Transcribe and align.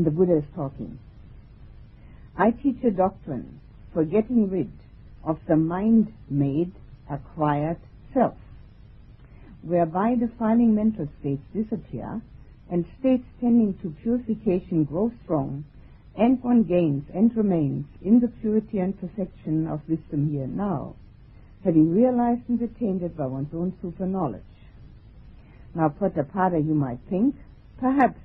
and 0.00 0.06
the 0.06 0.10
Buddha 0.10 0.38
is 0.38 0.44
talking. 0.56 0.98
I 2.34 2.52
teach 2.52 2.82
a 2.84 2.90
doctrine 2.90 3.60
for 3.92 4.02
getting 4.02 4.48
rid 4.48 4.72
of 5.22 5.38
the 5.46 5.56
mind-made 5.56 6.72
acquired 7.10 7.76
self, 8.14 8.36
whereby 9.60 10.14
defiling 10.14 10.74
mental 10.74 11.06
states 11.20 11.42
disappear 11.52 12.22
and 12.70 12.86
states 12.98 13.24
tending 13.42 13.76
to 13.82 13.94
purification 14.02 14.84
grow 14.84 15.12
strong, 15.22 15.64
and 16.16 16.42
one 16.42 16.62
gains 16.62 17.04
and 17.12 17.36
remains 17.36 17.84
in 18.00 18.20
the 18.20 18.28
purity 18.40 18.78
and 18.78 18.98
perfection 18.98 19.66
of 19.66 19.86
wisdom 19.86 20.30
here 20.30 20.44
and 20.44 20.56
now, 20.56 20.94
having 21.62 21.94
realized 21.94 22.48
and 22.48 22.62
attained 22.62 23.02
it 23.02 23.14
by 23.18 23.26
one's 23.26 23.52
own 23.52 23.76
super 23.82 24.06
knowledge. 24.06 24.40
Now, 25.74 25.90
Potthapada, 25.90 26.58
you 26.66 26.74
might 26.74 27.00
think, 27.10 27.34
perhaps 27.78 28.18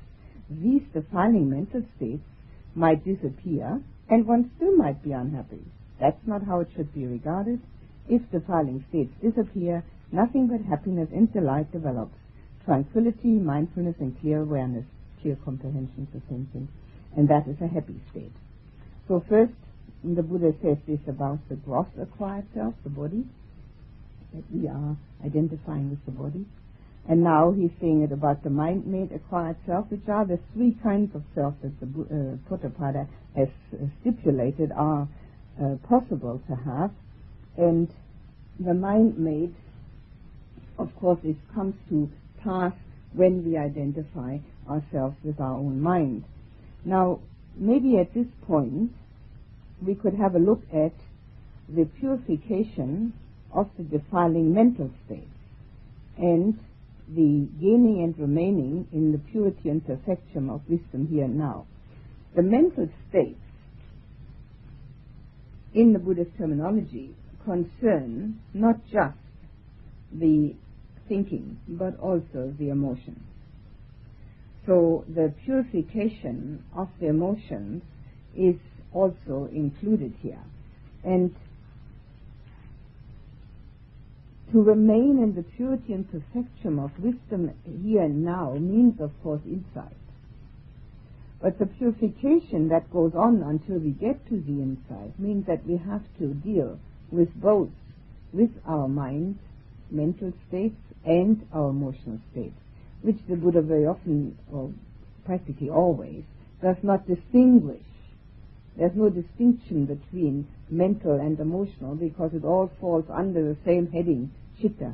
these 0.50 0.82
defining 0.94 1.50
mental 1.50 1.84
states 1.98 2.24
might 2.76 3.04
disappear 3.04 3.82
and 4.10 4.28
one 4.28 4.52
still 4.56 4.76
might 4.76 5.04
be 5.04 5.12
unhappy. 5.12 5.64
That's 6.00 6.28
not 6.28 6.44
how 6.44 6.60
it 6.60 6.70
should 6.76 6.94
be 6.94 7.06
regarded. 7.06 7.62
If 8.08 8.22
defiling 8.32 8.86
states 8.90 9.14
disappear, 9.22 9.84
nothing 10.12 10.48
but 10.48 10.62
happiness 10.62 11.10
and 11.12 11.32
delight 11.34 11.72
develops. 11.72 12.16
Tranquility, 12.66 13.30
mindfulness, 13.40 13.96
and 14.00 14.20
clear 14.20 14.42
awareness, 14.42 14.86
clear 15.22 15.38
comprehension 15.44 16.08
of 16.14 16.22
sensing. 16.30 16.68
And 17.16 17.28
that 17.30 17.48
is 17.48 17.58
a 17.62 17.68
happy 17.68 18.00
state. 18.12 18.34
So 19.08 19.24
first, 19.28 19.54
the 20.04 20.22
Buddha 20.22 20.54
says 20.62 20.78
this 20.88 21.00
about 21.08 21.40
the 21.50 21.56
gross 21.56 21.88
acquired 22.00 22.46
self, 22.54 22.76
the 22.84 22.90
body, 22.90 23.26
that 24.34 24.44
we 24.52 24.68
are 24.68 24.98
identifying 25.26 25.90
with 25.90 26.06
the 26.06 26.12
body. 26.12 26.46
And 27.08 27.24
now 27.24 27.52
he's 27.52 27.72
saying 27.80 28.02
it 28.02 28.12
about 28.12 28.44
the 28.44 28.50
mind-made 28.50 29.12
acquired 29.12 29.58
self, 29.68 29.92
which 29.92 30.08
are 30.08 30.26
the 30.26 30.40
three 30.54 30.76
kinds 30.82 31.14
of 31.16 31.24
self 31.36 31.54
that 31.62 31.80
the 31.80 31.86
uh, 31.86 32.50
Potthapada 32.50 33.08
has 33.36 33.48
stipulated 34.02 34.72
are 34.72 35.08
uh, 35.62 35.76
possible 35.88 36.42
to 36.48 36.56
have. 36.56 36.92
And 37.58 37.90
the 38.60 38.74
mind-made, 38.74 39.54
of 40.80 40.96
course, 40.96 41.20
it 41.24 41.38
comes 41.54 41.76
to 41.90 42.10
pass 42.44 42.74
when 43.14 43.46
we 43.46 43.56
identify 43.56 44.40
ourselves 44.68 45.16
with 45.24 45.40
our 45.40 45.54
own 45.54 45.80
mind. 45.80 46.26
Now, 46.84 47.20
maybe 47.56 48.00
at 48.00 48.14
this 48.14 48.28
point, 48.48 48.92
we 49.86 49.94
could 49.94 50.16
have 50.16 50.36
a 50.36 50.40
look 50.40 50.62
at 50.74 50.94
the 51.70 51.86
purification 52.00 53.14
of 53.54 53.70
the 53.78 53.84
defiling 53.84 54.54
mental 54.54 54.90
states 55.06 55.30
and 56.18 56.60
the 57.08 57.48
gaining 57.60 58.04
and 58.04 58.18
remaining 58.18 58.88
in 58.92 59.12
the 59.12 59.20
purity 59.32 59.70
and 59.70 59.86
perfection 59.86 60.50
of 60.50 60.62
wisdom 60.68 61.08
here 61.08 61.26
and 61.26 61.38
now. 61.38 61.66
The 62.36 62.42
mental 62.42 62.90
states, 63.10 63.40
in 65.74 65.94
the 65.94 66.00
Buddhist 66.00 66.32
terminology, 66.38 67.16
concern 67.44 68.40
not 68.54 68.80
just 68.92 69.18
the 70.12 70.56
thinking, 71.08 71.60
but 71.68 72.00
also 72.00 72.54
the 72.58 72.70
emotions. 72.70 73.22
So 74.66 75.06
the 75.08 75.34
purification 75.44 76.64
of 76.76 76.90
the 77.00 77.08
emotions 77.08 77.84
is 78.36 78.56
also 78.92 79.48
included 79.54 80.14
here. 80.22 80.42
And 81.04 81.36
to 84.56 84.62
remain 84.62 85.20
in 85.22 85.36
the 85.36 85.44
purity 85.44 85.92
and 85.92 86.10
perfection 86.10 86.80
of 86.80 86.90
wisdom 86.98 87.52
here 87.84 88.04
and 88.04 88.24
now 88.24 88.54
means, 88.54 89.02
of 89.02 89.12
course, 89.22 89.42
insight. 89.46 89.98
But 91.42 91.60
the 91.60 91.66
purification 91.66 92.70
that 92.70 92.90
goes 92.90 93.12
on 93.16 93.44
until 93.44 93.80
we 93.80 93.90
get 93.90 94.26
to 94.30 94.40
the 94.40 94.62
insight 94.62 95.20
means 95.20 95.46
that 95.48 95.68
we 95.68 95.76
have 95.76 96.04
to 96.20 96.34
deal 96.36 96.80
with 97.12 97.36
both, 97.36 97.68
with 98.32 98.50
our 98.66 98.88
mind, 98.88 99.40
mental 99.92 100.32
states, 100.48 100.80
and 101.04 101.46
our 101.52 101.72
emotional 101.72 102.20
states, 102.32 102.56
which 103.02 103.18
the 103.28 103.36
Buddha 103.36 103.62
very 103.62 103.86
often, 103.86 104.38
or 104.54 104.72
practically 105.26 105.70
always, 105.70 106.24
does 106.62 106.78
not 106.82 107.06
distinguish. 107.06 107.84
There's 108.78 108.96
no 108.96 109.10
distinction 109.10 109.86
between 109.86 110.48
mental 110.70 111.20
and 111.20 111.38
emotional 111.42 111.96
because 111.96 112.34
it 112.34 112.46
all 112.46 112.72
falls 112.80 113.04
under 113.10 113.44
the 113.44 113.58
same 113.66 113.92
heading, 113.92 114.32
chitta, 114.62 114.94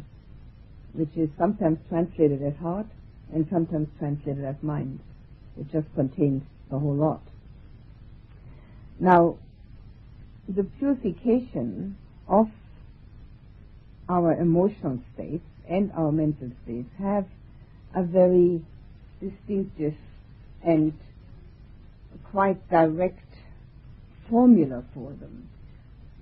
which 0.93 1.15
is 1.15 1.29
sometimes 1.37 1.79
translated 1.89 2.41
as 2.43 2.55
heart 2.57 2.87
and 3.33 3.47
sometimes 3.51 3.87
translated 3.99 4.43
as 4.43 4.55
mind. 4.61 4.99
It 5.59 5.71
just 5.71 5.87
contains 5.95 6.43
the 6.69 6.79
whole 6.79 6.95
lot. 6.95 7.21
Now, 8.99 9.37
the 10.47 10.63
purification 10.63 11.97
of 12.27 12.47
our 14.09 14.33
emotional 14.33 14.99
states 15.13 15.45
and 15.69 15.91
our 15.93 16.11
mental 16.11 16.51
states 16.63 16.89
have 16.99 17.25
a 17.95 18.03
very 18.03 18.61
distinctive 19.21 19.95
and 20.63 20.93
quite 22.31 22.69
direct 22.69 23.23
formula 24.29 24.83
for 24.93 25.11
them. 25.11 25.49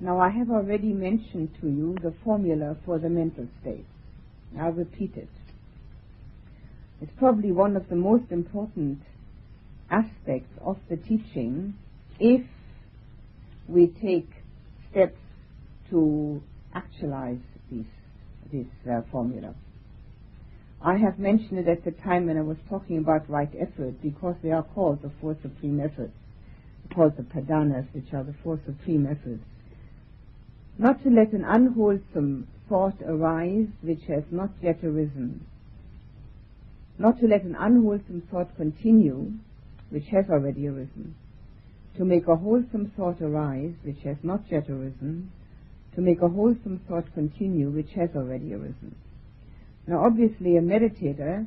Now, 0.02 0.20
I 0.20 0.30
have 0.30 0.50
already 0.50 0.94
mentioned 0.94 1.50
to 1.60 1.68
you 1.68 1.98
the 2.02 2.14
formula 2.24 2.78
for 2.86 3.00
the 3.00 3.10
mental 3.10 3.48
state. 3.62 3.86
I'll 4.58 4.72
repeat 4.72 5.12
it. 5.18 5.28
It's 7.02 7.12
probably 7.18 7.52
one 7.52 7.76
of 7.76 7.90
the 7.90 7.98
most 7.98 8.32
important 8.32 9.00
aspects 9.92 10.52
of 10.62 10.78
the 10.90 10.96
teaching 10.96 11.74
if 12.18 12.46
we 13.68 13.88
take 13.88 14.30
steps 14.90 15.20
to 15.90 16.42
actualize 16.74 17.40
this, 17.70 17.86
this 18.54 18.68
uh, 18.90 19.02
formula. 19.12 19.54
I 20.82 20.96
have 20.96 21.20
mentioned 21.20 21.60
it 21.60 21.68
at 21.68 21.84
the 21.84 21.92
time 21.92 22.28
when 22.28 22.38
I 22.38 22.42
was 22.42 22.58
talking 22.70 23.00
about 23.00 23.30
right 23.30 23.52
effort 23.60 24.02
because 24.02 24.36
they 24.42 24.52
are 24.52 24.64
called 24.64 25.02
the 25.02 25.12
four 25.20 25.36
supreme 25.42 25.82
efforts, 25.82 26.14
called 26.96 27.18
the 27.18 27.24
padhanas, 27.24 27.94
which 27.94 28.14
are 28.14 28.24
the 28.24 28.36
four 28.44 28.60
supreme 28.66 29.06
efforts 29.06 29.44
not 30.80 31.04
to 31.04 31.10
let 31.10 31.34
an 31.34 31.44
unwholesome 31.44 32.48
thought 32.70 32.96
arise 33.06 33.68
which 33.82 34.00
has 34.08 34.24
not 34.32 34.50
yet 34.62 34.82
arisen, 34.82 35.46
not 36.98 37.20
to 37.20 37.28
let 37.28 37.44
an 37.44 37.56
unwholesome 37.60 38.24
thought 38.32 38.56
continue 38.56 39.30
which 39.90 40.06
has 40.08 40.24
already 40.30 40.68
arisen, 40.68 41.14
to 41.98 42.06
make 42.06 42.26
a 42.30 42.36
wholesome 42.38 42.90
thought 42.96 43.22
arise 43.22 43.74
which 43.84 44.02
has 44.06 44.16
not 44.24 44.42
yet 44.50 44.70
arisen, 44.70 45.30
to 45.94 46.00
make 46.00 46.22
a 46.22 46.30
wholesome 46.30 46.80
thought 46.88 47.14
continue 47.14 47.70
which 47.70 47.92
has 47.92 48.10
already 48.16 48.54
arisen. 48.54 48.96
Now 49.86 50.06
obviously 50.06 50.56
a 50.56 50.62
meditator 50.62 51.46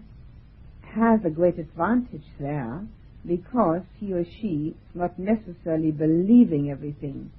has 0.95 1.21
a 1.25 1.31
great 1.31 1.59
advantage 1.59 2.27
there 2.39 2.83
because 3.27 3.81
he 3.99 4.13
or 4.13 4.25
she 4.25 4.75
is 4.77 4.95
not 4.95 5.19
necessarily 5.19 5.91
believing 5.91 6.71
everything 6.71 7.31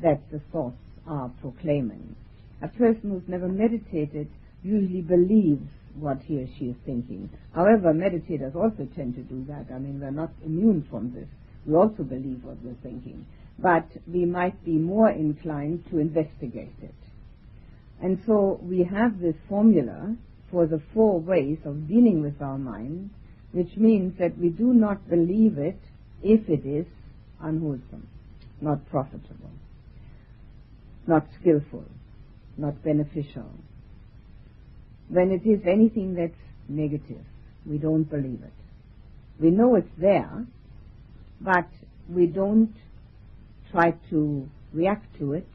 that 0.00 0.20
the 0.30 0.38
thoughts 0.52 0.76
are 1.06 1.30
proclaiming. 1.40 2.14
A 2.62 2.68
person 2.68 3.10
who's 3.10 3.28
never 3.28 3.48
meditated 3.48 4.28
usually 4.62 5.02
believes 5.02 5.68
what 5.94 6.22
he 6.22 6.40
or 6.40 6.46
she 6.58 6.66
is 6.66 6.76
thinking. 6.86 7.28
However, 7.54 7.92
meditators 7.92 8.54
also 8.54 8.88
tend 8.94 9.14
to 9.16 9.22
do 9.22 9.44
that. 9.48 9.66
I 9.74 9.78
mean, 9.78 10.00
we're 10.00 10.10
not 10.10 10.32
immune 10.44 10.86
from 10.88 11.12
this. 11.12 11.28
We 11.66 11.74
also 11.74 12.02
believe 12.02 12.44
what 12.44 12.62
we're 12.62 12.74
thinking. 12.82 13.26
But 13.58 13.88
we 14.06 14.24
might 14.24 14.64
be 14.64 14.72
more 14.72 15.10
inclined 15.10 15.84
to 15.90 15.98
investigate 15.98 16.74
it. 16.82 16.94
And 18.00 18.22
so 18.26 18.58
we 18.62 18.84
have 18.84 19.20
this 19.20 19.36
formula 19.48 20.16
for 20.50 20.66
the 20.66 20.82
four 20.94 21.20
ways 21.20 21.58
of 21.64 21.88
dealing 21.88 22.22
with 22.22 22.40
our 22.40 22.58
mind, 22.58 23.10
which 23.52 23.76
means 23.76 24.18
that 24.18 24.38
we 24.38 24.48
do 24.48 24.72
not 24.72 25.08
believe 25.08 25.58
it 25.58 25.78
if 26.22 26.48
it 26.48 26.64
is 26.66 26.86
unwholesome, 27.40 28.06
not 28.60 28.88
profitable 28.88 29.50
not 31.06 31.26
skillful, 31.40 31.84
not 32.56 32.82
beneficial. 32.82 33.50
When 35.08 35.30
it 35.30 35.46
is 35.48 35.60
anything 35.66 36.14
that's 36.14 36.32
negative, 36.68 37.24
we 37.66 37.78
don't 37.78 38.04
believe 38.04 38.42
it. 38.42 38.52
We 39.40 39.50
know 39.50 39.74
it's 39.74 39.90
there, 39.98 40.46
but 41.40 41.68
we 42.08 42.26
don't 42.26 42.74
try 43.70 43.94
to 44.10 44.48
react 44.72 45.18
to 45.18 45.32
it. 45.32 45.48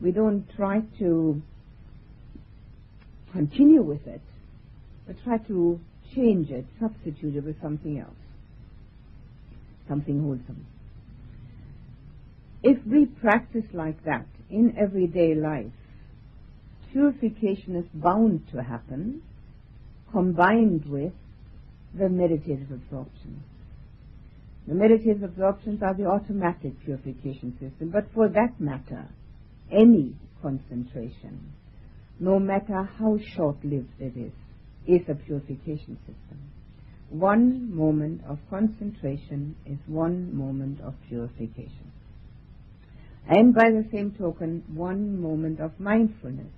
We 0.00 0.10
don't 0.10 0.44
try 0.56 0.82
to 0.98 1.40
continue 3.32 3.82
with 3.82 4.06
it, 4.06 4.20
but 5.06 5.16
try 5.24 5.38
to 5.38 5.80
change 6.14 6.50
it, 6.50 6.66
substitute 6.80 7.36
it 7.36 7.44
with 7.44 7.60
something 7.62 7.98
else, 7.98 8.10
something 9.88 10.20
wholesome. 10.20 10.66
If 12.62 12.78
we 12.86 13.06
practice 13.06 13.64
like 13.72 14.04
that, 14.04 14.26
in 14.52 14.76
everyday 14.78 15.34
life, 15.34 15.72
purification 16.92 17.74
is 17.76 17.86
bound 17.94 18.46
to 18.52 18.62
happen 18.62 19.22
combined 20.12 20.84
with 20.86 21.12
the 21.94 22.08
meditative 22.08 22.70
absorption. 22.70 23.42
The 24.68 24.74
meditative 24.74 25.22
absorptions 25.22 25.82
are 25.82 25.94
the 25.94 26.06
automatic 26.06 26.78
purification 26.84 27.52
system, 27.58 27.90
but 27.90 28.04
for 28.14 28.28
that 28.28 28.60
matter, 28.60 29.08
any 29.70 30.14
concentration, 30.40 31.52
no 32.20 32.38
matter 32.38 32.88
how 32.98 33.18
short-lived 33.34 33.88
it 33.98 34.16
is, 34.16 34.32
is 34.86 35.08
a 35.08 35.14
purification 35.14 35.96
system. 36.06 36.38
One 37.10 37.74
moment 37.74 38.22
of 38.28 38.38
concentration 38.50 39.56
is 39.66 39.78
one 39.86 40.36
moment 40.36 40.80
of 40.80 40.94
purification. 41.08 41.91
And 43.28 43.54
by 43.54 43.70
the 43.70 43.86
same 43.92 44.14
token, 44.18 44.64
one 44.74 45.20
moment 45.20 45.60
of 45.60 45.78
mindfulness 45.78 46.52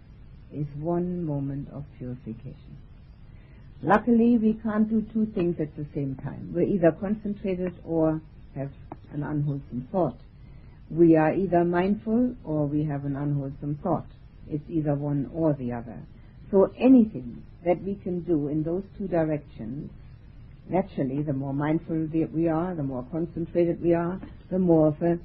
is 0.52 0.66
one 0.78 1.24
moment 1.24 1.68
of 1.72 1.84
purification. 1.98 2.78
Luckily, 3.82 4.38
we 4.38 4.58
can't 4.62 4.88
do 4.88 5.04
two 5.12 5.26
things 5.34 5.56
at 5.60 5.76
the 5.76 5.86
same 5.94 6.16
time. 6.22 6.52
We're 6.54 6.62
either 6.62 6.92
concentrated 6.92 7.74
or 7.84 8.22
have 8.54 8.70
an 9.12 9.22
unwholesome 9.22 9.88
thought. 9.92 10.16
We 10.90 11.16
are 11.16 11.34
either 11.34 11.64
mindful 11.64 12.34
or 12.44 12.66
we 12.66 12.84
have 12.84 13.04
an 13.04 13.16
unwholesome 13.16 13.80
thought. 13.82 14.06
It's 14.48 14.64
either 14.68 14.94
one 14.94 15.30
or 15.34 15.54
the 15.54 15.72
other. 15.72 15.98
So 16.50 16.72
anything 16.78 17.42
that 17.64 17.82
we 17.82 17.96
can 17.96 18.20
do 18.20 18.48
in 18.48 18.62
those 18.62 18.84
two 18.96 19.08
directions, 19.08 19.90
naturally, 20.68 21.22
the 21.22 21.32
more 21.32 21.52
mindful 21.52 22.08
we 22.32 22.48
are, 22.48 22.74
the 22.74 22.82
more 22.82 23.06
concentrated 23.10 23.82
we 23.82 23.92
are, 23.92 24.20
the 24.50 24.58
more 24.58 24.88
of 24.88 25.02
a 25.02 25.18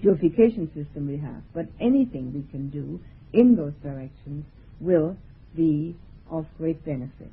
purification 0.00 0.66
system 0.74 1.06
we 1.06 1.18
have. 1.18 1.42
But 1.54 1.66
anything 1.80 2.32
we 2.32 2.50
can 2.50 2.70
do 2.70 3.00
in 3.32 3.56
those 3.56 3.74
directions 3.82 4.44
will 4.80 5.16
be 5.54 5.96
of 6.30 6.46
great 6.58 6.84
benefit. 6.84 7.32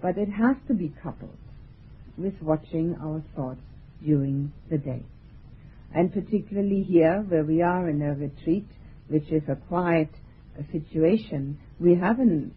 But 0.00 0.18
it 0.18 0.28
has 0.28 0.56
to 0.68 0.74
be 0.74 0.92
coupled 1.02 1.36
with 2.16 2.34
watching 2.42 2.96
our 3.02 3.22
thoughts 3.34 3.60
during 4.02 4.52
the 4.70 4.78
day. 4.78 5.02
And 5.94 6.12
particularly 6.12 6.82
here, 6.82 7.24
where 7.28 7.44
we 7.44 7.62
are 7.62 7.88
in 7.88 8.02
a 8.02 8.14
retreat, 8.14 8.66
which 9.08 9.30
is 9.30 9.42
a 9.48 9.56
quiet 9.56 10.10
situation, 10.72 11.58
we 11.80 11.94
have 11.94 12.18
a 12.20 12.48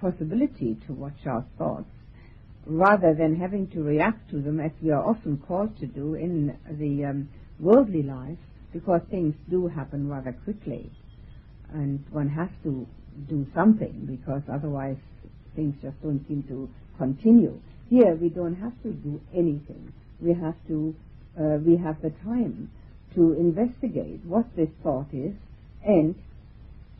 possibility 0.00 0.76
to 0.86 0.92
watch 0.92 1.26
our 1.26 1.44
thoughts 1.58 1.90
rather 2.66 3.14
than 3.14 3.36
having 3.36 3.68
to 3.68 3.82
react 3.82 4.30
to 4.30 4.40
them 4.40 4.60
as 4.60 4.70
we 4.82 4.90
are 4.90 5.04
often 5.04 5.36
called 5.36 5.76
to 5.78 5.86
do 5.86 6.14
in 6.14 6.56
the 6.70 7.04
um, 7.04 7.28
worldly 7.60 8.02
life 8.02 8.38
because 8.74 9.00
things 9.08 9.34
do 9.48 9.68
happen 9.68 10.08
rather 10.08 10.32
quickly 10.44 10.90
and 11.72 12.04
one 12.10 12.28
has 12.28 12.48
to 12.64 12.86
do 13.28 13.46
something 13.54 14.06
because 14.10 14.42
otherwise 14.52 14.96
things 15.54 15.74
just 15.80 16.00
don't 16.02 16.26
seem 16.28 16.42
to 16.48 16.68
continue. 16.98 17.58
Here 17.88 18.14
we 18.14 18.28
don't 18.28 18.56
have 18.56 18.72
to 18.82 18.90
do 18.90 19.20
anything. 19.32 19.92
We 20.20 20.34
have 20.34 20.56
to, 20.68 20.94
uh, 21.38 21.58
we 21.64 21.76
have 21.76 22.02
the 22.02 22.10
time 22.24 22.70
to 23.14 23.32
investigate 23.34 24.20
what 24.24 24.44
this 24.56 24.68
thought 24.82 25.06
is 25.12 25.34
and 25.84 26.16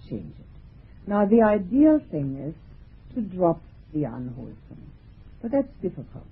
change 0.08 0.34
it. 0.38 1.08
Now 1.08 1.26
the 1.26 1.42
ideal 1.42 2.00
thing 2.10 2.36
is 2.48 3.14
to 3.16 3.20
drop 3.20 3.60
the 3.92 4.04
unwholesome. 4.04 4.92
But 5.42 5.50
that's 5.50 5.74
difficult 5.82 6.26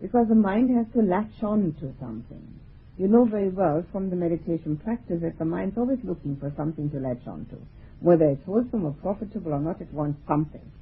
because 0.00 0.28
the 0.28 0.34
mind 0.34 0.70
has 0.76 0.86
to 0.94 1.02
latch 1.02 1.42
on 1.42 1.74
to 1.80 1.92
something. 1.98 2.60
You 2.98 3.08
know 3.08 3.26
very 3.26 3.50
well 3.50 3.84
from 3.92 4.08
the 4.08 4.16
meditation 4.16 4.78
practice 4.82 5.20
that 5.20 5.38
the 5.38 5.44
mind's 5.44 5.76
always 5.76 5.98
looking 6.02 6.36
for 6.36 6.50
something 6.56 6.90
to 6.90 6.98
latch 6.98 7.26
on 7.26 7.44
to. 7.46 7.56
Whether 8.00 8.24
it's 8.30 8.44
wholesome 8.46 8.86
or 8.86 8.92
profitable 8.92 9.52
or 9.52 9.60
not, 9.60 9.82
it 9.82 9.92
wants 9.92 10.18
something. 10.26 10.72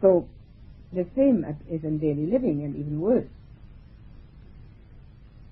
So 0.00 0.28
the 0.92 1.06
same 1.14 1.44
is 1.70 1.84
in 1.84 1.98
daily 1.98 2.26
living 2.26 2.62
and 2.64 2.74
even 2.76 3.00
worse. 3.00 3.28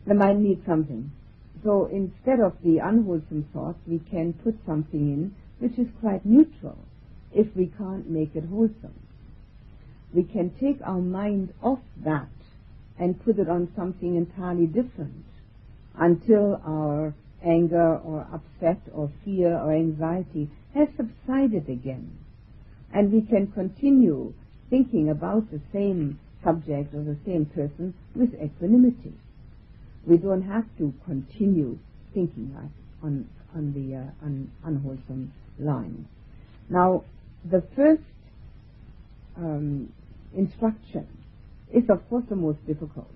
The 0.06 0.14
mind 0.14 0.42
needs 0.42 0.64
something. 0.66 1.12
So 1.62 1.86
instead 1.86 2.40
of 2.40 2.54
the 2.64 2.78
unwholesome 2.78 3.48
thoughts, 3.52 3.78
we 3.86 3.98
can 3.98 4.32
put 4.32 4.56
something 4.66 5.00
in 5.00 5.34
which 5.58 5.78
is 5.78 5.88
quite 6.00 6.24
neutral 6.24 6.78
if 7.32 7.54
we 7.54 7.66
can't 7.66 8.08
make 8.08 8.34
it 8.34 8.44
wholesome. 8.44 8.98
We 10.14 10.24
can 10.24 10.50
take 10.58 10.80
our 10.82 11.00
mind 11.00 11.52
off 11.62 11.80
that 12.04 12.28
and 12.98 13.22
put 13.22 13.38
it 13.38 13.48
on 13.48 13.70
something 13.76 14.16
entirely 14.16 14.66
different 14.66 15.24
until 15.98 16.60
our 16.64 17.14
anger 17.44 17.96
or 17.98 18.26
upset 18.32 18.80
or 18.92 19.10
fear 19.24 19.56
or 19.56 19.72
anxiety 19.72 20.50
has 20.74 20.88
subsided 20.96 21.68
again. 21.68 22.18
And 22.92 23.12
we 23.12 23.22
can 23.22 23.46
continue 23.52 24.34
thinking 24.68 25.08
about 25.10 25.50
the 25.50 25.60
same 25.72 26.18
subject 26.44 26.94
or 26.94 27.02
the 27.02 27.18
same 27.26 27.46
person 27.46 27.94
with 28.14 28.30
equanimity. 28.34 29.14
We 30.06 30.16
don't 30.16 30.42
have 30.42 30.64
to 30.78 30.94
continue 31.04 31.78
thinking 32.14 32.56
on, 33.02 33.28
on 33.54 33.72
the 33.72 33.96
uh, 33.96 34.26
un, 34.26 34.50
unwholesome 34.64 35.32
line. 35.58 36.08
Now, 36.68 37.04
the 37.48 37.62
first 37.76 38.02
um, 39.36 39.92
instruction 40.36 41.06
is, 41.72 41.84
of 41.88 42.08
course, 42.08 42.24
the 42.28 42.36
most 42.36 42.64
difficult. 42.66 43.10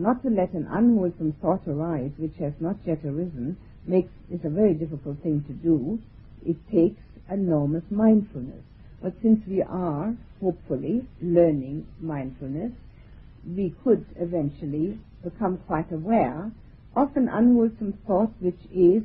Not 0.00 0.22
to 0.22 0.30
let 0.30 0.54
an 0.54 0.66
unwholesome 0.66 1.34
thought 1.42 1.68
arise 1.68 2.12
which 2.16 2.34
has 2.38 2.54
not 2.58 2.76
yet 2.86 3.04
arisen 3.04 3.58
makes 3.86 4.08
is 4.30 4.40
a 4.44 4.48
very 4.48 4.72
difficult 4.72 5.18
thing 5.22 5.44
to 5.46 5.52
do. 5.52 5.98
It 6.42 6.56
takes 6.72 7.02
enormous 7.28 7.84
mindfulness. 7.90 8.64
But 9.02 9.12
since 9.20 9.46
we 9.46 9.60
are, 9.60 10.16
hopefully, 10.40 11.06
learning 11.20 11.86
mindfulness, 12.00 12.72
we 13.46 13.74
could 13.84 14.06
eventually 14.16 14.98
become 15.22 15.58
quite 15.66 15.92
aware 15.92 16.50
of 16.96 17.14
an 17.14 17.28
unwholesome 17.28 17.98
thought 18.06 18.32
which 18.40 18.60
is 18.72 19.02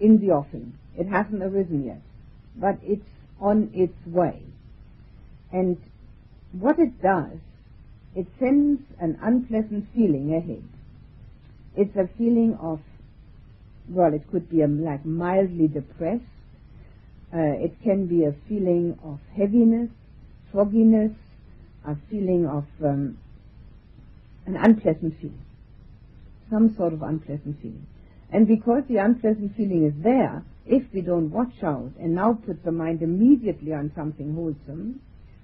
in 0.00 0.18
the 0.20 0.32
offing. 0.32 0.74
It 0.98 1.06
hasn't 1.06 1.42
arisen 1.42 1.82
yet, 1.82 2.02
but 2.56 2.78
it's 2.82 3.08
on 3.40 3.70
its 3.72 3.96
way. 4.06 4.42
And 5.50 5.78
what 6.52 6.78
it 6.78 7.00
does, 7.00 7.38
it 8.14 8.26
sends 8.38 8.80
an 9.00 9.18
unpleasant 9.22 9.86
feeling 9.94 10.34
ahead. 10.34 10.62
It's 11.76 11.96
a 11.96 12.08
feeling 12.16 12.56
of, 12.60 12.80
well, 13.88 14.14
it 14.14 14.30
could 14.30 14.48
be 14.48 14.62
a, 14.62 14.68
like 14.68 15.04
mildly 15.04 15.68
depressed, 15.68 16.22
uh, 17.32 17.58
it 17.58 17.74
can 17.82 18.06
be 18.06 18.24
a 18.24 18.34
feeling 18.48 18.96
of 19.02 19.18
heaviness, 19.36 19.90
fogginess, 20.52 21.12
a 21.84 21.96
feeling 22.08 22.46
of 22.46 22.64
um, 22.84 23.18
an 24.46 24.56
unpleasant 24.56 25.14
feeling, 25.20 25.44
some 26.50 26.74
sort 26.76 26.92
of 26.92 27.02
unpleasant 27.02 27.60
feeling. 27.60 27.86
And 28.30 28.46
because 28.46 28.84
the 28.88 28.98
unpleasant 28.98 29.56
feeling 29.56 29.84
is 29.84 30.02
there, 30.02 30.44
if 30.66 30.84
we 30.94 31.00
don't 31.00 31.30
watch 31.30 31.62
out 31.62 31.90
and 32.00 32.14
now 32.14 32.34
put 32.34 32.64
the 32.64 32.72
mind 32.72 33.02
immediately 33.02 33.72
on 33.72 33.92
something 33.94 34.34
wholesome, 34.34 35.00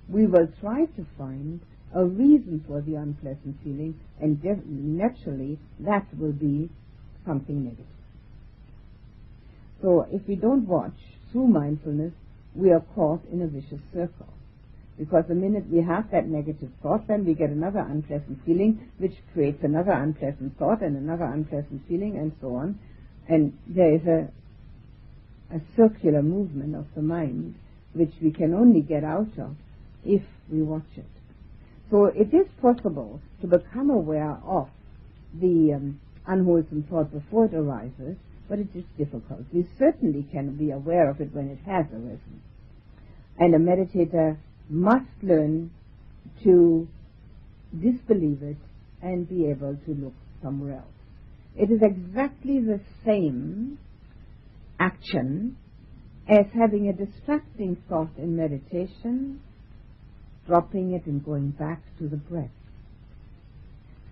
we 0.09 0.27
will 0.27 0.49
try 0.61 0.87
to 0.87 1.07
find 1.19 1.61
a 1.95 2.05
reason 2.05 2.65
for 2.67 2.81
the 2.81 2.95
unpleasant 2.95 3.57
feeling, 3.65 3.99
and 4.21 4.43
naturally 4.69 5.59
that 5.81 6.07
will 6.17 6.33
be 6.33 6.71
something 7.27 7.65
negative. 7.65 7.87
So 9.83 10.07
if 10.11 10.27
we 10.29 10.37
don't 10.37 10.67
watch, 10.67 10.97
through 11.33 11.47
mindfulness, 11.49 12.13
we 12.55 12.71
are 12.71 12.85
caught 12.95 13.25
in 13.33 13.43
a 13.43 13.47
vicious 13.47 13.81
circle. 13.93 14.29
Because 14.99 15.25
the 15.29 15.35
minute 15.35 15.65
we 15.71 15.83
have 15.83 16.11
that 16.11 16.29
negative 16.29 16.71
thought, 16.83 17.07
then 17.09 17.25
we 17.25 17.35
get 17.35 17.51
another 17.51 17.79
unpleasant 17.81 18.45
feeling, 18.45 18.91
which 18.99 19.15
creates 19.33 19.65
another 19.65 19.93
unpleasant 19.93 20.59
thought 20.59 20.83
and 20.83 20.97
another 20.97 21.25
unpleasant 21.25 21.83
feeling, 21.89 22.19
and 22.19 22.33
so 22.41 22.55
on. 22.57 22.79
And 23.29 23.57
there 23.67 23.95
is 23.95 24.03
a, 24.07 24.29
a 25.55 25.61
circular 25.77 26.23
movement 26.23 26.77
of 26.77 26.87
the 26.95 27.03
mind, 27.03 27.55
which 27.95 28.13
we 28.21 28.31
can 28.31 28.53
only 28.53 28.83
get 28.83 29.03
out 29.03 29.39
of 29.39 29.57
if 30.05 30.23
we 30.51 30.63
watch 30.63 30.83
it. 30.97 31.20
So 31.91 32.07
it 32.07 32.33
is 32.33 32.47
possible 32.61 33.21
to 33.41 33.47
become 33.47 33.91
aware 33.91 34.39
of 34.45 34.69
the 35.35 35.73
um, 35.75 36.01
unwholesome 36.27 36.87
thought 36.89 37.13
before 37.13 37.47
it 37.47 37.55
arises, 37.55 38.17
but 38.49 38.59
it 38.59 38.69
is 38.75 38.85
difficult. 38.97 39.43
We 39.53 39.67
certainly 39.79 40.27
can 40.31 40.57
be 40.57 40.71
aware 40.71 41.11
of 41.11 41.21
it 41.21 41.35
when 41.35 41.49
it 41.49 41.59
has 41.67 41.87
arisen. 41.93 42.43
And 43.39 43.55
a 43.55 43.59
meditator 43.59 44.39
must 44.69 45.11
learn 45.23 45.71
to 46.45 46.87
disbelieve 47.73 48.43
it 48.43 48.57
and 49.03 49.29
be 49.29 49.47
able 49.47 49.77
to 49.87 49.95
look 49.95 50.15
somewhere 50.43 50.75
else. 50.77 50.85
It 51.57 51.71
is 51.71 51.81
exactly 51.83 52.61
the 52.61 52.81
same 53.05 53.79
action 54.79 55.57
as 56.29 56.47
having 56.55 56.89
a 56.89 56.93
distracting 56.93 57.77
thought 57.89 58.17
in 58.17 58.37
meditation, 58.37 59.41
dropping 60.51 60.95
it 60.95 61.07
and 61.07 61.25
going 61.25 61.51
back 61.51 61.81
to 61.97 62.09
the 62.09 62.17
breath. 62.17 62.51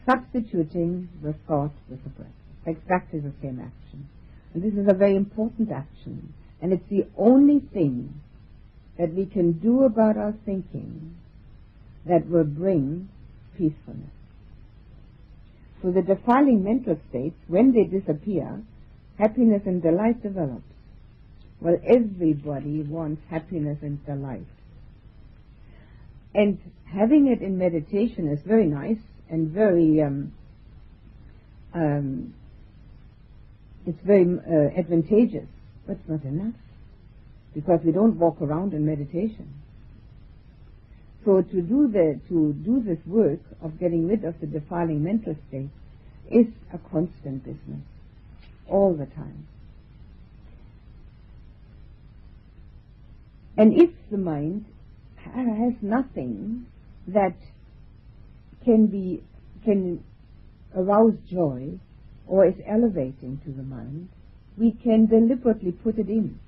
Substituting 0.09 1.09
the 1.21 1.35
thought 1.49 1.73
with 1.90 2.00
the 2.04 2.11
breath. 2.11 2.28
Exactly 2.64 3.18
the 3.18 3.33
same 3.42 3.59
action. 3.59 4.09
And 4.54 4.62
this 4.62 4.73
is 4.73 4.88
a 4.88 4.95
very 4.95 5.16
important 5.16 5.73
action. 5.73 6.33
And 6.62 6.73
it's 6.73 6.88
the 6.88 7.09
only 7.16 7.59
thing 7.59 8.21
that 8.99 9.12
we 9.12 9.26
can 9.26 9.59
do 9.59 9.83
about 9.83 10.16
our 10.16 10.33
thinking 10.47 11.16
that 12.07 12.28
will 12.28 12.45
bring 12.45 13.09
peacefulness. 13.57 14.14
So 15.83 15.90
the 15.90 16.02
defiling 16.02 16.62
mental 16.62 17.00
states, 17.11 17.37
when 17.49 17.73
they 17.73 17.83
disappear, 17.83 18.62
happiness 19.18 19.62
and 19.66 19.83
delight 19.83 20.23
develops. 20.23 20.62
Well, 21.61 21.78
everybody 21.85 22.83
wants 22.83 23.23
happiness 23.28 23.78
and 23.83 24.04
delight. 24.07 24.47
And 26.35 26.58
having 26.85 27.28
it 27.28 27.42
in 27.42 27.58
meditation 27.58 28.28
is 28.28 28.40
very 28.42 28.66
nice 28.66 29.00
and 29.30 29.50
very, 29.50 30.02
um, 30.02 30.32
um, 31.75 32.35
it's 33.87 34.00
very 34.04 34.25
uh, 34.25 34.78
advantageous, 34.78 35.49
but 35.87 35.97
it's 35.99 36.08
not 36.08 36.23
enough 36.25 36.54
because 37.54 37.80
we 37.85 37.92
don't 37.92 38.18
walk 38.18 38.40
around 38.40 38.73
in 38.73 38.87
meditation. 38.87 39.52
So 41.25 41.42
to 41.42 41.62
do 41.62 41.88
the 41.88 42.20
to 42.28 42.52
do 42.52 42.82
this 42.82 43.04
work 43.04 43.40
of 43.61 43.78
getting 43.78 44.06
rid 44.06 44.25
of 44.25 44.38
the 44.40 44.47
defiling 44.47 45.02
mental 45.02 45.37
state 45.49 45.70
is 46.30 46.47
a 46.73 46.78
constant 46.90 47.44
business, 47.44 47.82
all 48.68 48.94
the 48.94 49.06
time. 49.06 49.47
And 53.56 53.75
if 53.75 53.90
the 54.11 54.18
mind 54.18 54.66
has 55.25 55.75
nothing 55.82 56.66
that 57.08 57.37
can 58.64 58.87
be 58.87 59.22
can 59.64 60.02
arouse 60.75 61.14
joy 61.30 61.78
or 62.26 62.46
is 62.46 62.54
elevating 62.66 63.40
to 63.44 63.50
the 63.50 63.62
mind, 63.62 64.08
we 64.56 64.72
can 64.72 65.06
deliberately 65.06 65.72
put 65.72 65.98
it 65.98 66.08
in. 66.08 66.38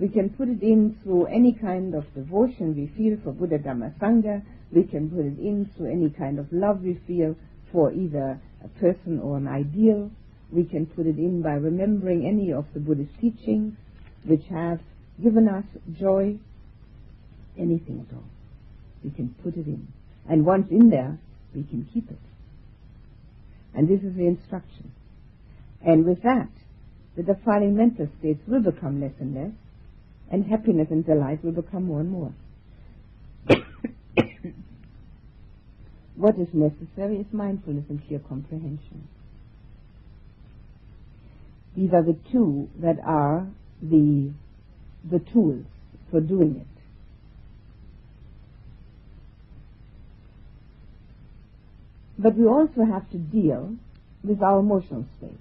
We 0.00 0.08
can 0.08 0.30
put 0.30 0.48
it 0.48 0.62
in 0.62 0.96
through 1.02 1.26
any 1.26 1.52
kind 1.52 1.94
of 1.94 2.12
devotion 2.14 2.76
we 2.76 2.86
feel 2.96 3.18
for 3.22 3.32
Buddha 3.32 3.58
Dhamma 3.58 3.98
Sangha. 3.98 4.42
We 4.72 4.84
can 4.84 5.10
put 5.10 5.26
it 5.26 5.38
in 5.38 5.70
through 5.76 5.90
any 5.90 6.10
kind 6.10 6.38
of 6.38 6.46
love 6.52 6.82
we 6.82 7.00
feel 7.06 7.34
for 7.72 7.92
either 7.92 8.40
a 8.64 8.68
person 8.80 9.18
or 9.18 9.36
an 9.36 9.48
ideal. 9.48 10.10
We 10.50 10.64
can 10.64 10.86
put 10.86 11.06
it 11.06 11.18
in 11.18 11.42
by 11.42 11.54
remembering 11.54 12.26
any 12.26 12.52
of 12.52 12.66
the 12.72 12.80
Buddhist 12.80 13.12
teachings 13.20 13.74
which 14.24 14.44
have 14.50 14.80
given 15.22 15.48
us 15.48 15.64
joy. 15.98 16.38
Anything 17.58 18.06
at 18.08 18.14
all. 18.14 18.24
We 19.02 19.10
can 19.10 19.34
put 19.42 19.56
it 19.56 19.66
in. 19.66 19.88
And 20.28 20.44
once 20.44 20.68
in 20.70 20.90
there, 20.90 21.18
we 21.54 21.62
can 21.64 21.88
keep 21.92 22.10
it. 22.10 22.18
And 23.74 23.88
this 23.88 24.00
is 24.00 24.16
the 24.16 24.26
instruction. 24.26 24.92
And 25.84 26.04
with 26.04 26.22
that, 26.22 26.48
the 27.16 27.22
defiling 27.22 27.76
mental 27.76 28.08
states 28.18 28.40
will 28.46 28.62
become 28.62 29.00
less 29.00 29.12
and 29.18 29.34
less, 29.34 29.52
and 30.30 30.44
happiness 30.46 30.88
and 30.90 31.04
delight 31.04 31.44
will 31.44 31.52
become 31.52 31.84
more 31.84 32.00
and 32.00 32.10
more. 32.10 32.32
what 36.16 36.38
is 36.38 36.48
necessary 36.52 37.16
is 37.16 37.26
mindfulness 37.32 37.84
and 37.88 38.06
clear 38.06 38.20
comprehension. 38.20 39.08
These 41.76 41.92
are 41.92 42.02
the 42.02 42.16
two 42.32 42.68
that 42.80 42.98
are 43.04 43.46
the, 43.80 44.32
the 45.08 45.20
tools 45.32 45.64
for 46.10 46.20
doing 46.20 46.56
it. 46.60 46.77
But 52.18 52.36
we 52.36 52.46
also 52.46 52.84
have 52.84 53.08
to 53.10 53.18
deal 53.18 53.76
with 54.24 54.42
our 54.42 54.58
emotional 54.58 55.06
state. 55.18 55.38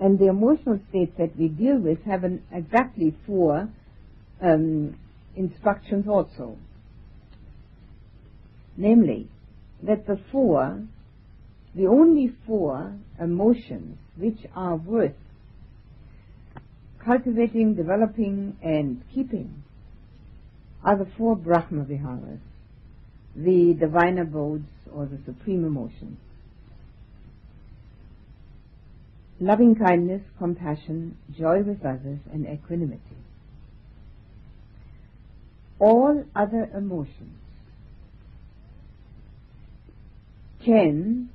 And 0.00 0.18
the 0.18 0.26
emotional 0.26 0.80
states 0.90 1.12
that 1.18 1.36
we 1.36 1.48
deal 1.48 1.78
with 1.78 2.02
have 2.04 2.24
an, 2.24 2.42
exactly 2.52 3.16
four 3.26 3.68
um, 4.40 4.96
instructions 5.34 6.06
also. 6.06 6.56
Namely, 8.76 9.28
that 9.82 10.06
the 10.06 10.20
four, 10.30 10.82
the 11.74 11.86
only 11.86 12.32
four 12.46 12.92
emotions 13.18 13.98
which 14.16 14.38
are 14.54 14.76
worth 14.76 15.14
cultivating, 17.04 17.74
developing, 17.74 18.56
and 18.62 19.02
keeping 19.14 19.62
are 20.84 20.96
the 20.96 21.08
four 21.16 21.34
Brahma 21.34 21.84
Viharas, 21.84 22.40
the 23.34 23.74
divine 23.74 24.18
abodes 24.18 24.66
or 24.94 25.06
the 25.06 25.18
supreme 25.24 25.64
emotions. 25.64 26.18
loving 29.40 29.74
kindness, 29.74 30.22
compassion, 30.36 31.16
joy 31.36 31.62
with 31.62 31.84
others, 31.84 32.18
and 32.32 32.46
equanimity. 32.46 33.02
All 35.78 36.24
other 36.34 36.68
emotions 36.74 37.38
can 40.64 41.30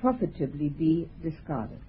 profitably 0.00 0.70
be 0.70 1.08
discarded. 1.22 1.80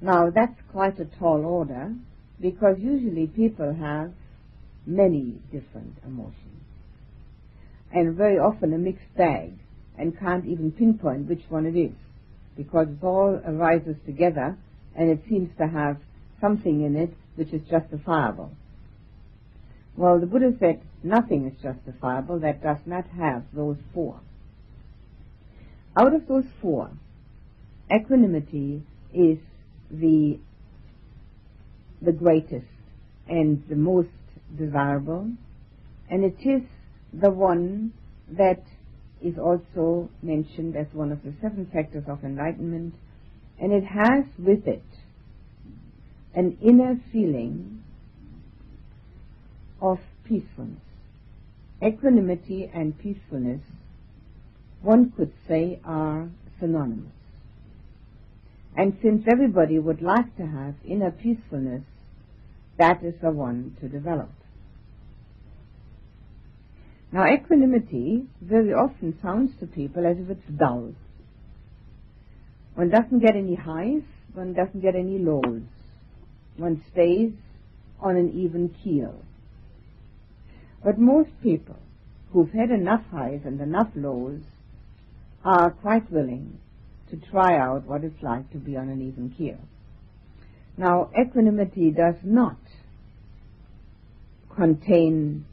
Now 0.00 0.30
that's 0.30 0.60
quite 0.72 0.98
a 0.98 1.04
tall 1.04 1.44
order 1.44 1.94
because 2.40 2.76
usually 2.80 3.28
people 3.28 3.74
have 3.74 4.12
many 4.84 5.40
different 5.52 5.94
emotions 6.04 6.51
and 7.92 8.16
very 8.16 8.38
often 8.38 8.72
a 8.72 8.78
mixed 8.78 9.14
bag 9.16 9.52
and 9.98 10.18
can't 10.18 10.46
even 10.46 10.72
pinpoint 10.72 11.28
which 11.28 11.42
one 11.48 11.66
it 11.66 11.76
is 11.76 11.92
because 12.56 12.88
it 12.88 13.04
all 13.04 13.40
arises 13.46 13.96
together 14.06 14.56
and 14.96 15.10
it 15.10 15.22
seems 15.28 15.50
to 15.58 15.66
have 15.66 15.96
something 16.40 16.82
in 16.82 16.96
it 16.96 17.14
which 17.36 17.52
is 17.52 17.62
justifiable. 17.68 18.50
Well, 19.96 20.18
the 20.18 20.26
Buddha 20.26 20.54
said 20.58 20.80
nothing 21.02 21.46
is 21.46 21.62
justifiable 21.62 22.40
that 22.40 22.62
does 22.62 22.78
not 22.86 23.06
have 23.08 23.44
those 23.52 23.76
four. 23.92 24.20
Out 25.96 26.14
of 26.14 26.26
those 26.26 26.46
four, 26.60 26.90
equanimity 27.94 28.82
is 29.12 29.38
the 29.90 30.38
the 32.00 32.12
greatest 32.12 32.66
and 33.28 33.62
the 33.68 33.76
most 33.76 34.08
desirable, 34.56 35.30
and 36.10 36.24
it 36.24 36.36
is 36.40 36.62
the 37.12 37.30
one 37.30 37.92
that 38.30 38.62
is 39.22 39.38
also 39.38 40.10
mentioned 40.22 40.76
as 40.76 40.86
one 40.92 41.12
of 41.12 41.22
the 41.22 41.32
seven 41.40 41.68
factors 41.72 42.04
of 42.08 42.24
enlightenment, 42.24 42.94
and 43.60 43.72
it 43.72 43.84
has 43.84 44.24
with 44.38 44.66
it 44.66 44.82
an 46.34 46.56
inner 46.62 46.96
feeling 47.12 47.82
of 49.80 49.98
peacefulness. 50.24 50.80
Equanimity 51.84 52.70
and 52.72 52.98
peacefulness, 52.98 53.60
one 54.80 55.12
could 55.16 55.32
say, 55.48 55.80
are 55.84 56.28
synonymous. 56.58 57.12
And 58.76 58.96
since 59.02 59.24
everybody 59.30 59.78
would 59.78 60.00
like 60.00 60.34
to 60.36 60.46
have 60.46 60.74
inner 60.88 61.10
peacefulness, 61.10 61.82
that 62.78 63.04
is 63.04 63.14
the 63.20 63.30
one 63.30 63.76
to 63.80 63.88
develop. 63.88 64.30
Now, 67.12 67.26
equanimity 67.26 68.24
very 68.40 68.72
often 68.72 69.18
sounds 69.22 69.52
to 69.60 69.66
people 69.66 70.06
as 70.06 70.16
if 70.18 70.30
it's 70.30 70.58
dull. 70.58 70.94
One 72.74 72.88
doesn't 72.88 73.18
get 73.18 73.36
any 73.36 73.54
highs, 73.54 74.02
one 74.32 74.54
doesn't 74.54 74.80
get 74.80 74.94
any 74.94 75.18
lows. 75.18 75.62
One 76.56 76.82
stays 76.90 77.32
on 78.00 78.16
an 78.16 78.32
even 78.32 78.74
keel. 78.82 79.22
But 80.82 80.98
most 80.98 81.30
people 81.42 81.78
who've 82.32 82.50
had 82.50 82.70
enough 82.70 83.04
highs 83.10 83.42
and 83.44 83.60
enough 83.60 83.90
lows 83.94 84.40
are 85.44 85.70
quite 85.70 86.10
willing 86.10 86.58
to 87.10 87.16
try 87.30 87.58
out 87.58 87.84
what 87.84 88.04
it's 88.04 88.22
like 88.22 88.50
to 88.52 88.58
be 88.58 88.74
on 88.74 88.88
an 88.88 89.02
even 89.02 89.34
keel. 89.36 89.58
Now, 90.78 91.10
equanimity 91.18 91.90
does 91.90 92.14
not 92.24 92.56
contain 94.56 95.44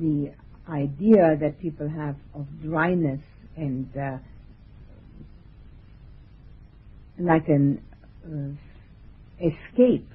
the 0.00 0.32
idea 0.68 1.36
that 1.40 1.60
people 1.60 1.88
have 1.88 2.16
of 2.34 2.46
dryness 2.62 3.20
and 3.56 3.88
uh, 3.96 4.18
like 7.18 7.48
an 7.48 7.80
uh, 8.26 9.46
escape 9.46 10.08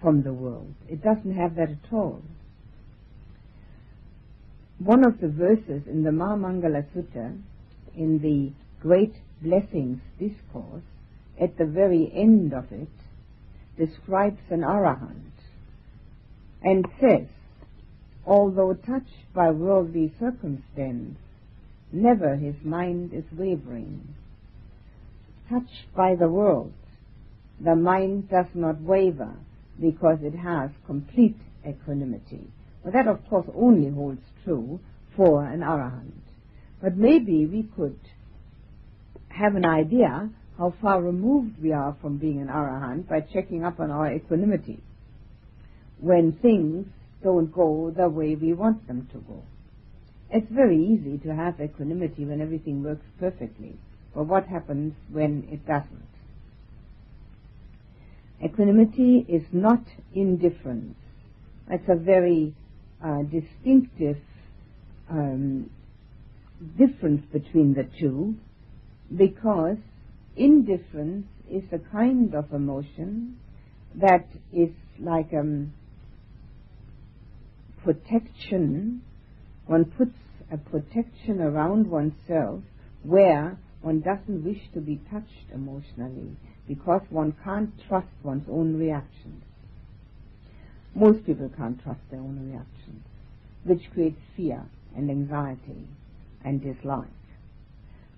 from 0.00 0.22
the 0.22 0.32
world. 0.32 0.74
It 0.88 1.02
doesn't 1.02 1.34
have 1.34 1.56
that 1.56 1.70
at 1.70 1.92
all. 1.92 2.22
One 4.78 5.04
of 5.04 5.20
the 5.20 5.28
verses 5.28 5.82
in 5.86 6.02
the 6.02 6.10
Mahamangala 6.10 6.84
Sutta, 6.94 7.40
in 7.96 8.18
the 8.20 8.52
Great 8.80 9.14
Blessings 9.40 10.00
Discourse, 10.18 10.82
at 11.40 11.56
the 11.56 11.64
very 11.64 12.12
end 12.14 12.52
of 12.52 12.70
it, 12.70 12.88
describes 13.78 14.40
an 14.50 14.60
arahant 14.60 15.32
and 16.62 16.86
says, 17.00 17.26
although 18.26 18.74
touched 18.74 19.32
by 19.34 19.50
worldly 19.50 20.12
circumstance, 20.18 21.18
never 21.92 22.36
his 22.36 22.54
mind 22.64 23.12
is 23.12 23.24
wavering. 23.36 24.14
Touched 25.48 25.94
by 25.94 26.14
the 26.14 26.28
world, 26.28 26.72
the 27.60 27.76
mind 27.76 28.28
does 28.30 28.46
not 28.54 28.80
waver 28.80 29.34
because 29.80 30.18
it 30.22 30.34
has 30.34 30.70
complete 30.86 31.36
equanimity. 31.66 32.46
Well, 32.82 32.92
that 32.92 33.08
of 33.08 33.26
course 33.28 33.46
only 33.54 33.90
holds 33.90 34.22
true 34.44 34.80
for 35.16 35.44
an 35.44 35.60
arahant. 35.60 36.12
But 36.82 36.96
maybe 36.96 37.46
we 37.46 37.62
could 37.76 37.98
have 39.28 39.54
an 39.54 39.64
idea 39.64 40.30
how 40.58 40.74
far 40.80 41.02
removed 41.02 41.60
we 41.62 41.72
are 41.72 41.96
from 42.00 42.18
being 42.18 42.40
an 42.40 42.48
arahant 42.48 43.08
by 43.08 43.20
checking 43.20 43.64
up 43.64 43.80
on 43.80 43.90
our 43.90 44.12
equanimity 44.12 44.80
when 46.00 46.32
things 46.32 46.86
don't 47.24 47.52
go 47.52 47.92
the 47.96 48.08
way 48.08 48.36
we 48.36 48.52
want 48.52 48.86
them 48.86 49.08
to 49.12 49.18
go. 49.18 49.42
It's 50.30 50.50
very 50.52 50.78
easy 50.78 51.18
to 51.18 51.34
have 51.34 51.60
equanimity 51.60 52.24
when 52.24 52.40
everything 52.40 52.84
works 52.84 53.06
perfectly, 53.18 53.76
but 54.14 54.26
what 54.26 54.46
happens 54.46 54.94
when 55.10 55.48
it 55.50 55.66
doesn't? 55.66 56.02
Equanimity 58.44 59.24
is 59.28 59.42
not 59.52 59.82
indifference. 60.14 60.96
It's 61.70 61.88
a 61.88 61.96
very 61.96 62.54
uh, 63.02 63.22
distinctive 63.22 64.18
um, 65.08 65.70
difference 66.76 67.24
between 67.32 67.74
the 67.74 67.88
two 67.98 68.34
because 69.16 69.78
indifference 70.36 71.26
is 71.50 71.62
a 71.72 71.78
kind 71.78 72.34
of 72.34 72.52
emotion 72.52 73.38
that 73.94 74.26
is 74.52 74.70
like 74.98 75.32
um, 75.32 75.72
protection. 77.84 79.02
One 79.66 79.84
puts 79.84 80.16
a 80.50 80.56
protection 80.56 81.40
around 81.40 81.86
oneself 81.88 82.62
where 83.02 83.58
one 83.82 84.00
doesn't 84.00 84.44
wish 84.44 84.60
to 84.72 84.80
be 84.80 85.00
touched 85.10 85.50
emotionally 85.52 86.36
because 86.66 87.02
one 87.10 87.36
can't 87.44 87.70
trust 87.86 88.08
one's 88.22 88.48
own 88.50 88.78
reactions. 88.78 89.44
Most 90.94 91.26
people 91.26 91.50
can't 91.56 91.82
trust 91.82 92.00
their 92.10 92.20
own 92.20 92.50
reactions, 92.50 93.04
which 93.64 93.90
creates 93.92 94.20
fear 94.36 94.64
and 94.96 95.10
anxiety 95.10 95.88
and 96.44 96.62
dislike. 96.62 97.08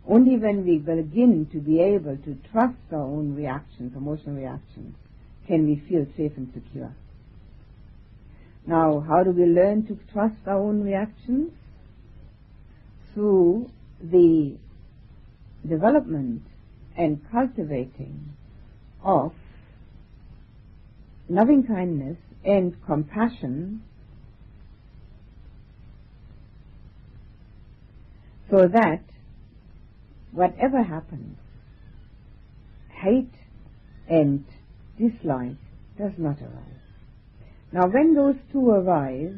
Only 0.08 0.36
when 0.36 0.64
we 0.64 0.78
begin 0.78 1.48
to 1.52 1.58
be 1.58 1.80
able 1.80 2.16
to 2.16 2.38
trust 2.52 2.76
our 2.92 3.00
own 3.00 3.34
reactions, 3.34 3.96
emotional 3.96 4.36
reactions, 4.36 4.94
can 5.48 5.66
we 5.66 5.82
feel 5.88 6.06
safe 6.16 6.32
and 6.36 6.52
secure. 6.54 6.92
Now, 8.66 9.00
how 9.06 9.22
do 9.22 9.30
we 9.30 9.44
learn 9.44 9.86
to 9.86 9.98
trust 10.12 10.36
our 10.46 10.58
own 10.58 10.82
reactions? 10.82 11.52
Through 13.14 13.70
the 14.02 14.56
development 15.66 16.42
and 16.96 17.20
cultivating 17.30 18.34
of 19.02 19.32
loving 21.28 21.64
kindness 21.66 22.18
and 22.44 22.74
compassion 22.84 23.82
so 28.50 28.68
that 28.68 29.02
whatever 30.32 30.82
happens, 30.82 31.38
hate 32.90 33.32
and 34.08 34.44
dislike 34.98 35.56
does 35.98 36.12
not 36.18 36.40
arise. 36.40 36.85
Now, 37.72 37.88
when 37.88 38.14
those 38.14 38.36
two 38.52 38.70
arise, 38.70 39.36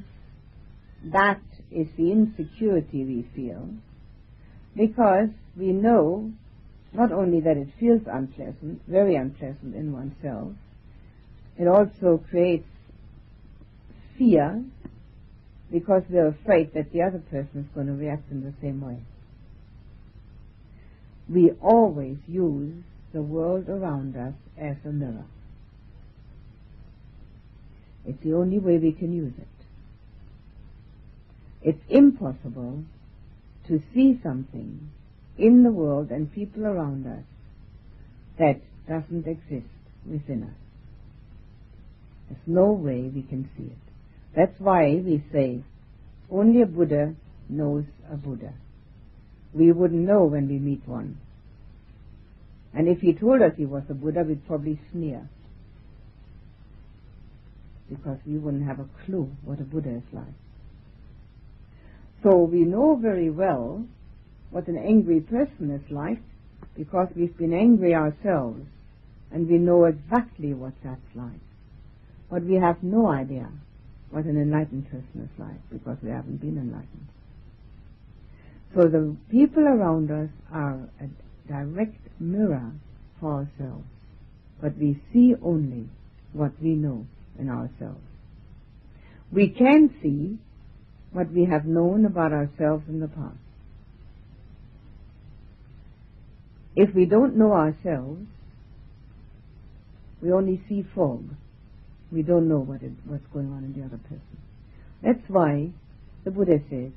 that 1.12 1.40
is 1.70 1.88
the 1.97 2.12
insecurity 2.12 3.04
we 3.04 3.28
feel 3.35 3.68
because 4.76 5.28
we 5.56 5.73
know 5.73 6.30
not 6.92 7.12
only 7.12 7.40
that 7.40 7.56
it 7.56 7.68
feels 7.78 8.02
unpleasant, 8.11 8.80
very 8.87 9.16
unpleasant 9.16 9.75
in 9.75 9.92
oneself, 9.92 10.52
it 11.58 11.66
also 11.66 12.23
creates 12.30 12.68
fear 14.16 14.64
because 15.70 16.02
we're 16.08 16.28
afraid 16.28 16.73
that 16.75 16.92
the 16.92 17.02
other 17.02 17.18
person 17.18 17.61
is 17.61 17.66
going 17.75 17.87
to 17.87 17.92
react 17.92 18.30
in 18.30 18.42
the 18.42 18.54
same 18.62 18.80
way. 18.80 18.99
We 21.28 21.50
always 21.61 22.16
use 22.26 22.83
the 23.12 23.20
world 23.20 23.68
around 23.68 24.16
us 24.16 24.35
as 24.59 24.76
a 24.85 24.88
mirror. 24.88 25.26
It's 28.06 28.22
the 28.22 28.34
only 28.34 28.58
way 28.58 28.78
we 28.78 28.92
can 28.92 29.12
use 29.12 29.34
it. 29.37 29.46
It's 31.62 31.82
impossible 31.88 32.84
to 33.66 33.82
see 33.94 34.18
something 34.22 34.90
in 35.37 35.62
the 35.62 35.70
world 35.70 36.11
and 36.11 36.32
people 36.32 36.66
around 36.66 37.06
us 37.06 37.24
that 38.38 38.61
doesn't 38.88 39.26
exist 39.26 39.66
within 40.08 40.44
us. 40.44 40.56
There's 42.28 42.40
no 42.46 42.72
way 42.72 43.11
we 43.14 43.22
can 43.22 43.48
see 43.56 43.64
it. 43.64 43.78
That's 44.34 44.58
why 44.58 44.94
we 45.04 45.22
say 45.32 45.62
only 46.30 46.62
a 46.62 46.66
Buddha 46.66 47.14
knows 47.48 47.84
a 48.11 48.16
Buddha. 48.16 48.52
We 49.52 49.72
wouldn't 49.72 50.06
know 50.06 50.24
when 50.24 50.48
we 50.48 50.58
meet 50.58 50.87
one. 50.87 51.18
And 52.74 52.87
if 52.87 53.00
he 53.00 53.14
told 53.14 53.42
us 53.42 53.52
he 53.56 53.64
was 53.64 53.82
a 53.88 53.94
Buddha, 53.94 54.22
we'd 54.22 54.46
probably 54.46 54.78
sneer. 54.92 55.28
Because 57.88 58.18
we 58.27 58.38
wouldn't 58.38 58.66
have 58.66 58.81
a 58.81 58.88
clue 59.05 59.31
what 59.44 59.61
a 59.61 59.64
Buddha 59.64 59.96
is 59.96 60.03
like. 60.12 60.35
So 62.22 62.38
we 62.38 62.61
know 62.61 62.96
very 62.96 63.31
well 63.31 63.85
what 64.51 64.66
an 64.66 64.77
angry 64.77 65.20
person 65.20 65.70
is 65.70 65.90
like 65.90 66.20
because 66.77 67.09
we've 67.14 67.37
been 67.37 67.55
angry 67.55 67.94
ourselves 67.94 68.61
and 69.31 69.48
we 69.48 69.59
know 69.59 69.85
exactly 69.85 70.55
what 70.55 70.72
that's 70.83 71.01
like. 71.14 71.40
But 72.31 72.44
we 72.44 72.57
have 72.57 72.83
no 72.83 73.09
idea 73.09 73.51
what 74.11 74.24
an 74.24 74.40
enlightened 74.40 74.90
person 74.90 75.31
is 75.31 75.38
like 75.38 75.61
because 75.70 75.98
we 76.03 76.11
haven't 76.11 76.40
been 76.40 76.59
enlightened. 76.59 77.09
So 78.74 78.83
the 78.83 79.16
people 79.31 79.64
around 79.64 80.11
us 80.11 80.31
are 80.53 80.88
a 81.01 81.09
direct 81.48 82.01
mirror 82.20 82.72
for 83.20 83.33
ourselves, 83.33 83.87
but 84.61 84.77
we 84.77 85.01
see 85.12 85.35
only 85.42 85.88
what 86.33 86.53
we 86.61 86.74
know 86.74 87.07
in 87.38 87.48
ourselves. 87.48 88.01
We 89.33 89.48
can 89.48 89.94
see 90.03 90.38
what 91.12 91.31
we 91.31 91.44
have 91.46 91.64
known 91.64 92.05
about 92.05 92.33
ourselves 92.33 92.85
in 92.88 93.01
the 93.01 93.09
past. 93.09 93.37
If 96.77 96.94
we 96.94 97.07
don't 97.07 97.37
know 97.37 97.53
ourselves, 97.53 98.27
we 100.22 100.33
only 100.33 100.62
see 100.68 100.85
fog. 100.94 101.24
We 102.11 102.22
don't 102.22 102.48
know 102.48 102.59
what 102.59 102.83
it, 102.83 102.92
what's 103.05 103.27
going 103.33 103.53
on 103.53 103.64
in 103.64 103.79
the 103.79 103.87
other 103.87 103.98
person. 103.98 104.38
That's 105.03 105.29
why 105.29 105.70
the 106.24 106.31
Buddha 106.31 106.59
says, 106.70 106.90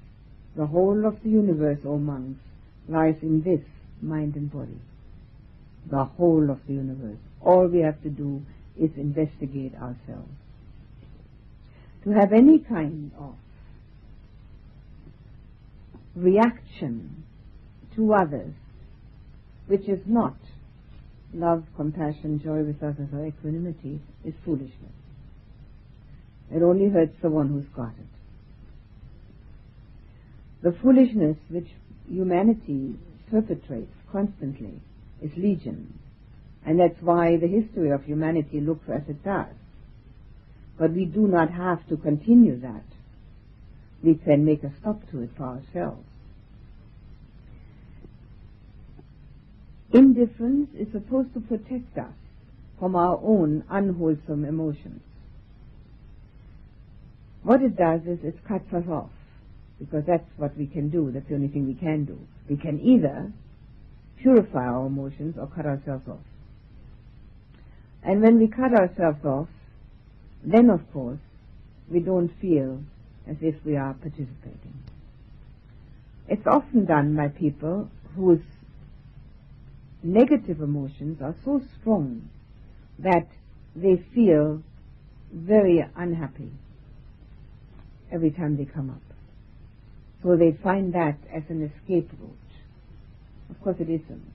the 0.55 0.65
whole 0.65 1.05
of 1.05 1.21
the 1.23 1.29
universe, 1.29 1.79
O 1.85 1.97
monks, 1.97 2.39
lies 2.87 3.15
in 3.21 3.43
this 3.43 3.61
mind 4.01 4.35
and 4.35 4.51
body. 4.51 4.79
The 5.89 6.03
whole 6.03 6.49
of 6.49 6.59
the 6.67 6.73
universe. 6.73 7.17
All 7.41 7.67
we 7.67 7.79
have 7.79 8.01
to 8.03 8.09
do 8.09 8.41
is 8.81 8.89
investigate 8.97 9.73
ourselves. 9.75 10.31
To 12.03 12.09
have 12.11 12.33
any 12.33 12.59
kind 12.59 13.11
of 13.17 13.35
reaction 16.15 17.23
to 17.95 18.13
others 18.13 18.53
which 19.67 19.87
is 19.87 19.99
not 20.05 20.35
love, 21.33 21.63
compassion, 21.75 22.41
joy 22.43 22.63
with 22.63 22.83
others, 22.83 23.07
or 23.13 23.25
equanimity, 23.25 24.01
is 24.25 24.33
foolishness. 24.43 24.91
It 26.51 26.61
only 26.61 26.89
hurts 26.89 27.15
the 27.21 27.29
one 27.29 27.47
who's 27.47 27.67
got 27.73 27.93
it. 27.93 28.11
The 30.61 30.77
foolishness 30.81 31.37
which 31.49 31.67
humanity 32.09 32.95
perpetrates 33.29 33.93
constantly 34.11 34.73
is 35.21 35.31
legion. 35.37 35.97
And 36.65 36.79
that's 36.79 37.01
why 37.01 37.37
the 37.37 37.47
history 37.47 37.89
of 37.91 38.03
humanity 38.03 38.61
looks 38.61 38.87
as 38.87 39.01
it 39.07 39.23
does. 39.23 39.53
But 40.77 40.93
we 40.93 41.05
do 41.05 41.27
not 41.27 41.51
have 41.51 41.87
to 41.89 41.97
continue 41.97 42.59
that. 42.61 42.83
We 44.03 44.15
can 44.15 44.45
make 44.45 44.63
a 44.63 44.71
stop 44.79 45.01
to 45.11 45.21
it 45.21 45.31
for 45.37 45.43
ourselves. 45.43 46.05
Indifference 49.93 50.69
is 50.77 50.87
supposed 50.91 51.33
to 51.33 51.41
protect 51.41 51.97
us 51.97 52.13
from 52.79 52.95
our 52.95 53.19
own 53.21 53.63
unwholesome 53.69 54.45
emotions. 54.45 55.01
What 57.43 57.61
it 57.61 57.75
does 57.75 58.01
is 58.01 58.19
it 58.23 58.43
cuts 58.47 58.71
us 58.73 58.87
off, 58.89 59.09
because 59.79 60.03
that's 60.07 60.29
what 60.37 60.57
we 60.57 60.67
can 60.67 60.89
do. 60.89 61.11
That's 61.11 61.27
the 61.27 61.35
only 61.35 61.49
thing 61.49 61.67
we 61.67 61.73
can 61.73 62.05
do. 62.05 62.17
We 62.49 62.55
can 62.55 62.79
either 62.79 63.31
purify 64.21 64.65
our 64.65 64.85
emotions 64.85 65.35
or 65.39 65.47
cut 65.47 65.65
ourselves 65.65 66.07
off. 66.07 66.19
And 68.03 68.21
when 68.21 68.39
we 68.39 68.47
cut 68.47 68.73
ourselves 68.73 69.23
off, 69.25 69.49
then 70.43 70.69
of 70.69 70.91
course 70.91 71.19
we 71.89 71.99
don't 71.99 72.29
feel 72.39 72.81
as 73.27 73.37
if 73.41 73.55
we 73.63 73.75
are 73.75 73.93
participating. 73.93 74.73
It's 76.27 76.47
often 76.47 76.85
done 76.85 77.15
by 77.15 77.27
people 77.27 77.89
whose 78.15 78.41
negative 80.03 80.61
emotions 80.61 81.21
are 81.21 81.35
so 81.45 81.61
strong 81.79 82.29
that 82.99 83.27
they 83.75 84.03
feel 84.13 84.63
very 85.31 85.85
unhappy 85.95 86.51
every 88.11 88.31
time 88.31 88.57
they 88.57 88.65
come 88.65 88.89
up. 88.89 89.01
So 90.23 90.35
they 90.35 90.51
find 90.51 90.93
that 90.93 91.17
as 91.33 91.43
an 91.49 91.63
escape 91.63 92.09
route. 92.19 92.37
Of 93.49 93.61
course 93.61 93.77
it 93.79 93.89
isn't, 93.89 94.33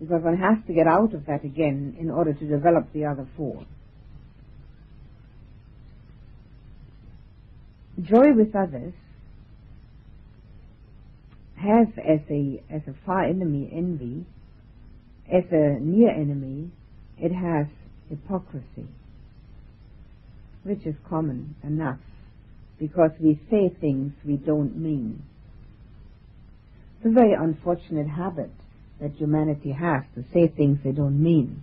because 0.00 0.22
one 0.22 0.36
has 0.36 0.58
to 0.66 0.72
get 0.72 0.86
out 0.86 1.14
of 1.14 1.26
that 1.26 1.44
again 1.44 1.96
in 1.98 2.10
order 2.10 2.32
to 2.32 2.46
develop 2.46 2.92
the 2.92 3.04
other 3.04 3.26
four. 3.36 3.64
Joy 8.00 8.32
with 8.36 8.54
others 8.54 8.94
has 11.56 11.88
as 11.98 12.20
a 12.30 12.62
as 12.70 12.82
a 12.86 12.94
far 13.04 13.24
enemy 13.24 13.68
envy, 13.74 14.24
as 15.26 15.42
a 15.50 15.80
near 15.80 16.10
enemy, 16.10 16.70
it 17.18 17.32
has 17.32 17.66
hypocrisy, 18.08 18.86
which 20.62 20.86
is 20.86 20.94
common 21.08 21.56
enough 21.64 21.98
because 22.78 23.10
we 23.20 23.40
say 23.50 23.74
things 23.80 24.12
we 24.24 24.36
don't 24.36 24.76
mean. 24.76 25.24
It's 26.98 27.06
a 27.06 27.12
very 27.12 27.34
unfortunate 27.34 28.08
habit 28.08 28.52
that 29.00 29.12
humanity 29.12 29.72
has 29.72 30.02
to 30.14 30.24
say 30.32 30.48
things 30.48 30.78
they 30.82 30.92
don't 30.92 31.22
mean 31.22 31.62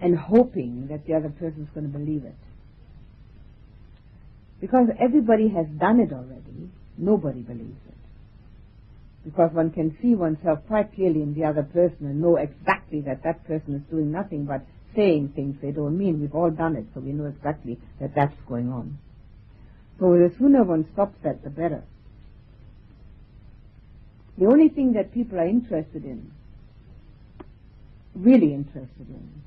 and 0.00 0.16
hoping 0.16 0.88
that 0.88 1.06
the 1.06 1.14
other 1.14 1.30
person 1.30 1.62
is 1.62 1.68
going 1.74 1.90
to 1.90 1.98
believe 1.98 2.24
it. 2.24 2.36
Because 4.60 4.88
everybody 4.98 5.48
has 5.48 5.66
done 5.78 6.00
it 6.00 6.12
already, 6.12 6.70
nobody 6.96 7.40
believes 7.40 7.80
it. 7.88 7.94
Because 9.24 9.52
one 9.52 9.70
can 9.70 9.96
see 10.00 10.14
oneself 10.14 10.60
quite 10.66 10.94
clearly 10.94 11.22
in 11.22 11.34
the 11.34 11.44
other 11.44 11.62
person 11.62 12.06
and 12.06 12.20
know 12.20 12.36
exactly 12.36 13.00
that 13.02 13.22
that 13.24 13.44
person 13.46 13.74
is 13.74 13.82
doing 13.90 14.12
nothing 14.12 14.44
but 14.44 14.62
saying 14.94 15.32
things 15.34 15.56
they 15.60 15.72
don't 15.72 15.98
mean. 15.98 16.20
We've 16.20 16.34
all 16.34 16.50
done 16.50 16.76
it, 16.76 16.86
so 16.94 17.00
we 17.00 17.12
know 17.12 17.26
exactly 17.26 17.78
that 18.00 18.14
that's 18.14 18.36
going 18.48 18.70
on. 18.70 18.98
So 19.98 20.12
the 20.12 20.32
sooner 20.38 20.62
one 20.62 20.86
stops 20.92 21.16
that, 21.24 21.42
the 21.42 21.50
better. 21.50 21.82
The 24.38 24.46
only 24.46 24.68
thing 24.68 24.92
that 24.94 25.12
people 25.12 25.38
are 25.38 25.46
interested 25.46 26.04
in, 26.04 26.30
really 28.14 28.52
interested 28.52 29.08
in, 29.08 29.42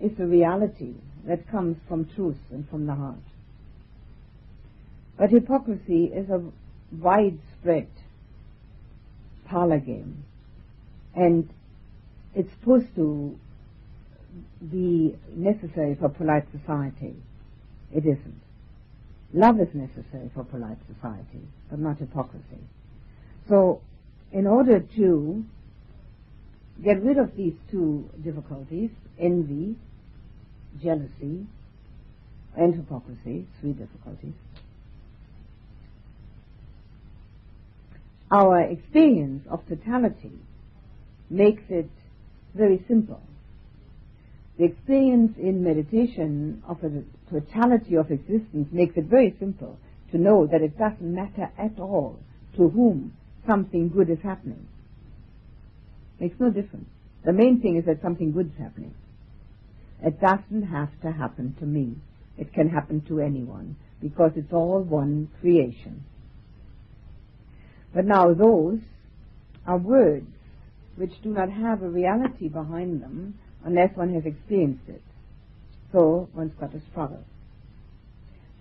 is 0.00 0.16
the 0.16 0.26
reality 0.26 0.94
that 1.26 1.48
comes 1.50 1.76
from 1.88 2.08
truth 2.14 2.38
and 2.50 2.68
from 2.68 2.86
the 2.86 2.94
heart. 2.94 3.16
But 5.16 5.30
hypocrisy 5.30 6.06
is 6.06 6.28
a 6.30 6.42
widespread 6.92 7.88
parlor 9.46 9.78
game. 9.78 10.24
And 11.14 11.48
it's 12.34 12.50
supposed 12.52 12.94
to 12.96 13.38
be 14.70 15.16
necessary 15.34 15.94
for 15.94 16.08
polite 16.08 16.46
society. 16.58 17.14
It 17.94 18.06
isn't. 18.06 18.40
Love 19.34 19.60
is 19.60 19.74
necessary 19.74 20.30
for 20.34 20.44
polite 20.44 20.78
society, 20.94 21.46
but 21.70 21.78
not 21.78 21.98
hypocrisy. 21.98 22.62
So, 23.48 23.80
in 24.32 24.46
order 24.46 24.80
to 24.96 25.44
get 26.82 27.02
rid 27.02 27.18
of 27.18 27.36
these 27.36 27.54
two 27.70 28.08
difficulties, 28.24 28.90
envy, 29.18 29.76
jealousy, 30.82 31.46
and 32.56 32.74
hypocrisy, 32.74 33.46
three 33.60 33.72
difficulties, 33.72 34.34
our 38.30 38.60
experience 38.60 39.46
of 39.50 39.60
totality 39.68 40.32
makes 41.28 41.62
it 41.68 41.90
very 42.54 42.82
simple. 42.88 43.20
The 44.58 44.64
experience 44.64 45.36
in 45.38 45.62
meditation 45.62 46.62
of 46.66 46.82
a 46.84 47.02
totality 47.30 47.96
of 47.96 48.10
existence 48.10 48.68
makes 48.72 48.96
it 48.96 49.04
very 49.04 49.34
simple 49.38 49.78
to 50.10 50.18
know 50.18 50.46
that 50.46 50.62
it 50.62 50.78
doesn't 50.78 51.02
matter 51.14 51.50
at 51.58 51.78
all 51.78 52.18
to 52.56 52.68
whom 52.68 53.12
something 53.46 53.88
good 53.88 54.10
is 54.10 54.18
happening. 54.22 54.66
Makes 56.20 56.38
no 56.38 56.50
difference. 56.50 56.88
The 57.24 57.32
main 57.32 57.60
thing 57.60 57.76
is 57.76 57.84
that 57.86 58.02
something 58.02 58.32
good 58.32 58.46
is 58.46 58.58
happening. 58.58 58.94
It 60.02 60.20
doesn't 60.20 60.68
have 60.70 60.90
to 61.02 61.12
happen 61.12 61.54
to 61.60 61.66
me. 61.66 61.96
It 62.36 62.52
can 62.52 62.68
happen 62.68 63.02
to 63.08 63.20
anyone 63.20 63.76
because 64.00 64.32
it's 64.36 64.52
all 64.52 64.82
one 64.82 65.28
creation. 65.40 66.04
But 67.94 68.04
now 68.04 68.34
those 68.34 68.80
are 69.66 69.78
words 69.78 70.26
which 70.96 71.12
do 71.22 71.30
not 71.30 71.50
have 71.50 71.82
a 71.82 71.88
reality 71.88 72.48
behind 72.48 73.02
them 73.02 73.38
unless 73.64 73.96
one 73.96 74.12
has 74.14 74.24
experienced 74.24 74.88
it. 74.88 75.02
So 75.92 76.28
one's 76.34 76.52
got 76.58 76.72
to 76.72 76.80
struggle 76.90 77.24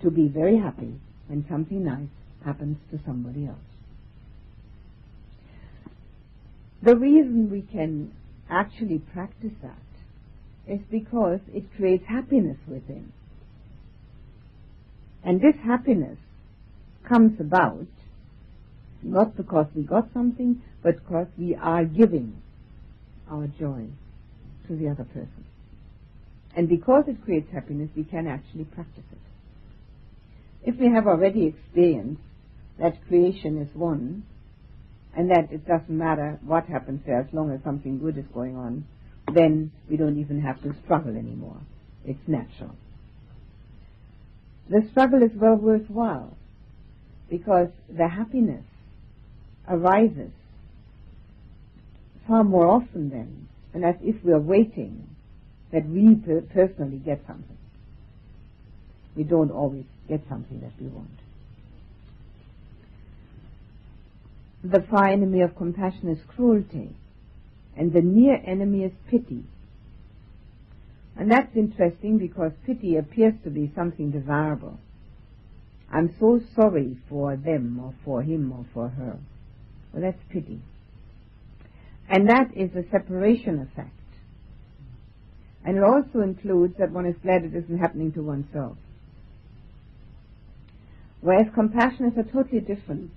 to 0.02 0.12
be 0.12 0.28
very 0.28 0.58
happy 0.58 1.00
when 1.28 1.46
something 1.50 1.84
nice 1.84 2.10
happens 2.44 2.78
to 2.92 3.00
somebody 3.06 3.48
else. 3.48 3.71
The 6.84 6.96
reason 6.96 7.50
we 7.52 7.62
can 7.62 8.12
actually 8.50 9.00
practice 9.00 9.54
that 9.62 9.78
is 10.68 10.80
because 10.90 11.40
it 11.54 11.66
creates 11.76 12.06
happiness 12.08 12.58
within. 12.68 13.12
And 15.24 15.40
this 15.40 15.56
happiness 15.64 16.18
comes 17.08 17.40
about 17.40 17.88
not 19.04 19.36
because 19.36 19.68
we 19.76 19.84
got 19.84 20.12
something, 20.14 20.62
but 20.84 20.96
because 20.96 21.28
we 21.38 21.56
are 21.56 21.86
giving 21.86 22.42
our 23.30 23.48
joy 23.48 23.88
to 24.68 24.76
the 24.76 24.90
other 24.90 25.04
person. 25.04 25.46
And 26.56 26.68
because 26.68 27.06
it 27.08 27.24
creates 27.24 27.52
happiness, 27.52 27.90
we 27.96 28.04
can 28.04 28.28
actually 28.28 28.66
practice 28.66 29.04
it. 29.12 30.70
If 30.70 30.80
we 30.80 30.92
have 30.92 31.08
already 31.08 31.48
experienced 31.48 32.22
that 32.78 33.08
creation 33.08 33.58
is 33.58 33.76
one, 33.76 34.24
and 35.16 35.30
that 35.30 35.52
it 35.52 35.68
doesn't 35.68 35.90
matter 35.90 36.40
what 36.44 36.66
happens 36.66 37.02
there 37.06 37.20
as 37.20 37.34
long 37.34 37.52
as 37.52 37.62
something 37.64 38.00
good 38.00 38.18
is 38.18 38.26
going 38.34 38.56
on, 38.56 38.86
then 39.34 39.72
we 39.90 39.98
don't 39.98 40.20
even 40.20 40.42
have 40.42 40.62
to 40.64 40.74
struggle 40.84 41.16
anymore. 41.16 41.58
It's 42.06 42.28
natural. 42.28 42.76
The 44.70 44.88
struggle 44.92 45.22
is 45.22 45.32
well 45.36 45.56
worthwhile 45.56 46.38
because 47.30 47.70
the 47.90 48.08
happiness 48.08 48.66
arises 49.68 50.32
far 52.28 52.44
more 52.44 52.68
often 52.68 53.10
then, 53.10 53.48
and 53.74 53.84
as 53.84 53.96
if 54.02 54.24
we 54.24 54.32
are 54.32 54.40
waiting 54.40 55.08
that 55.72 55.88
we 55.88 56.16
per- 56.16 56.42
personally 56.42 56.98
get 56.98 57.22
something. 57.28 57.58
We 59.16 59.24
don't 59.24 59.52
always 59.52 59.86
get 60.08 60.22
something 60.30 60.62
that 60.62 60.72
we 60.80 60.88
want. 60.88 61.10
The 64.64 64.86
far 64.92 65.08
enemy 65.08 65.42
of 65.42 65.56
compassion 65.56 66.10
is 66.10 66.20
cruelty, 66.28 66.96
and 67.76 67.92
the 67.92 68.02
near 68.02 68.40
enemy 68.46 68.84
is 68.84 68.92
pity. 69.10 69.44
And 71.18 71.32
that's 71.32 71.56
interesting 71.56 72.18
because 72.20 72.52
pity 72.66 72.96
appears 72.96 73.34
to 73.44 73.50
be 73.50 73.72
something 73.76 74.12
desirable. 74.12 74.80
I'm 75.92 76.16
so 76.20 76.40
sorry 76.56 76.98
for 77.10 77.36
them 77.36 77.80
or 77.84 77.94
for 78.06 78.22
him 78.22 78.52
or 78.52 78.66
for 78.74 78.90
her. 78.90 79.18
Well, 79.92 80.02
that's 80.04 80.24
pity. 80.30 80.62
And 82.08 82.30
that 82.30 82.56
is 82.56 82.76
a 82.76 82.90
separation 82.90 83.60
effect. 83.60 83.90
And 85.66 85.78
it 85.78 85.84
also 85.84 86.22
includes 86.22 86.76
that 86.78 86.92
one 86.92 87.06
is 87.06 87.16
glad 87.22 87.44
it 87.44 87.56
isn't 87.56 87.78
happening 87.80 88.12
to 88.14 88.22
oneself. 88.22 88.78
Whereas 91.20 91.48
compassion 91.54 92.06
is 92.06 92.18
a 92.18 92.24
totally 92.24 92.62
different 92.62 93.12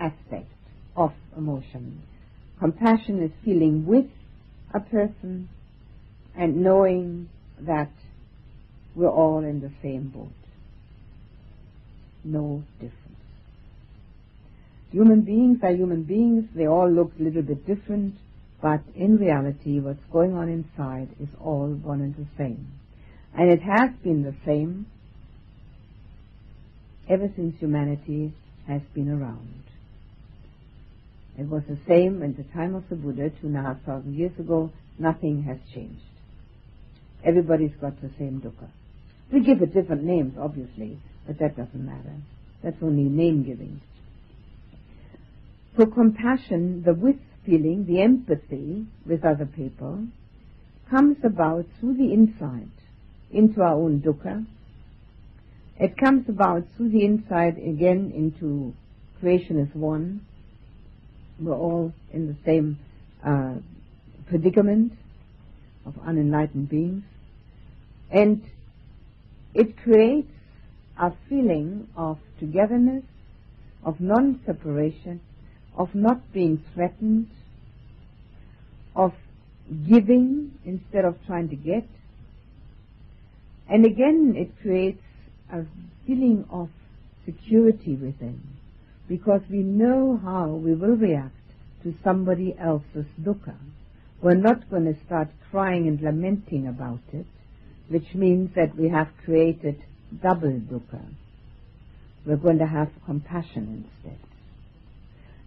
aspect 0.00 0.50
of 0.96 1.12
emotion. 1.36 2.02
Compassion 2.58 3.22
is 3.22 3.30
feeling 3.44 3.86
with 3.86 4.06
a 4.74 4.80
person 4.80 5.48
and 6.36 6.62
knowing 6.62 7.28
that 7.60 7.90
we're 8.94 9.08
all 9.08 9.38
in 9.44 9.60
the 9.60 9.70
same 9.82 10.08
boat. 10.08 10.28
No 12.24 12.62
difference. 12.74 12.96
Human 14.92 15.22
beings 15.22 15.58
are 15.62 15.72
human 15.72 16.02
beings. 16.02 16.44
They 16.54 16.66
all 16.66 16.90
look 16.90 17.12
a 17.18 17.22
little 17.22 17.42
bit 17.42 17.66
different, 17.66 18.16
but 18.60 18.80
in 18.94 19.16
reality, 19.16 19.78
what's 19.78 20.04
going 20.12 20.34
on 20.34 20.48
inside 20.48 21.08
is 21.20 21.28
all 21.40 21.68
one 21.68 22.00
and 22.00 22.14
the 22.16 22.26
same. 22.36 22.66
And 23.36 23.48
it 23.48 23.62
has 23.62 23.90
been 24.02 24.24
the 24.24 24.34
same 24.44 24.86
ever 27.08 27.30
since 27.36 27.58
humanity 27.58 28.32
has 28.66 28.82
been 28.94 29.08
around. 29.08 29.62
It 31.38 31.48
was 31.48 31.62
the 31.68 31.78
same 31.88 32.22
in 32.22 32.34
the 32.34 32.44
time 32.52 32.74
of 32.74 32.88
the 32.88 32.96
Buddha, 32.96 33.30
two 33.30 33.46
and 33.46 33.56
a 33.56 33.62
half 33.62 33.82
thousand 33.82 34.14
years 34.14 34.38
ago. 34.38 34.70
Nothing 34.98 35.42
has 35.44 35.58
changed. 35.74 36.02
Everybody's 37.24 37.74
got 37.80 38.00
the 38.00 38.10
same 38.18 38.40
dukkha. 38.40 38.68
We 39.32 39.40
give 39.40 39.62
it 39.62 39.72
different 39.72 40.04
names, 40.04 40.34
obviously, 40.38 40.98
but 41.26 41.38
that 41.38 41.56
doesn't 41.56 41.84
matter. 41.84 42.16
That's 42.62 42.76
only 42.82 43.04
name 43.04 43.44
giving. 43.44 43.80
So 45.78 45.86
compassion, 45.86 46.82
the 46.84 46.94
with 46.94 47.16
feeling, 47.46 47.86
the 47.86 48.02
empathy 48.02 48.86
with 49.06 49.24
other 49.24 49.46
people, 49.46 50.06
comes 50.90 51.16
about 51.24 51.66
through 51.78 51.96
the 51.96 52.12
insight 52.12 52.68
into 53.30 53.62
our 53.62 53.74
own 53.74 54.00
dukkha 54.00 54.44
It 55.78 55.96
comes 55.96 56.28
about 56.28 56.64
through 56.76 56.90
the 56.90 57.04
insight 57.04 57.56
again 57.56 58.12
into 58.14 58.74
creation 59.18 59.58
as 59.60 59.74
one. 59.74 60.26
We're 61.40 61.54
all 61.54 61.94
in 62.12 62.26
the 62.26 62.36
same 62.44 62.78
uh, 63.24 63.54
predicament 64.28 64.92
of 65.86 65.94
unenlightened 66.06 66.68
beings. 66.68 67.04
And 68.10 68.42
it 69.54 69.78
creates 69.78 70.30
a 70.98 71.12
feeling 71.28 71.88
of 71.96 72.18
togetherness, 72.38 73.04
of 73.84 74.00
non-separation, 74.00 75.20
of 75.76 75.94
not 75.94 76.32
being 76.32 76.62
threatened, 76.74 77.30
of 78.94 79.14
giving 79.88 80.52
instead 80.64 81.06
of 81.06 81.16
trying 81.26 81.48
to 81.48 81.56
get. 81.56 81.86
And 83.68 83.86
again, 83.86 84.34
it 84.36 84.60
creates 84.60 85.02
a 85.50 85.64
feeling 86.06 86.44
of 86.50 86.68
security 87.24 87.94
within 87.94 88.42
because 89.10 89.40
we 89.50 89.58
know 89.58 90.20
how 90.22 90.46
we 90.46 90.72
will 90.72 90.94
react 90.94 91.34
to 91.82 91.92
somebody 92.04 92.54
else's 92.56 93.06
dukkha. 93.20 93.56
We're 94.22 94.34
not 94.34 94.70
going 94.70 94.84
to 94.84 95.04
start 95.04 95.30
crying 95.50 95.88
and 95.88 96.00
lamenting 96.00 96.68
about 96.68 97.00
it, 97.12 97.26
which 97.88 98.14
means 98.14 98.54
that 98.54 98.76
we 98.76 98.88
have 98.88 99.08
created 99.24 99.82
double 100.22 100.52
dukkha. 100.52 101.04
We're 102.24 102.36
going 102.36 102.58
to 102.58 102.68
have 102.68 102.92
compassion 103.04 103.84
instead. 103.84 104.20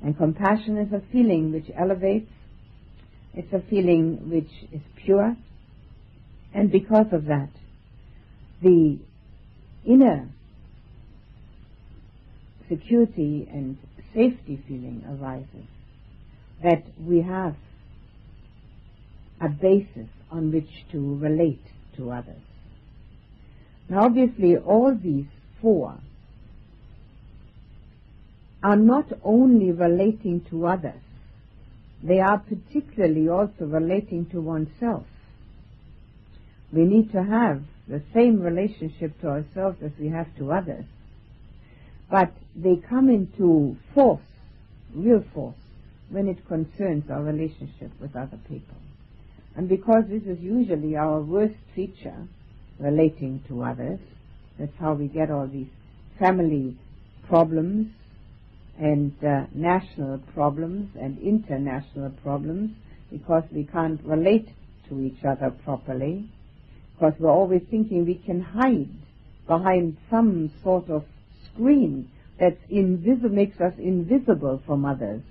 And 0.04 0.17
compassion 0.17 0.78
is 0.78 0.91
a 0.91 1.02
feeling 1.13 1.54
which 1.54 1.71
elevates, 1.73 2.32
it's 3.34 3.54
a 3.54 3.62
feeling 3.69 4.30
which 4.30 4.52
is 4.73 4.82
pure, 5.06 5.38
and 6.54 6.69
because 6.69 7.08
of 7.13 7.28
that, 7.28 7.49
the 8.62 8.99
inner 9.86 10.28
security 12.73 13.47
and 13.51 13.77
safety 14.13 14.62
feeling 14.67 15.03
arises 15.07 15.67
that 16.63 16.83
we 16.99 17.21
have 17.21 17.55
a 19.41 19.49
basis 19.49 20.07
on 20.31 20.51
which 20.51 20.69
to 20.91 21.17
relate 21.17 21.62
to 21.97 22.12
others. 22.12 22.41
Now 23.89 24.05
obviously 24.05 24.55
all 24.55 24.95
these 24.95 25.25
four 25.62 25.97
are 28.63 28.77
not 28.77 29.12
only 29.23 29.71
relating 29.71 30.45
to 30.49 30.65
others, 30.65 31.01
they 32.01 32.19
are 32.19 32.39
particularly 32.39 33.27
also 33.27 33.65
relating 33.65 34.25
to 34.31 34.41
oneself. 34.41 35.05
We 36.71 36.86
need 36.86 37.12
to 37.12 37.23
have 37.23 37.62
the 37.88 38.01
same 38.13 38.41
relationship 38.41 39.19
to 39.21 39.27
ourselves 39.27 39.77
as 39.83 39.91
we 39.99 40.09
have 40.09 40.27
to 40.38 40.51
others. 40.51 40.86
But 42.09 42.31
they 42.55 42.75
come 42.89 43.09
into 43.09 43.75
force, 43.93 44.21
real 44.93 45.23
force, 45.33 45.55
when 46.09 46.27
it 46.27 46.47
concerns 46.47 47.09
our 47.09 47.23
relationship 47.23 47.91
with 47.99 48.15
other 48.15 48.39
people. 48.47 48.77
And 49.55 49.67
because 49.69 50.03
this 50.09 50.23
is 50.23 50.39
usually 50.39 50.95
our 50.95 51.21
worst 51.21 51.55
feature, 51.75 52.27
relating 52.79 53.43
to 53.47 53.63
others, 53.63 53.99
that's 54.59 54.75
how 54.79 54.93
we 54.93 55.07
get 55.07 55.31
all 55.31 55.47
these 55.47 55.67
family 56.19 56.75
problems 57.27 57.87
and 58.79 59.13
uh, 59.23 59.45
national 59.53 60.19
problems 60.33 60.89
and 60.99 61.17
international 61.19 62.09
problems 62.23 62.71
because 63.11 63.43
we 63.51 63.63
can't 63.65 64.03
relate 64.03 64.49
to 64.89 64.99
each 64.99 65.23
other 65.23 65.51
properly 65.63 66.27
because 66.93 67.13
we're 67.19 67.29
always 67.31 67.61
thinking 67.69 68.05
we 68.05 68.15
can 68.15 68.41
hide 68.41 68.89
behind 69.47 69.97
some 70.09 70.51
sort 70.63 70.89
of 70.89 71.03
screen 71.45 72.09
invisible, 72.69 73.30
makes 73.30 73.60
us 73.60 73.74
invisible 73.78 74.62
from 74.65 74.86
others. 74.86 75.22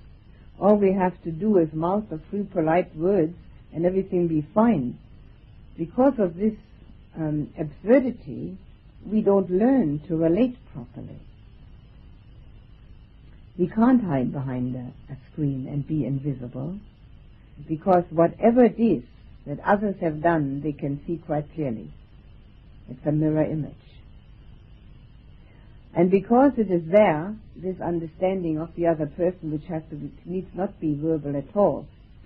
All 0.59 0.77
we 0.77 0.93
have 0.93 1.21
to 1.23 1.31
do 1.31 1.57
is 1.57 1.73
mouth 1.73 2.11
a 2.11 2.19
few 2.29 2.45
polite 2.45 2.95
words 2.95 3.35
and 3.73 3.85
everything 3.85 4.27
be 4.27 4.47
fine. 4.53 4.97
Because 5.77 6.13
of 6.19 6.35
this 6.35 6.53
um, 7.15 7.51
absurdity, 7.59 8.57
we 9.05 9.21
don't 9.21 9.49
learn 9.49 9.99
to 10.07 10.15
relate 10.15 10.55
properly. 10.73 11.19
We 13.57 13.67
can't 13.67 14.03
hide 14.03 14.31
behind 14.31 14.75
a, 14.75 15.13
a 15.13 15.17
screen 15.31 15.67
and 15.67 15.87
be 15.87 16.05
invisible 16.05 16.79
because 17.67 18.03
whatever 18.09 18.63
it 18.63 18.79
is 18.79 19.03
that 19.45 19.59
others 19.65 19.95
have 20.01 20.21
done, 20.21 20.61
they 20.61 20.71
can 20.71 21.01
see 21.05 21.17
quite 21.17 21.53
clearly. 21.53 21.91
It's 22.89 23.05
a 23.05 23.11
mirror 23.11 23.43
image. 23.43 23.73
And 25.95 26.09
because 26.09 26.53
it 26.57 26.71
is 26.71 26.81
there, 26.89 27.35
this 27.55 27.79
understanding 27.79 28.57
of 28.57 28.69
the 28.75 28.87
other 28.87 29.05
person, 29.05 29.51
which 29.51 29.65
has 29.69 29.83
to 29.91 29.95
be, 29.95 30.11
needs 30.25 30.47
not 30.55 30.79
be 30.79 30.95
verbal 30.95 31.37
at 31.37 31.55
all, 31.55 31.85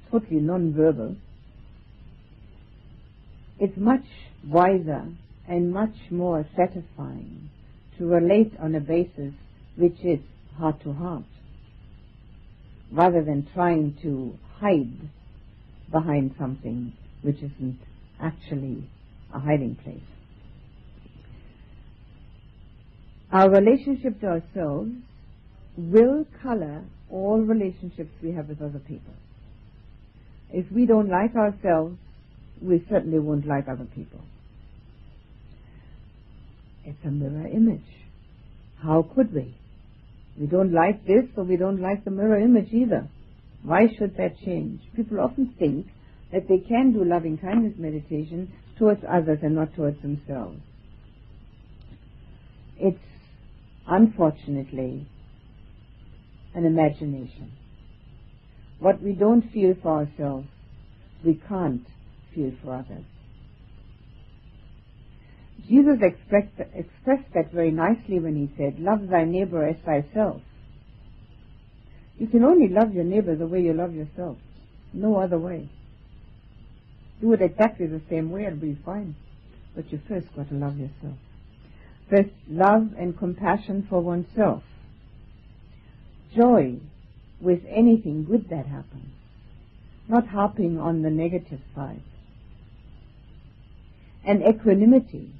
totally 0.09 0.39
non-verbal, 0.39 1.17
it's 3.59 3.77
much 3.77 4.05
wiser 4.47 5.05
and 5.47 5.73
much 5.73 5.95
more 6.11 6.45
satisfying 6.55 7.49
to 7.97 8.05
relate 8.05 8.53
on 8.59 8.75
a 8.75 8.79
basis 8.79 9.33
which 9.75 9.99
is 10.03 10.19
heart 10.57 10.81
to 10.83 10.93
heart, 10.93 11.23
rather 12.91 13.23
than 13.23 13.47
trying 13.53 13.97
to 14.01 14.37
hide 14.59 15.09
behind 15.91 16.35
something 16.39 16.93
which 17.21 17.37
isn't 17.37 17.79
actually 18.21 18.83
a 19.33 19.39
hiding 19.39 19.75
place. 19.75 20.16
Our 23.31 23.49
relationship 23.49 24.19
to 24.21 24.27
ourselves 24.27 24.91
will 25.77 26.25
color 26.41 26.83
all 27.09 27.41
relationships 27.41 28.11
we 28.21 28.31
have 28.31 28.47
with 28.47 28.61
other 28.61 28.79
people. 28.79 29.13
If 30.51 30.71
we 30.71 30.85
don't 30.85 31.09
like 31.09 31.35
ourselves, 31.35 31.97
we 32.61 32.85
certainly 32.89 33.19
won't 33.19 33.45
like 33.45 33.67
other 33.67 33.85
people. 33.95 34.21
It's 36.85 37.03
a 37.03 37.11
mirror 37.11 37.47
image. 37.47 37.81
How 38.81 39.05
could 39.13 39.33
we? 39.33 39.55
We 40.39 40.47
don't 40.47 40.71
like 40.71 41.05
this, 41.05 41.25
so 41.35 41.43
we 41.43 41.57
don't 41.57 41.81
like 41.81 42.05
the 42.05 42.11
mirror 42.11 42.39
image 42.39 42.71
either. 42.71 43.09
Why 43.63 43.87
should 43.97 44.15
that 44.17 44.39
change? 44.39 44.81
People 44.95 45.19
often 45.19 45.53
think 45.59 45.87
that 46.31 46.47
they 46.47 46.59
can 46.59 46.93
do 46.93 47.03
loving 47.03 47.37
kindness 47.37 47.73
meditation 47.77 48.53
towards 48.77 49.01
others 49.03 49.39
and 49.41 49.55
not 49.55 49.75
towards 49.75 50.01
themselves. 50.01 50.59
It's 52.77 52.99
unfortunately 53.87 55.07
an 56.53 56.65
imagination. 56.65 57.51
What 58.79 59.01
we 59.01 59.13
don't 59.13 59.51
feel 59.51 59.75
for 59.81 60.05
ourselves, 60.05 60.47
we 61.25 61.41
can't 61.47 61.85
feel 62.33 62.51
for 62.63 62.75
others. 62.75 63.05
Jesus 65.67 65.97
expressed, 66.01 66.71
expressed 66.73 67.33
that 67.33 67.51
very 67.51 67.71
nicely 67.71 68.19
when 68.19 68.35
he 68.35 68.49
said, 68.57 68.79
Love 68.79 69.07
thy 69.09 69.25
neighbor 69.25 69.67
as 69.67 69.75
thyself. 69.85 70.41
You 72.17 72.27
can 72.27 72.43
only 72.43 72.69
love 72.69 72.93
your 72.93 73.03
neighbor 73.03 73.35
the 73.35 73.47
way 73.47 73.61
you 73.61 73.73
love 73.73 73.93
yourself. 73.93 74.37
No 74.93 75.17
other 75.17 75.37
way. 75.37 75.69
Do 77.21 77.33
it 77.33 77.41
exactly 77.41 77.87
the 77.87 78.01
same 78.09 78.31
way, 78.31 78.45
it'll 78.45 78.59
be 78.59 78.77
fine. 78.85 79.15
But 79.75 79.91
you 79.91 79.99
first 80.07 80.27
got 80.35 80.49
to 80.49 80.55
love 80.55 80.77
yourself. 80.77 81.17
First, 82.09 82.29
love 82.49 82.93
and 82.97 83.17
compassion 83.17 83.85
for 83.89 83.99
oneself. 84.01 84.63
Joy 86.35 86.77
with 87.41 87.61
anything 87.67 88.23
good 88.23 88.49
that 88.49 88.65
happens. 88.65 89.11
Not 90.07 90.27
harping 90.27 90.79
on 90.79 91.01
the 91.01 91.09
negative 91.09 91.59
side. 91.75 92.01
And 94.25 94.41
equanimity 94.41 95.31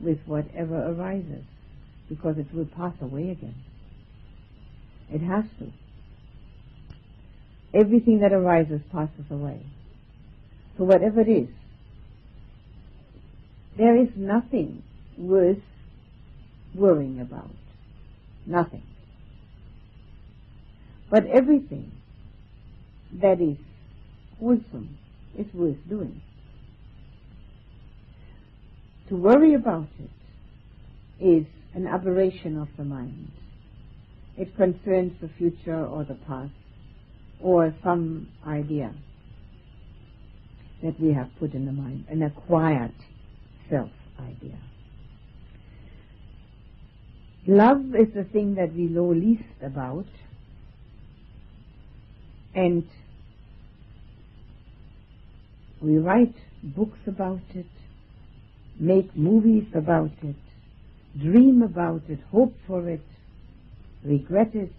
with 0.00 0.18
whatever 0.26 0.76
arises, 0.76 1.44
because 2.08 2.38
it 2.38 2.52
will 2.54 2.66
pass 2.66 2.94
away 3.00 3.30
again. 3.30 3.54
It 5.12 5.20
has 5.20 5.44
to. 5.58 5.72
Everything 7.72 8.20
that 8.20 8.32
arises 8.32 8.80
passes 8.92 9.24
away. 9.30 9.60
So 10.78 10.84
whatever 10.84 11.20
it 11.20 11.28
is, 11.28 11.48
there 13.76 13.96
is 13.96 14.08
nothing 14.16 14.82
worth 15.18 15.58
worrying 16.74 17.20
about. 17.20 17.50
Nothing. 18.46 18.82
But 21.10 21.26
everything 21.26 21.92
that 23.20 23.40
is 23.40 23.56
wholesome 24.38 24.98
is 25.38 25.46
worth 25.54 25.76
doing. 25.88 26.20
To 29.08 29.16
worry 29.16 29.54
about 29.54 29.88
it 29.98 31.24
is 31.24 31.46
an 31.74 31.86
aberration 31.86 32.58
of 32.58 32.68
the 32.76 32.84
mind. 32.84 33.30
It 34.36 34.56
concerns 34.56 35.12
the 35.20 35.28
future 35.38 35.84
or 35.84 36.04
the 36.04 36.14
past 36.26 36.52
or 37.40 37.74
some 37.84 38.28
idea 38.46 38.92
that 40.82 40.98
we 41.00 41.12
have 41.12 41.28
put 41.38 41.54
in 41.54 41.66
the 41.66 41.72
mind, 41.72 42.06
an 42.10 42.22
acquired 42.22 42.94
self 43.70 43.90
idea. 44.18 44.58
Love 47.46 47.94
is 47.94 48.12
the 48.14 48.24
thing 48.24 48.54
that 48.54 48.72
we 48.74 48.84
know 48.84 49.08
least 49.08 49.42
about, 49.62 50.06
and 52.54 52.84
we 55.82 55.98
write 55.98 56.34
books 56.62 56.98
about 57.06 57.42
it, 57.54 57.66
make 58.80 59.14
movies 59.14 59.66
about 59.74 60.12
it, 60.22 60.36
dream 61.20 61.60
about 61.60 62.02
it, 62.08 62.18
hope 62.30 62.54
for 62.66 62.88
it, 62.88 63.04
regret 64.02 64.54
it, 64.54 64.72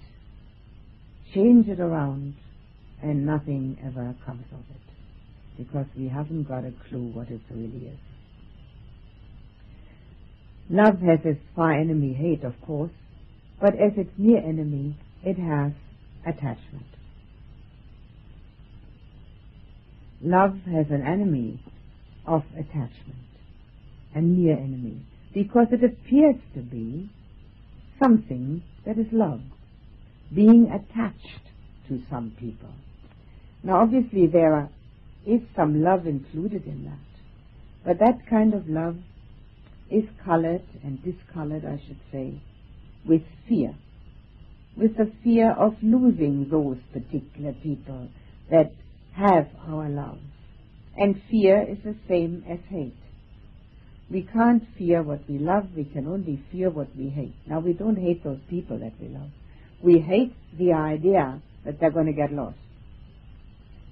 change 1.35 1.67
it 1.67 1.79
around, 1.79 2.33
and 3.03 3.27
nothing 3.27 3.77
ever 3.85 4.15
comes 4.25 4.45
of 4.51 4.59
it 4.59 5.57
because 5.57 5.85
we 5.95 6.07
haven't 6.07 6.43
got 6.47 6.65
a 6.65 6.73
clue 6.89 7.11
what 7.13 7.29
it 7.29 7.41
really 7.51 7.87
is. 7.87 8.04
Love 10.69 10.99
has 10.99 11.19
its 11.23 11.41
far 11.55 11.73
enemy 11.73 12.13
hate, 12.13 12.43
of 12.43 12.53
course, 12.65 12.91
but 13.61 13.73
as 13.75 13.91
its 13.97 14.11
near 14.17 14.39
enemy, 14.39 14.95
it 15.23 15.37
has 15.37 15.71
attachment. 16.25 16.85
Love 20.21 20.57
has 20.65 20.87
an 20.89 21.03
enemy 21.05 21.59
of 22.25 22.43
attachment, 22.53 23.27
a 24.15 24.21
near 24.21 24.53
enemy, 24.57 25.05
because 25.33 25.67
it 25.71 25.83
appears 25.83 26.35
to 26.55 26.61
be 26.61 27.09
something 28.01 28.63
that 28.85 28.97
is 28.97 29.05
love, 29.11 29.41
being 30.33 30.67
attached 30.71 31.41
to 31.87 32.01
some 32.09 32.31
people. 32.39 32.73
Now, 33.63 33.81
obviously, 33.81 34.27
there 34.27 34.69
is 35.27 35.41
some 35.55 35.83
love 35.83 36.07
included 36.07 36.65
in 36.65 36.85
that, 36.85 36.97
but 37.85 37.99
that 37.99 38.27
kind 38.27 38.53
of 38.55 38.67
love 38.67 38.97
is 39.89 40.03
colored 40.23 40.63
and 40.83 41.03
discolored, 41.03 41.65
I 41.65 41.81
should 41.85 41.99
say, 42.11 42.41
with 43.05 43.21
fear, 43.47 43.75
with 44.75 44.97
the 44.97 45.11
fear 45.23 45.51
of 45.51 45.75
losing 45.81 46.49
those 46.49 46.77
particular 46.91 47.53
people 47.53 48.09
that 48.49 48.71
have 49.13 49.47
our 49.67 49.89
love. 49.89 50.19
And 50.97 51.21
fear 51.29 51.61
is 51.61 51.77
the 51.83 51.95
same 52.07 52.43
as 52.49 52.59
hate. 52.69 52.95
We 54.09 54.21
can't 54.21 54.63
fear 54.77 55.01
what 55.01 55.27
we 55.27 55.39
love, 55.39 55.67
we 55.75 55.85
can 55.85 56.07
only 56.07 56.43
fear 56.51 56.69
what 56.69 56.95
we 56.95 57.09
hate. 57.09 57.35
Now, 57.47 57.59
we 57.59 57.73
don't 57.73 57.97
hate 57.97 58.23
those 58.23 58.39
people 58.49 58.79
that 58.79 58.93
we 59.01 59.07
love. 59.07 59.29
We 59.81 59.99
hate 59.99 60.35
the 60.57 60.73
idea 60.73 61.41
that 61.65 61.79
they're 61.79 61.91
going 61.91 62.05
to 62.05 62.13
get 62.13 62.31
lost. 62.31 62.57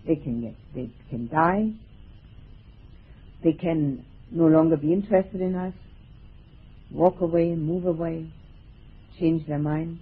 They 0.08 0.16
can 0.16 0.42
get, 0.42 0.56
they 0.76 0.92
can 1.10 1.28
die. 1.28 1.72
They 3.44 3.54
can 3.54 4.06
no 4.34 4.48
longer 4.48 4.76
be 4.76 4.92
interested 4.92 5.42
in 5.42 5.56
us, 5.56 5.74
walk 6.92 7.22
away, 7.22 7.56
move 7.56 7.86
away, 7.86 8.28
change 9.20 9.48
their 9.48 9.60
mind, 9.60 10.00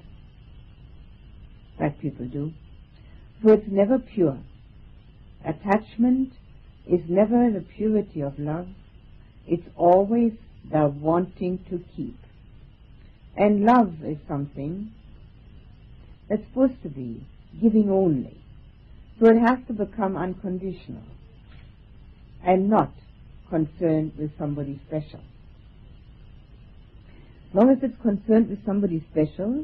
like 1.80 2.00
people 2.00 2.26
do. 2.26 2.54
So 3.44 3.52
it's 3.54 3.68
never 3.68 4.00
pure. 4.00 4.40
Attachment 5.46 6.34
is 6.88 7.02
never 7.10 7.52
the 7.52 7.66
purity 7.76 8.22
of 8.22 8.40
love. 8.40 8.68
It's 9.48 9.68
always 9.76 10.34
the 10.72 10.88
wanting 10.88 11.66
to 11.70 11.84
keep. 11.96 12.18
And 13.36 13.66
love 13.66 13.96
is 14.04 14.18
something 14.28 14.92
that's 16.30 16.44
supposed 16.44 16.82
to 16.84 16.90
be 16.90 17.26
giving 17.62 17.90
only. 17.90 18.38
So 19.20 19.28
it 19.28 19.40
has 19.40 19.60
to 19.68 19.74
become 19.74 20.16
unconditional 20.16 21.04
and 22.46 22.70
not 22.70 22.92
concerned 23.52 24.14
with 24.18 24.32
somebody 24.40 24.80
special. 24.88 25.20
As 27.50 27.56
long 27.56 27.70
as 27.70 27.78
it's 27.84 28.02
concerned 28.02 28.50
with 28.50 28.66
somebody 28.66 29.04
special, 29.12 29.62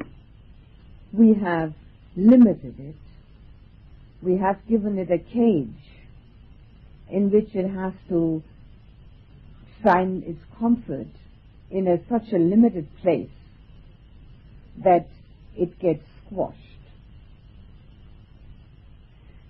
we 1.14 1.34
have 1.34 1.74
limited 2.18 2.76
it. 2.80 2.96
We 4.22 4.38
have 4.38 4.58
given 4.68 4.98
it 4.98 5.10
a 5.10 5.18
cage 5.18 5.70
in 7.10 7.32
which 7.32 7.56
it 7.56 7.70
has 7.70 7.94
to 8.10 8.44
find 9.82 10.24
its 10.24 10.42
comfort 10.60 11.08
in 11.72 11.88
a, 11.88 11.98
such 12.10 12.34
a 12.34 12.38
limited 12.38 12.90
place 13.02 13.30
that 14.84 15.08
it 15.56 15.80
gets 15.80 16.04
squashed. 16.26 16.58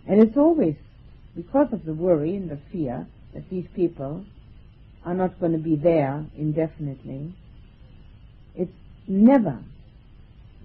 And 0.07 0.21
it's 0.21 0.37
always 0.37 0.75
because 1.35 1.73
of 1.73 1.85
the 1.85 1.93
worry 1.93 2.35
and 2.35 2.51
the 2.51 2.59
fear 2.71 3.07
that 3.33 3.49
these 3.49 3.67
people 3.75 4.25
are 5.05 5.13
not 5.13 5.39
going 5.39 5.53
to 5.53 5.57
be 5.57 5.75
there 5.75 6.25
indefinitely. 6.37 7.33
It's 8.55 8.73
never 9.07 9.59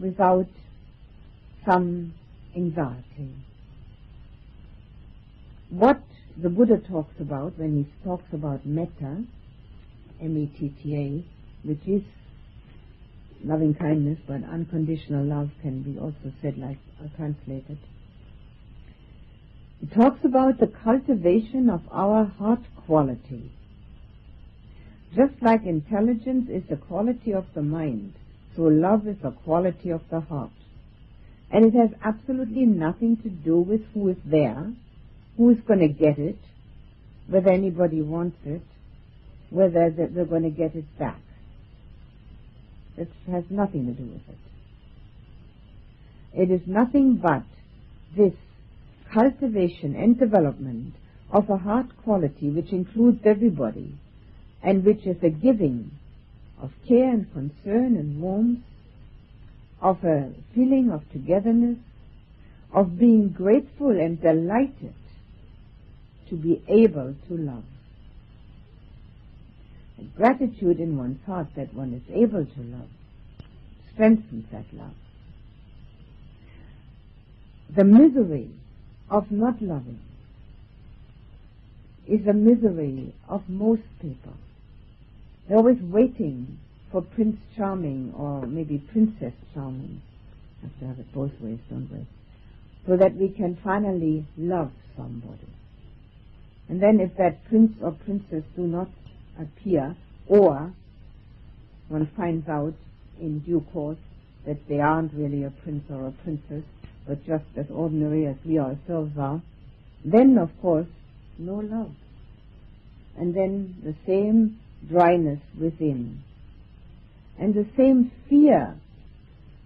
without 0.01 0.49
some 1.65 2.15
anxiety. 2.57 3.35
What 5.71 6.03
the 6.37 6.49
Buddha 6.49 6.79
talks 6.79 7.15
about 7.21 7.59
when 7.59 7.85
he 7.85 8.05
talks 8.05 8.33
about 8.33 8.67
metta, 8.67 9.25
M-E-T-T-A, 10.21 11.25
which 11.67 11.87
is 11.87 12.03
loving 13.45 13.75
kindness, 13.75 14.19
but 14.27 14.43
unconditional 14.45 15.25
love 15.25 15.51
can 15.63 15.83
be 15.83 15.99
also 15.99 16.33
said 16.41 16.59
like 16.59 16.79
uh, 17.01 17.09
translated. 17.17 17.79
He 19.83 19.89
talks 19.89 20.25
about 20.25 20.61
the 20.61 20.69
cultivation 20.69 21.69
of 21.69 21.83
our 21.91 22.25
heart 22.25 22.61
quality. 22.87 23.51
Just 25.13 25.35
like 25.43 25.65
intelligence 25.65 26.49
is 26.49 26.63
the 26.71 26.77
quality 26.77 27.35
of 27.35 27.47
the 27.53 27.63
mind, 27.63 28.15
so 28.55 28.63
love 28.63 29.09
is 29.09 29.17
the 29.23 29.33
quality 29.33 29.91
of 29.91 30.03
the 30.09 30.21
heart. 30.21 30.53
And 31.51 31.65
it 31.65 31.75
has 31.75 31.91
absolutely 32.05 32.65
nothing 32.65 33.17
to 33.25 33.29
do 33.29 33.59
with 33.59 33.81
who 33.93 34.09
is 34.11 34.17
there, 34.25 34.73
who 35.37 35.51
is 35.51 35.59
going 35.67 35.81
to 35.81 35.89
get 35.89 36.17
it, 36.17 36.39
whether 37.27 37.51
anybody 37.51 38.03
wants 38.03 38.39
it, 38.45 38.63
whether 39.51 39.91
they're 39.91 40.25
going 40.25 40.45
to 40.45 40.51
get 40.51 40.77
it 40.77 40.97
back. 40.97 41.21
It 42.97 43.11
has 43.29 43.43
nothing 43.51 43.87
to 43.87 43.93
do 43.93 44.05
with 44.05 44.29
it. 44.29 44.39
It 46.41 46.51
is 46.53 46.69
nothing 46.69 47.17
but 47.17 47.43
this 48.17 48.35
cultivation 49.13 49.95
and 49.95 50.19
development 50.19 50.95
of 51.31 51.49
a 51.51 51.57
heart 51.57 51.87
quality 52.05 52.51
which 52.51 52.73
includes 52.73 53.21
everybody 53.25 53.95
and 54.63 54.85
which 54.85 55.07
is 55.07 55.17
a 55.23 55.31
giving 55.31 55.91
of 56.61 56.71
care 56.87 57.11
and 57.11 57.33
concern 57.33 57.97
and 57.97 58.21
warmth, 58.21 58.61
of 59.81 59.97
a 60.05 60.33
feeling 60.55 60.91
of 60.93 61.03
togetherness, 61.11 61.79
of 62.73 62.99
being 62.99 63.29
grateful 63.31 63.91
and 63.91 64.23
delighted 64.23 64.95
to 66.29 66.37
be 66.37 66.63
able 66.69 67.15
to 67.27 67.37
love. 67.37 67.65
And 69.99 70.15
gratitude 70.15 70.79
in 70.79 70.97
one's 70.97 71.19
heart 71.27 71.49
that 71.57 71.75
one 71.75 71.93
is 71.93 72.15
able 72.15 72.47
to 72.47 72.61
love 72.61 72.89
strengthens 73.93 74.47
that 74.53 74.65
love. 74.73 74.95
The 77.77 77.85
misery 77.85 78.51
of 79.11 79.31
not 79.31 79.61
loving 79.61 80.01
is 82.07 82.25
the 82.27 82.33
misery 82.33 83.15
of 83.29 83.43
most 83.49 83.83
people. 84.01 84.35
They're 85.49 85.59
always 85.59 85.81
waiting 85.83 86.59
for 86.91 87.03
Prince 87.03 87.37
Charming 87.57 88.13
or 88.17 88.47
maybe 88.47 88.79
Princess 88.93 89.35
Charming. 89.55 90.01
Have 90.63 90.79
to 90.81 90.87
have 90.87 90.99
it 90.99 91.13
both 91.15 91.33
ways, 91.41 91.59
don't 91.71 91.91
we? 91.91 92.07
So 92.87 92.97
that 92.97 93.15
we 93.15 93.29
can 93.29 93.59
finally 93.65 94.27
love 94.37 94.71
somebody. 94.97 95.49
And 96.69 96.83
then 96.83 97.01
if 97.01 97.17
that 97.19 97.45
prince 97.49 97.73
or 97.83 97.93
princess 98.05 98.45
do 98.57 98.63
not 98.63 98.89
appear, 99.41 99.97
or 100.27 100.73
one 101.89 102.11
finds 102.17 102.49
out 102.49 102.75
in 103.21 103.41
due 103.41 103.65
course 103.73 103.99
that 104.47 104.59
they 104.69 104.81
aren't 104.81 105.13
really 105.15 105.45
a 105.45 105.51
prince 105.51 105.85
or 105.91 106.07
a 106.07 106.13
princess, 106.25 106.65
but 107.07 107.25
just 107.27 107.45
as 107.57 107.67
ordinary 107.71 108.27
as 108.27 108.37
we 108.45 108.59
ourselves 108.59 109.13
are, 109.19 109.43
then 110.05 110.39
of 110.39 110.51
course 110.61 110.87
no 111.39 111.57
love. 111.57 111.93
And 113.17 113.35
then 113.35 113.77
the 113.83 113.95
same 114.07 114.59
dryness 114.89 115.41
within. 115.59 116.23
And 117.39 117.55
the 117.55 117.67
same 117.77 118.11
fear 118.29 118.77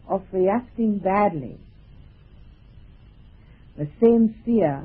of 0.09 0.23
reacting 0.33 0.99
badly. 0.99 1.59
The 3.77 3.89
same 4.01 4.35
fear 4.45 4.85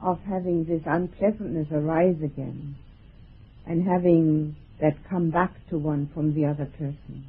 of 0.00 0.20
having 0.20 0.64
this 0.64 0.82
unpleasantness 0.86 1.68
arise 1.70 2.16
again 2.22 2.76
and 3.66 3.86
having 3.86 4.56
that 4.80 4.96
come 5.08 5.30
back 5.30 5.52
to 5.70 5.78
one 5.78 6.10
from 6.14 6.34
the 6.34 6.46
other 6.46 6.66
person. 6.66 7.24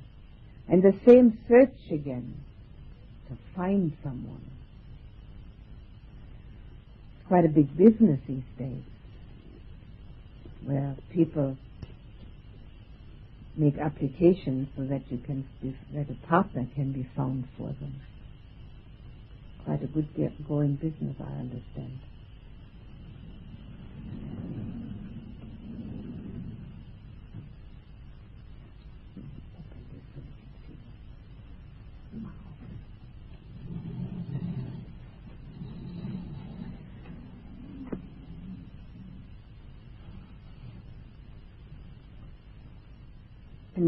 And 0.70 0.84
the 0.84 0.94
same 1.06 1.38
search 1.48 1.92
again 1.92 2.44
to 3.30 3.38
find 3.56 3.94
someone. 4.04 4.44
It's 7.18 7.28
quite 7.28 7.46
a 7.46 7.50
big 7.50 7.76
business 7.78 8.20
these 8.28 8.44
days 8.60 8.86
where 10.62 10.98
people 11.12 11.58
make 13.56 13.76
applications 13.80 14.70
so 14.78 14.84
that 14.86 15.04
you 15.10 15.20
can 15.20 15.48
be, 15.62 15.76
that 15.94 16.08
a 16.12 16.28
partner 16.28 16.68
can 16.76 16.94
be 16.94 17.08
found 17.18 17.46
for 17.58 17.70
them. 17.82 18.02
Quite 19.60 19.84
a 19.84 19.88
good 19.88 20.10
going 20.48 20.76
business, 20.76 21.16
I 21.22 21.40
understand. 21.40 22.02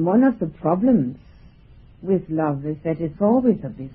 One 0.05 0.23
of 0.23 0.39
the 0.39 0.47
problems 0.47 1.17
with 2.01 2.23
love 2.29 2.65
is 2.65 2.77
that 2.83 3.01
it's 3.01 3.21
always 3.21 3.57
a 3.63 3.69
business. 3.69 3.93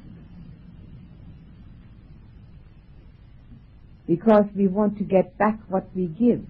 Because 4.07 4.45
we 4.55 4.69
want 4.69 4.99
to 4.99 5.05
get 5.05 5.39
back 5.39 5.59
what 5.69 5.89
we 5.95 6.07
give. 6.07 6.45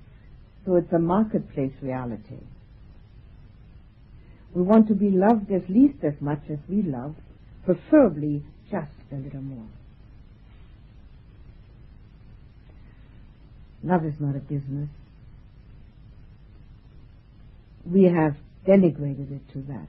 So 0.65 0.77
it's 0.77 0.93
a 0.93 0.99
marketplace 0.99 1.75
reality. 1.83 2.41
We 4.55 4.63
want 4.63 4.89
to 4.89 4.95
be 4.95 5.11
loved 5.11 5.51
at 5.51 5.69
least 5.69 6.03
as 6.05 6.15
much 6.21 6.41
as 6.51 6.59
we 6.69 6.83
love, 6.83 7.15
preferably 7.65 8.45
just 8.71 8.91
a 9.13 9.17
little 9.17 9.43
more. 9.43 9.67
Love 13.83 14.07
is 14.07 14.15
not 14.19 14.37
a 14.37 14.41
business. 14.41 14.89
We 17.85 18.05
have 18.05 18.37
denigrated 18.67 19.31
it 19.31 19.53
to 19.53 19.63
that. 19.69 19.89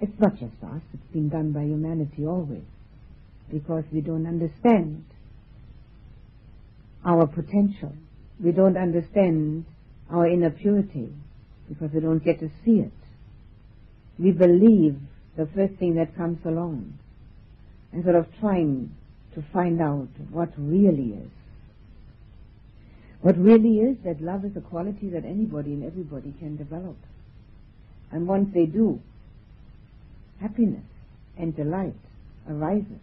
It's 0.00 0.18
not 0.18 0.32
just 0.32 0.54
us, 0.62 0.82
it's 0.94 1.12
been 1.12 1.28
done 1.28 1.52
by 1.52 1.62
humanity 1.62 2.26
always, 2.26 2.64
because 3.52 3.84
we 3.92 4.00
don't 4.00 4.26
understand 4.26 5.04
our 7.04 7.26
potential. 7.26 7.92
We 8.42 8.52
don't 8.52 8.76
understand 8.76 9.66
our 10.10 10.26
inner 10.26 10.50
purity, 10.50 11.12
because 11.68 11.90
we 11.92 12.00
don't 12.00 12.24
get 12.24 12.40
to 12.40 12.50
see 12.64 12.80
it. 12.80 12.92
We 14.18 14.32
believe 14.32 14.98
the 15.36 15.46
first 15.54 15.74
thing 15.74 15.94
that 15.96 16.16
comes 16.16 16.38
along, 16.44 16.98
instead 17.92 18.14
of 18.14 18.26
trying 18.40 18.94
to 19.34 19.44
find 19.52 19.80
out 19.80 20.08
what 20.30 20.50
really 20.58 21.14
is. 21.14 21.30
What 23.22 23.36
really 23.38 23.80
is 23.80 23.98
that 24.04 24.22
love 24.22 24.44
is 24.44 24.56
a 24.56 24.60
quality 24.60 25.10
that 25.10 25.24
anybody 25.24 25.72
and 25.72 25.84
everybody 25.84 26.32
can 26.38 26.56
develop. 26.56 26.96
And 28.10 28.26
once 28.26 28.52
they 28.54 28.66
do, 28.66 29.00
happiness 30.40 30.84
and 31.36 31.54
delight 31.54 31.94
arises. 32.48 33.00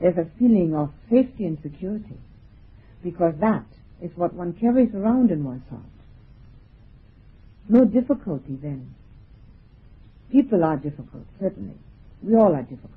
There's 0.00 0.16
a 0.16 0.30
feeling 0.38 0.74
of 0.74 0.92
safety 1.10 1.46
and 1.46 1.58
security 1.62 2.18
because 3.02 3.34
that 3.40 3.66
is 4.00 4.10
what 4.14 4.34
one 4.34 4.52
carries 4.52 4.94
around 4.94 5.30
in 5.30 5.42
one's 5.42 5.68
heart. 5.68 5.82
No 7.68 7.84
difficulty 7.84 8.56
then. 8.60 8.94
People 10.30 10.64
are 10.64 10.76
difficult, 10.76 11.24
certainly. 11.40 11.74
We 12.22 12.34
all 12.36 12.54
are 12.54 12.62
difficult. 12.62 12.92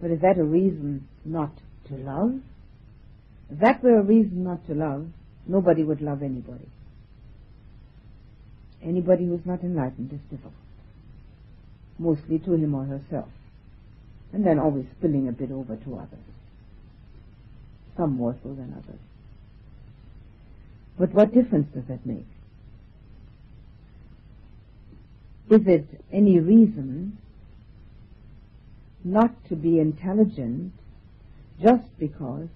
But 0.00 0.10
is 0.10 0.20
that 0.20 0.38
a 0.38 0.44
reason 0.44 1.08
not 1.24 1.52
to 1.88 1.94
love? 1.94 2.40
That 3.50 3.82
were 3.82 3.98
a 3.98 4.02
reason 4.02 4.44
not 4.44 4.66
to 4.68 4.74
love, 4.74 5.08
nobody 5.46 5.82
would 5.82 6.00
love 6.00 6.22
anybody. 6.22 6.68
Anybody 8.82 9.26
who's 9.26 9.44
not 9.44 9.62
enlightened 9.62 10.12
is 10.12 10.20
difficult, 10.30 10.54
mostly 11.98 12.38
to 12.38 12.54
him 12.54 12.74
or 12.74 12.84
herself, 12.84 13.28
and 14.32 14.46
then 14.46 14.58
always 14.58 14.86
spilling 14.98 15.28
a 15.28 15.32
bit 15.32 15.50
over 15.50 15.76
to 15.76 15.96
others, 15.96 16.24
some 17.96 18.14
more 18.14 18.36
so 18.42 18.50
than 18.50 18.72
others. 18.72 19.00
But 20.98 21.12
what 21.12 21.34
difference 21.34 21.66
does 21.74 21.84
that 21.88 22.06
make? 22.06 22.26
Is 25.50 25.66
it 25.66 25.86
any 26.12 26.38
reason 26.38 27.18
not 29.02 29.32
to 29.48 29.56
be 29.56 29.80
intelligent 29.80 30.72
just 31.60 31.98
because 31.98 32.48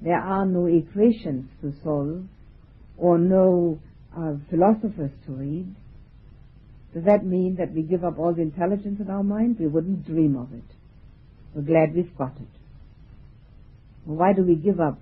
there 0.00 0.20
are 0.20 0.46
no 0.46 0.66
equations 0.66 1.50
to 1.60 1.72
solve 1.82 2.24
or 2.96 3.18
no 3.18 3.80
uh, 4.16 4.34
philosophers 4.50 5.10
to 5.26 5.32
read, 5.32 5.74
does 6.94 7.04
that 7.04 7.24
mean 7.24 7.56
that 7.58 7.72
we 7.74 7.82
give 7.82 8.04
up 8.04 8.18
all 8.18 8.32
the 8.32 8.42
intelligence 8.42 9.00
in 9.00 9.10
our 9.10 9.22
mind? 9.22 9.58
We 9.58 9.66
wouldn't 9.66 10.06
dream 10.06 10.36
of 10.36 10.52
it. 10.52 10.64
We're 11.54 11.62
glad 11.62 11.94
we've 11.94 12.16
got 12.16 12.36
it. 12.36 12.48
Well, 14.06 14.16
why 14.16 14.32
do 14.32 14.42
we 14.42 14.54
give 14.54 14.80
up 14.80 14.98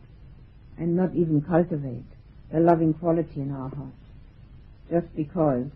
and 0.78 0.96
not 0.96 1.14
even 1.14 1.42
cultivate 1.42 2.04
the 2.52 2.60
loving 2.60 2.94
quality 2.94 3.40
in 3.40 3.52
our 3.52 3.68
hearts? 3.68 3.92
Just 4.90 5.14
because 5.14 5.66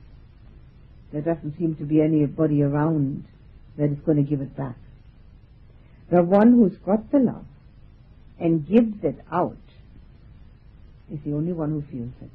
there 1.12 1.22
doesn't 1.22 1.56
seem 1.58 1.76
to 1.76 1.84
be 1.84 2.00
anybody 2.00 2.62
around 2.62 3.24
that 3.76 3.90
is 3.90 3.98
going 4.04 4.16
to 4.16 4.28
give 4.28 4.40
it 4.40 4.56
back. 4.56 4.76
The 6.10 6.22
one 6.22 6.52
who's 6.52 6.76
got 6.84 7.10
the 7.10 7.18
love 7.18 7.46
and 8.40 8.66
gives 8.66 9.04
it 9.04 9.18
out 9.30 9.56
is 11.12 11.18
the 11.24 11.34
only 11.34 11.52
one 11.52 11.70
who 11.70 11.82
feels 11.90 12.12
it, 12.22 12.30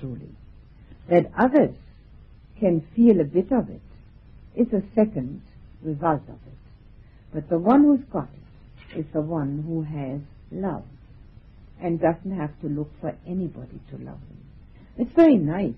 truly. 0.00 0.28
That 1.08 1.30
others 1.38 1.74
can 2.60 2.86
feel 2.94 3.20
a 3.20 3.24
bit 3.24 3.50
of 3.52 3.70
it 3.70 3.80
is 4.54 4.72
a 4.72 4.82
second 4.94 5.42
result 5.82 6.22
of 6.28 6.34
it. 6.34 6.58
But 7.32 7.48
the 7.48 7.58
one 7.58 7.84
who's 7.84 8.04
got 8.12 8.28
it 8.94 8.98
is 8.98 9.06
the 9.12 9.20
one 9.20 9.62
who 9.66 9.82
has 9.82 10.20
love 10.50 10.84
and 11.80 12.00
doesn't 12.00 12.36
have 12.36 12.58
to 12.60 12.66
look 12.66 12.90
for 13.00 13.16
anybody 13.26 13.80
to 13.90 13.96
love 13.98 14.18
him. 14.18 14.44
It's 14.98 15.12
very 15.14 15.36
nice 15.36 15.74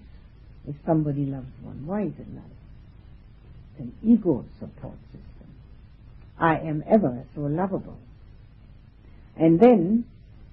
if 0.67 0.77
somebody 0.87 1.27
loves 1.27 1.53
one. 1.63 1.87
Why 1.87 2.05
is 2.05 2.13
it 2.19 2.29
nice? 2.29 2.45
It's 3.73 3.81
an 3.81 3.95
ego 4.03 4.45
support 4.59 4.97
system. 5.07 5.55
I 6.39 6.57
am 6.59 6.83
ever 6.89 7.25
so 7.35 7.43
lovable. 7.43 7.99
And 9.41 9.59
then 9.59 10.05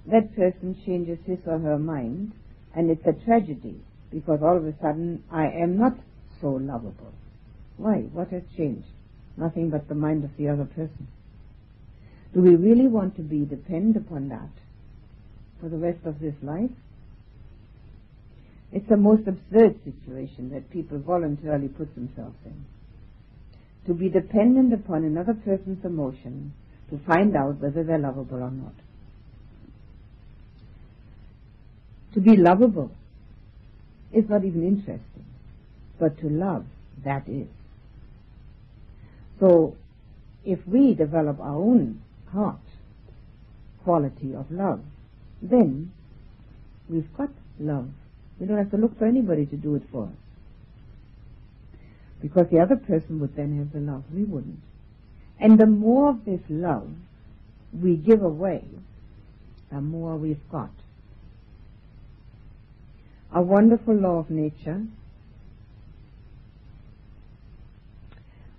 that 0.06 0.34
person 0.34 0.82
changes 0.86 1.20
his 1.26 1.40
or 1.46 1.60
her 1.60 1.78
mind, 1.78 2.32
and 2.74 2.90
it's 2.90 3.06
a 3.06 3.26
tragedy 3.26 3.82
because 4.10 4.40
all 4.42 4.56
of 4.56 4.66
a 4.66 4.74
sudden 4.82 5.24
I 5.30 5.48
am 5.48 5.78
not 5.78 5.98
so 6.40 6.52
lovable. 6.52 7.12
Why? 7.76 8.04
What 8.14 8.30
has 8.30 8.44
changed? 8.56 8.88
Nothing 9.36 9.70
but 9.70 9.90
the 9.90 9.96
mind 9.96 10.24
of 10.24 10.32
the 10.38 10.48
other 10.48 10.64
person. 10.64 11.10
Do 12.34 12.42
we 12.42 12.56
really 12.56 12.88
want 12.88 13.18
to 13.18 13.22
be 13.22 13.44
dependent 13.44 13.98
upon 13.98 14.30
that 14.30 14.50
for 15.60 15.68
the 15.68 15.78
rest 15.78 16.06
of 16.06 16.20
this 16.20 16.36
life? 16.42 16.72
It's 18.72 18.88
the 18.88 18.98
most 18.98 19.28
absurd 19.28 19.84
situation 19.84 20.50
that 20.52 20.70
people 20.70 21.00
voluntarily 21.00 21.68
put 21.68 21.94
themselves 21.94 22.38
in. 22.46 22.66
To 23.88 23.94
be 23.94 24.08
dependent 24.08 24.74
upon 24.74 25.04
another 25.04 25.34
person's 25.34 25.84
emotion 25.84 26.54
to 26.90 27.00
find 27.06 27.36
out 27.36 27.62
whether 27.62 27.84
they're 27.84 27.98
lovable 27.98 28.42
or 28.42 28.52
not. 28.52 28.74
To 32.14 32.22
be 32.22 32.38
lovable 32.38 32.92
is 34.14 34.30
not 34.30 34.46
even 34.46 34.64
interesting, 34.66 35.26
but 36.00 36.18
to 36.20 36.30
love, 36.30 36.66
that 37.04 37.28
is. 37.28 37.48
So, 39.40 39.76
if 40.46 40.60
we 40.66 40.94
develop 40.96 41.40
our 41.40 41.56
own 41.56 42.02
heart 42.32 42.60
quality 43.84 44.34
of 44.34 44.50
love, 44.52 44.82
then 45.42 45.92
we've 46.90 47.08
got 47.16 47.30
love. 47.60 47.90
We 48.40 48.46
don't 48.48 48.58
have 48.58 48.72
to 48.72 48.78
look 48.78 48.98
for 48.98 49.06
anybody 49.06 49.46
to 49.46 49.56
do 49.56 49.76
it 49.76 49.84
for 49.92 50.06
us. 50.06 50.14
Because 52.22 52.48
the 52.52 52.60
other 52.60 52.76
person 52.76 53.20
would 53.20 53.36
then 53.36 53.58
have 53.58 53.72
the 53.74 53.80
love. 53.80 54.04
We 54.14 54.24
wouldn't. 54.24 54.60
And 55.40 55.60
the 55.60 55.66
more 55.66 56.10
of 56.10 56.26
this 56.26 56.42
love 56.50 56.90
we 57.72 57.96
give 57.96 58.24
away, 58.24 58.64
the 59.72 59.82
more 59.82 60.16
we've 60.16 60.50
got. 60.52 60.72
A 63.34 63.42
wonderful 63.42 63.94
law 63.94 64.20
of 64.20 64.30
nature 64.30 64.84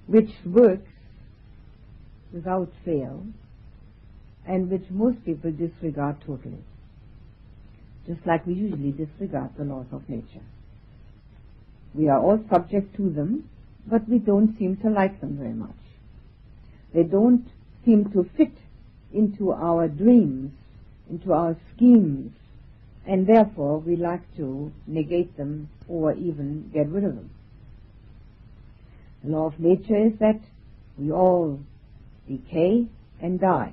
which 0.07 0.31
works 0.45 0.91
without 2.33 2.71
fail 2.85 3.25
and 4.47 4.71
which 4.71 4.85
most 4.91 5.25
people 5.25 5.51
disregard 5.51 6.17
totally, 6.27 6.65
just 8.07 8.27
like 8.27 8.47
we 8.47 8.55
usually 8.55 8.93
disregard 8.93 9.51
the 9.59 9.65
laws 9.65 9.87
of 9.93 10.09
nature. 10.09 10.45
We 11.95 12.09
are 12.09 12.19
all 12.19 12.43
subject 12.51 12.97
to 12.97 13.11
them, 13.11 13.49
but 13.87 14.09
we 14.09 14.19
don't 14.19 14.57
seem 14.59 14.77
to 14.79 14.89
like 14.89 15.21
them 15.21 15.37
very 15.37 15.53
much. 15.55 15.78
They 16.95 17.03
don't 17.03 17.47
seem 17.85 18.11
to 18.13 18.29
fit 18.37 18.53
into 19.13 19.53
our 19.53 19.89
dreams, 19.89 20.53
into 21.11 21.33
our 21.33 21.57
schemes, 21.75 22.33
and 23.07 23.27
therefore 23.27 23.79
we 23.79 23.97
like 23.97 24.23
to 24.37 24.73
negate 24.87 25.37
them 25.37 25.69
or 25.89 26.13
even 26.13 26.71
get 26.73 26.89
rid 26.89 27.05
of 27.05 27.15
them. 27.15 27.31
The 29.25 29.31
law 29.31 29.47
of 29.47 29.59
nature 29.59 29.97
is 29.97 30.13
that 30.21 30.41
we 30.99 31.11
all 31.11 31.61
decay 32.29 32.87
and 33.21 33.41
die. 33.41 33.73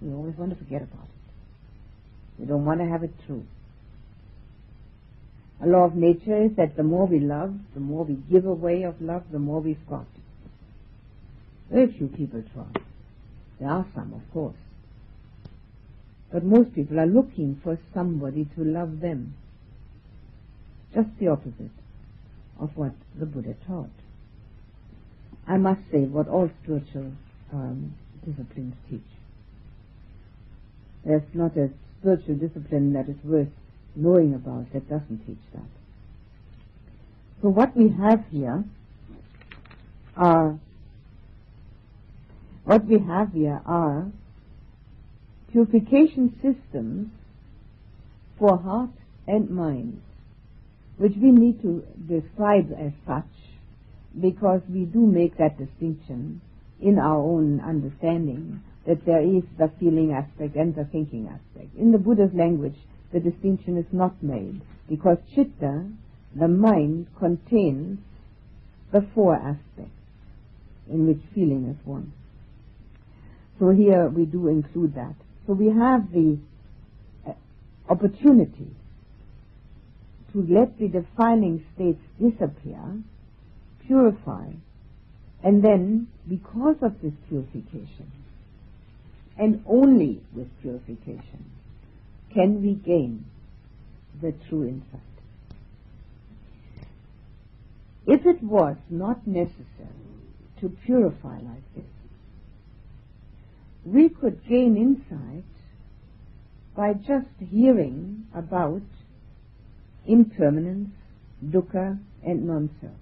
We 0.00 0.12
always 0.12 0.36
want 0.36 0.50
to 0.50 0.56
forget 0.56 0.82
about 0.82 1.04
it. 1.04 2.40
We 2.40 2.46
don't 2.46 2.64
want 2.64 2.80
to 2.80 2.86
have 2.86 3.02
it 3.02 3.12
true. 3.26 3.44
A 5.62 5.66
law 5.66 5.84
of 5.84 5.94
nature 5.94 6.42
is 6.44 6.56
that 6.56 6.76
the 6.76 6.82
more 6.82 7.06
we 7.06 7.18
love, 7.18 7.54
the 7.74 7.80
more 7.80 8.04
we 8.04 8.14
give 8.14 8.44
away 8.44 8.82
of 8.82 9.00
love, 9.00 9.24
the 9.32 9.38
more 9.38 9.60
we've 9.60 9.86
got. 9.88 10.06
Very 11.70 11.92
few 11.92 12.08
people 12.08 12.42
try. 12.54 12.82
There 13.60 13.68
are 13.68 13.86
some, 13.94 14.12
of 14.12 14.32
course. 14.32 14.56
But 16.32 16.44
most 16.44 16.74
people 16.74 17.00
are 17.00 17.06
looking 17.06 17.60
for 17.62 17.78
somebody 17.94 18.46
to 18.56 18.64
love 18.64 19.00
them. 19.00 19.34
Just 20.94 21.08
the 21.18 21.28
opposite 21.28 21.70
of 22.60 22.76
what 22.76 22.92
the 23.18 23.26
Buddha 23.26 23.54
taught. 23.66 23.90
I 25.46 25.56
must 25.56 25.80
say 25.90 26.00
what 26.00 26.28
all 26.28 26.50
spiritual 26.62 27.12
um, 27.52 27.94
disciplines 28.24 28.74
teach. 28.90 29.00
There's 31.04 31.22
not 31.34 31.56
a 31.56 31.70
spiritual 32.00 32.34
discipline 32.34 32.92
that 32.94 33.08
is 33.08 33.16
worth 33.22 33.48
knowing 33.94 34.34
about 34.34 34.72
that 34.72 34.88
doesn't 34.88 35.26
teach 35.26 35.38
that. 35.54 35.62
So 37.42 37.48
what 37.48 37.76
we 37.76 37.90
have 37.90 38.24
here 38.30 38.64
are 40.16 40.58
what 42.66 42.84
we 42.84 42.98
have 42.98 43.32
here 43.32 43.60
are 43.64 44.08
purification 45.52 46.34
systems 46.42 47.08
for 48.36 48.58
heart 48.58 48.90
and 49.28 49.48
mind, 49.48 50.02
which 50.98 51.12
we 51.22 51.30
need 51.30 51.62
to 51.62 51.84
describe 52.08 52.68
as 52.72 52.90
such 53.06 53.30
because 54.20 54.60
we 54.68 54.80
do 54.84 55.06
make 55.06 55.38
that 55.38 55.56
distinction 55.56 56.40
in 56.80 56.98
our 56.98 57.18
own 57.18 57.60
understanding 57.60 58.60
that 58.84 59.04
there 59.06 59.22
is 59.22 59.44
the 59.58 59.70
feeling 59.78 60.12
aspect 60.12 60.56
and 60.56 60.74
the 60.74 60.84
thinking 60.86 61.28
aspect. 61.28 61.72
In 61.76 61.92
the 61.92 61.98
Buddha's 61.98 62.34
language, 62.34 62.76
the 63.12 63.20
distinction 63.20 63.78
is 63.78 63.86
not 63.92 64.20
made 64.22 64.60
because 64.88 65.18
chitta, 65.32 65.88
the 66.34 66.48
mind, 66.48 67.06
contains 67.16 68.00
the 68.92 69.06
four 69.14 69.36
aspects 69.36 69.92
in 70.90 71.06
which 71.06 71.20
feeling 71.32 71.66
is 71.66 71.86
one. 71.86 72.12
So 73.58 73.70
here 73.70 74.08
we 74.08 74.26
do 74.26 74.48
include 74.48 74.94
that. 74.94 75.14
So 75.46 75.54
we 75.54 75.66
have 75.68 76.12
the 76.12 76.38
uh, 77.26 77.32
opportunity 77.88 78.70
to 80.32 80.42
let 80.42 80.78
the 80.78 80.88
defiling 80.88 81.64
states 81.74 82.02
disappear, 82.20 83.02
purify, 83.86 84.50
and 85.42 85.62
then, 85.62 86.08
because 86.28 86.76
of 86.82 87.00
this 87.00 87.12
purification, 87.28 88.10
and 89.38 89.62
only 89.66 90.20
with 90.34 90.48
purification, 90.60 91.50
can 92.32 92.62
we 92.62 92.74
gain 92.74 93.24
the 94.20 94.32
true 94.48 94.66
insight. 94.66 95.00
If 98.06 98.24
it 98.24 98.42
was 98.42 98.76
not 98.88 99.26
necessary 99.26 99.56
to 100.60 100.68
purify 100.84 101.38
like 101.38 101.74
this, 101.74 101.84
we 103.86 104.08
could 104.08 104.44
gain 104.48 104.76
insight 104.76 105.44
by 106.74 106.92
just 106.92 107.28
hearing 107.38 108.26
about 108.34 108.82
impermanence, 110.06 110.90
dukkha, 111.44 111.98
and 112.24 112.46
non-self. 112.46 112.92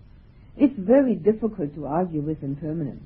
It's 0.56 0.78
very 0.78 1.14
difficult 1.14 1.74
to 1.74 1.86
argue 1.86 2.20
with 2.20 2.42
impermanence. 2.42 3.02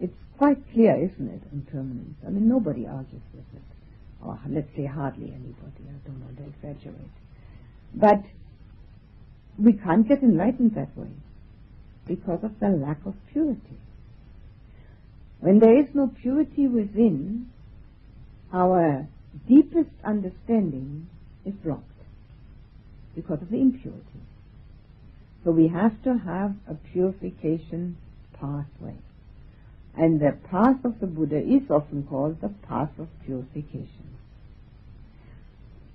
It's 0.00 0.16
quite 0.38 0.58
clear, 0.72 0.96
isn't 0.96 1.28
it, 1.28 1.42
impermanence? 1.52 2.16
I 2.26 2.30
mean, 2.30 2.48
nobody 2.48 2.86
argues 2.86 3.22
with 3.34 3.44
it. 3.54 3.62
Or 4.22 4.38
let's 4.48 4.68
say 4.76 4.86
hardly 4.86 5.26
anybody. 5.26 5.84
I 5.88 6.08
don't 6.08 6.20
want 6.22 6.38
to 6.38 6.44
exaggerate. 6.44 7.10
But 7.94 8.22
we 9.58 9.72
can't 9.72 10.08
get 10.08 10.22
enlightened 10.22 10.76
that 10.76 10.96
way 10.96 11.10
because 12.06 12.44
of 12.44 12.58
the 12.60 12.68
lack 12.68 13.04
of 13.04 13.14
purity. 13.32 13.76
When 15.44 15.58
there 15.58 15.78
is 15.78 15.88
no 15.92 16.10
purity 16.22 16.66
within, 16.66 17.50
our 18.50 19.06
deepest 19.46 19.90
understanding 20.02 21.10
is 21.44 21.52
blocked 21.62 22.00
because 23.14 23.42
of 23.42 23.50
the 23.50 23.60
impurity. 23.60 24.22
So 25.44 25.50
we 25.50 25.68
have 25.68 26.02
to 26.04 26.16
have 26.16 26.54
a 26.66 26.76
purification 26.90 27.98
pathway. 28.40 28.96
And 29.94 30.18
the 30.18 30.32
path 30.50 30.82
of 30.82 30.98
the 31.00 31.06
Buddha 31.06 31.40
is 31.40 31.70
often 31.70 32.04
called 32.04 32.40
the 32.40 32.48
path 32.48 32.98
of 32.98 33.08
purification. 33.26 34.16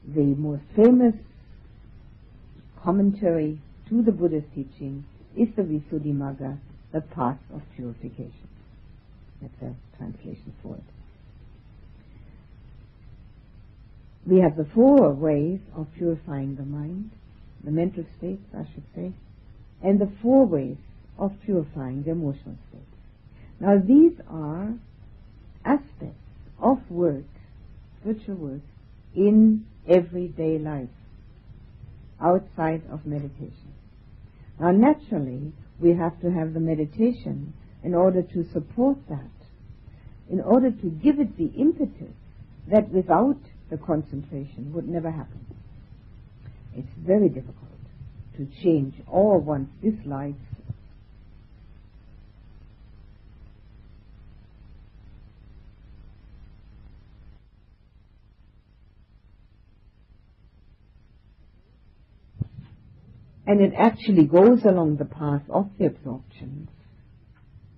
The 0.07 0.25
most 0.25 0.61
famous 0.75 1.15
commentary 2.83 3.57
to 3.89 4.03
the 4.03 4.11
Buddha's 4.11 4.43
teaching 4.53 5.05
is 5.35 5.47
the 5.55 5.63
Visuddhimagga, 5.63 6.59
the 6.91 7.01
path 7.01 7.39
of 7.51 7.63
purification. 7.75 8.47
That's 9.41 9.61
a 9.61 9.97
translation 9.97 10.53
for 10.61 10.75
it. 10.75 10.83
We 14.25 14.39
have 14.41 14.57
the 14.57 14.67
four 14.75 15.11
ways 15.13 15.59
of 15.75 15.87
purifying 15.97 16.55
the 16.55 16.65
mind, 16.65 17.11
the 17.63 17.71
mental 17.71 18.05
states, 18.17 18.43
I 18.53 18.63
should 18.73 18.83
say, 18.95 19.13
and 19.81 19.99
the 19.99 20.11
four 20.21 20.45
ways 20.45 20.77
of 21.17 21.31
purifying 21.43 22.03
the 22.03 22.11
emotional 22.11 22.55
states. 22.69 22.85
Now 23.59 23.77
these 23.77 24.13
are 24.29 24.73
aspects 25.65 26.15
of 26.59 26.79
work, 26.89 27.25
spiritual 28.01 28.35
work, 28.35 28.61
in 29.15 29.65
everyday 29.87 30.59
life, 30.59 30.89
outside 32.21 32.83
of 32.91 33.05
meditation. 33.05 33.73
Now 34.59 34.71
naturally, 34.71 35.53
we 35.79 35.95
have 35.95 36.19
to 36.21 36.31
have 36.31 36.53
the 36.53 36.59
meditation 36.59 37.53
in 37.83 37.93
order 37.93 38.21
to 38.21 38.43
support 38.51 38.97
that, 39.09 39.29
in 40.29 40.41
order 40.41 40.71
to 40.71 40.87
give 40.87 41.19
it 41.19 41.37
the 41.37 41.51
impetus 41.57 42.13
that 42.67 42.89
without 42.89 43.37
the 43.69 43.77
concentration 43.77 44.71
would 44.73 44.87
never 44.87 45.09
happen. 45.11 45.45
It's 46.75 46.89
very 46.97 47.29
difficult 47.29 47.55
to 48.37 48.47
change 48.61 48.95
all 49.07 49.39
one's 49.39 49.69
dislikes 49.81 50.37
and 63.49 63.61
it 63.61 63.73
actually 63.75 64.25
goes 64.25 64.63
along 64.63 64.97
the 64.97 65.05
path 65.05 65.41
of 65.49 65.69
the 65.79 65.87
absorptions 65.87 66.69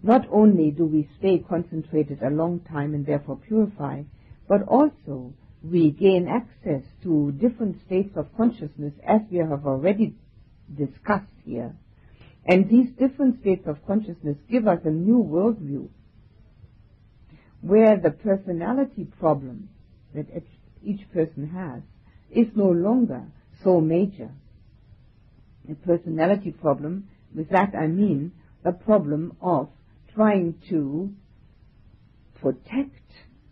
not 0.04 0.28
only 0.32 0.72
do 0.72 0.86
we 0.86 1.08
stay 1.20 1.40
concentrated 1.40 2.22
a 2.24 2.30
long 2.30 2.60
time 2.62 2.94
and 2.94 3.06
therefore 3.06 3.38
purify, 3.38 4.02
but 4.48 4.64
also 4.68 5.34
we 5.64 5.92
gain 5.92 6.28
access 6.28 6.84
to 7.04 7.32
different 7.34 7.80
states 7.86 8.16
of 8.16 8.36
consciousness 8.36 8.94
as 9.06 9.22
we 9.30 9.38
have 9.38 9.66
already 9.66 10.16
discussed 10.76 11.26
here. 11.46 11.76
And 12.46 12.68
these 12.68 12.90
different 12.98 13.40
states 13.42 13.68
of 13.68 13.86
consciousness 13.86 14.38
give 14.50 14.68
us 14.68 14.80
a 14.86 14.90
new 14.90 15.24
worldview 15.24 15.90
where 17.62 17.98
the 17.98 18.10
personality 18.10 19.06
problem 19.20 19.70
that 20.16 20.26
each 20.84 21.12
person 21.14 21.48
has 21.50 21.84
is 22.32 22.48
no 22.56 22.70
longer 22.70 23.24
so 23.64 23.80
major. 23.80 24.32
A 25.70 25.76
personality 25.76 26.52
problem, 26.52 27.08
with 27.36 27.50
that 27.50 27.76
I 27.76 27.86
mean 27.86 28.32
the 28.64 28.72
problem 28.72 29.38
of 29.42 29.70
trying 30.16 30.56
to 30.70 31.14
protect 32.42 33.12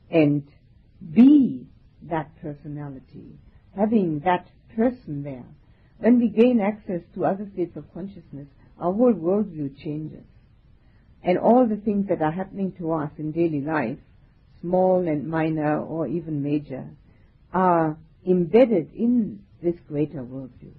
and 0.10 0.48
be 1.14 1.68
that 2.04 2.30
personality, 2.42 3.38
having 3.76 4.20
that 4.26 4.48
person 4.76 5.24
there. 5.24 5.46
When 5.98 6.20
we 6.20 6.30
gain 6.30 6.60
access 6.62 7.02
to 7.14 7.26
other 7.26 7.48
states 7.54 7.76
of 7.76 7.94
consciousness, 7.94 8.48
our 8.80 8.94
whole 8.94 9.14
worldview 9.14 9.78
changes. 9.78 10.24
And 11.22 11.38
all 11.38 11.68
the 11.68 11.76
things 11.76 12.08
that 12.08 12.22
are 12.22 12.32
happening 12.32 12.74
to 12.80 12.94
us 12.94 13.12
in 13.18 13.34
daily 13.34 13.62
life, 13.62 13.98
small 14.62 15.06
and 15.08 15.28
minor 15.28 15.80
or 15.80 16.08
even 16.08 16.42
major, 16.42 16.90
are 17.54 17.98
embedded 18.26 18.94
in 18.94 19.42
this 19.62 19.76
greater 19.88 20.24
worldview. 20.24 20.74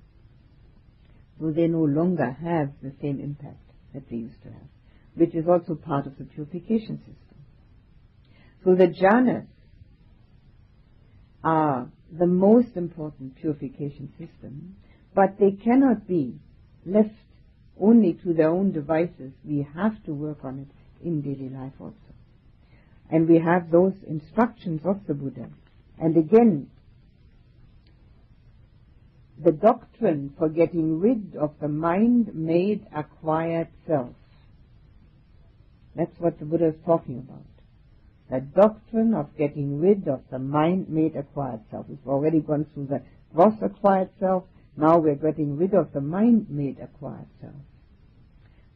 So 1.39 1.51
they 1.51 1.69
no 1.69 1.85
longer 1.85 2.31
have 2.31 2.73
the 2.83 2.93
same 3.03 3.21
impact 3.21 3.61
that 3.93 4.09
they 4.09 4.17
used 4.17 4.43
to 4.43 4.49
have 4.49 4.80
which 5.15 5.35
is 5.35 5.47
also 5.49 5.75
part 5.75 6.07
of 6.07 6.17
the 6.19 6.25
purification 6.25 6.99
system. 6.99 7.17
So 8.65 8.75
the 8.75 8.89
jhanas 8.89 9.47
are 11.43 11.89
the 12.13 12.27
most 12.27 12.77
important 12.77 13.37
purification 13.37 14.13
system, 14.19 14.77
but 15.15 15.39
they 15.39 15.53
cannot 15.53 16.07
be 16.07 16.39
left 16.85 17.11
only 17.81 18.13
to 18.23 18.35
their 18.35 18.51
own 18.51 18.73
devices, 18.73 19.33
we 19.45 19.67
have 19.75 20.03
to 20.05 20.13
work 20.13 20.45
on 20.45 20.59
it 20.59 21.07
in 21.07 21.23
daily 21.23 21.49
life 21.49 21.73
also. 21.81 21.97
And 23.11 23.29
we 23.29 23.39
have 23.39 23.71
those 23.71 23.95
instructions 24.07 24.83
of 24.85 25.07
the 25.07 25.15
Buddha. 25.15 25.49
And 25.99 26.17
again, 26.17 26.71
the 29.43 29.53
doctrine 29.53 30.35
for 30.39 30.49
getting 30.49 31.01
rid 31.01 31.35
of 31.37 31.55
the 31.61 31.69
mind-made 31.69 32.87
acquired 32.95 33.69
self. 33.87 34.11
That's 35.95 36.19
what 36.19 36.39
the 36.39 36.45
Buddha 36.45 36.69
is 36.69 36.81
talking 36.85 37.19
about. 37.19 37.45
That 38.31 38.55
doctrine 38.55 39.13
of 39.13 39.37
getting 39.37 39.81
rid 39.81 40.07
of 40.07 40.23
the 40.31 40.39
mind-made 40.39 41.17
acquired 41.17 41.63
self. 41.71 41.87
We've 41.89 41.99
already 42.07 42.41
gone 42.41 42.67
through 42.73 42.87
the 42.87 43.03
gross 43.35 43.55
acquired 43.61 44.11
self. 44.21 44.45
Now 44.77 44.99
we're 44.99 45.17
getting 45.17 45.57
rid 45.57 45.75
of 45.75 45.93
the 45.93 46.01
mind-made 46.01 46.79
acquired 46.81 47.27
self. 47.41 47.55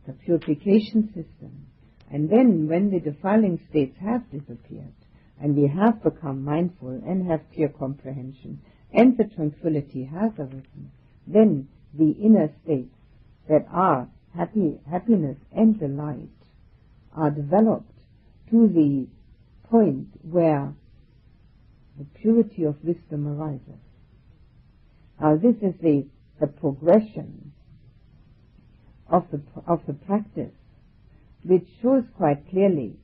The 0.07 0.13
purification 0.13 1.07
system. 1.07 1.67
And 2.11 2.29
then 2.29 2.69
when 2.69 2.91
the 2.91 3.01
defiling 3.01 3.61
states 3.71 3.97
have 4.01 4.29
disappeared, 4.31 4.93
and 5.41 5.57
we 5.57 5.69
have 5.69 6.03
become 6.03 6.45
mindful 6.45 7.01
and 7.07 7.27
have 7.31 7.41
clear 7.53 7.69
comprehension, 7.69 8.61
and 8.93 9.17
the 9.17 9.25
tranquility 9.25 10.05
has 10.05 10.33
arisen, 10.39 10.91
then 11.27 11.69
the 11.95 12.11
inner 12.11 12.51
states 12.65 12.95
that 13.49 13.67
are 13.71 14.09
happy, 14.35 14.81
happiness 14.91 15.39
and 15.53 15.79
delight 15.79 16.29
are 17.15 17.31
developed 17.31 17.91
to 18.51 18.69
the 18.69 19.07
point 19.69 20.09
where 20.23 20.73
the 21.99 22.05
purity 22.21 22.65
of 22.65 22.77
wisdom 22.83 23.27
arises. 23.27 23.81
Now 25.21 25.37
this 25.37 25.57
is 25.63 25.75
the, 25.81 26.07
the 26.41 26.47
progression 26.47 27.53
of 29.09 29.25
the, 29.31 29.41
of 29.67 29.81
the 29.87 29.93
practice 29.93 30.53
which 31.45 31.67
shows 31.83 32.05
quite 32.17 32.49
clearly 32.51 32.97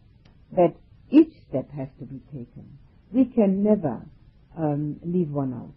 that 0.52 0.74
each 1.10 1.32
step 1.48 1.70
has 1.72 1.88
to 1.98 2.04
be 2.04 2.20
taken. 2.32 2.78
We 3.12 3.26
can 3.26 3.62
never 3.62 4.00
um, 4.56 4.98
leave 5.04 5.30
one 5.30 5.52
out. 5.52 5.74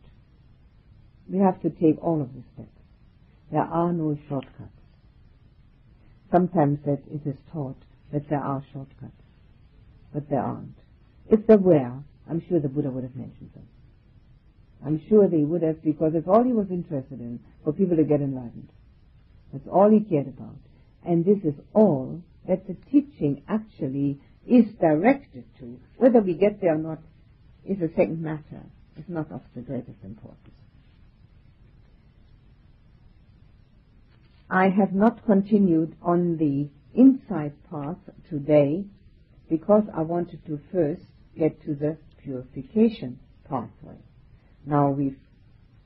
We 1.28 1.40
have 1.40 1.62
to 1.62 1.70
take 1.70 2.02
all 2.02 2.22
of 2.22 2.34
the 2.34 2.44
steps. 2.54 2.70
There 3.52 3.62
are 3.62 3.92
no 3.92 4.18
shortcuts. 4.28 4.70
Sometimes 6.32 6.80
that 6.86 7.02
it 7.12 7.28
is 7.28 7.36
taught 7.52 7.78
that 8.14 8.30
there 8.30 8.40
are 8.40 8.64
shortcuts, 8.72 9.12
but 10.14 10.30
there 10.30 10.40
aren't. 10.40 10.78
If 11.30 11.46
there 11.48 11.58
were, 11.58 11.92
I'm 12.30 12.44
sure 12.48 12.60
the 12.60 12.70
Buddha 12.70 12.90
would 12.90 13.04
have 13.04 13.16
mentioned 13.16 13.50
them. 13.54 13.68
I'm 14.86 15.02
sure 15.10 15.28
they 15.28 15.44
would 15.44 15.64
have 15.64 15.84
because 15.84 16.14
that's 16.14 16.28
all 16.28 16.44
he 16.44 16.54
was 16.54 16.68
interested 16.70 17.20
in 17.20 17.40
for 17.64 17.74
people 17.74 17.98
to 17.98 18.04
get 18.04 18.22
enlightened. 18.22 18.70
That's 19.52 19.68
all 19.68 19.90
he 19.90 20.02
cared 20.02 20.28
about. 20.28 20.58
And 21.06 21.26
this 21.26 21.40
is 21.44 21.60
all 21.74 22.22
that 22.48 22.68
the 22.68 22.76
teaching 22.92 23.44
actually 23.48 24.20
is 24.46 24.66
directed 24.80 25.46
to. 25.60 25.80
Whether 25.98 26.22
we 26.22 26.34
get 26.34 26.62
there 26.62 26.76
or 26.76 26.78
not 26.78 27.00
is 27.66 27.82
a 27.82 27.90
second 27.90 28.22
matter. 28.22 28.64
It's 28.98 29.10
not 29.10 29.32
of 29.32 29.42
the 29.56 29.62
greatest 29.62 30.04
importance. 30.04 30.40
I 34.50 34.70
have 34.70 34.94
not 34.94 35.26
continued 35.26 35.96
on 36.02 36.38
the 36.38 36.70
insight 36.96 37.54
path 37.70 37.98
today 38.30 38.86
because 39.50 39.84
I 39.96 40.02
wanted 40.02 40.46
to 40.46 40.60
first 40.72 41.02
get 41.38 41.62
to 41.66 41.76
the 41.76 41.98
purification 42.24 43.20
pathway. 43.50 43.98
Now 44.66 44.90
we've 44.92 45.18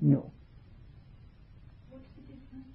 No. 0.00 0.30
What's 1.90 2.04
the 2.16 2.22
difference? 2.22 2.66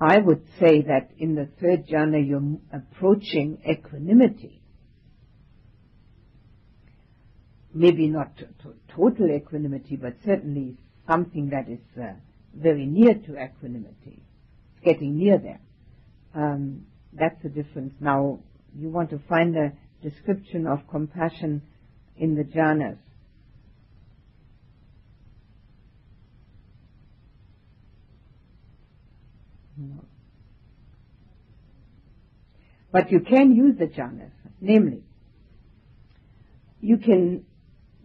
I 0.00 0.18
would 0.18 0.44
say 0.60 0.82
that 0.82 1.10
in 1.18 1.34
the 1.34 1.48
third 1.60 1.86
jhana 1.86 2.26
you're 2.26 2.58
approaching 2.72 3.58
equanimity. 3.68 4.57
Maybe 7.78 8.08
not 8.08 8.36
to, 8.38 8.46
to 8.64 8.74
total 8.88 9.30
equanimity, 9.30 9.94
but 9.94 10.14
certainly 10.24 10.76
something 11.06 11.50
that 11.50 11.68
is 11.68 11.78
uh, 11.96 12.14
very 12.52 12.84
near 12.86 13.14
to 13.14 13.40
equanimity. 13.40 14.20
Getting 14.84 15.16
near 15.16 15.38
there. 15.38 15.60
Um, 16.34 16.86
that's 17.12 17.40
the 17.40 17.48
difference. 17.48 17.94
Now, 18.00 18.40
you 18.76 18.88
want 18.88 19.10
to 19.10 19.20
find 19.28 19.56
a 19.56 19.74
description 20.02 20.66
of 20.66 20.88
compassion 20.90 21.62
in 22.16 22.34
the 22.34 22.42
jhanas. 22.42 22.98
But 32.90 33.12
you 33.12 33.20
can 33.20 33.54
use 33.54 33.78
the 33.78 33.86
jhanas, 33.86 34.32
namely, 34.60 35.04
you 36.80 36.96
can 36.96 37.44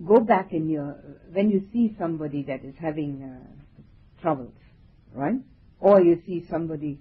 go 0.06 0.20
back 0.20 0.54
in 0.54 0.70
your, 0.70 0.98
when 1.32 1.50
you 1.50 1.68
see 1.72 1.96
somebody 1.98 2.44
that 2.44 2.64
is 2.64 2.76
having 2.80 3.24
uh, 3.24 4.22
troubles, 4.22 4.54
right? 5.14 5.40
Or 5.80 6.02
you 6.02 6.22
see 6.26 6.46
somebody 6.50 7.00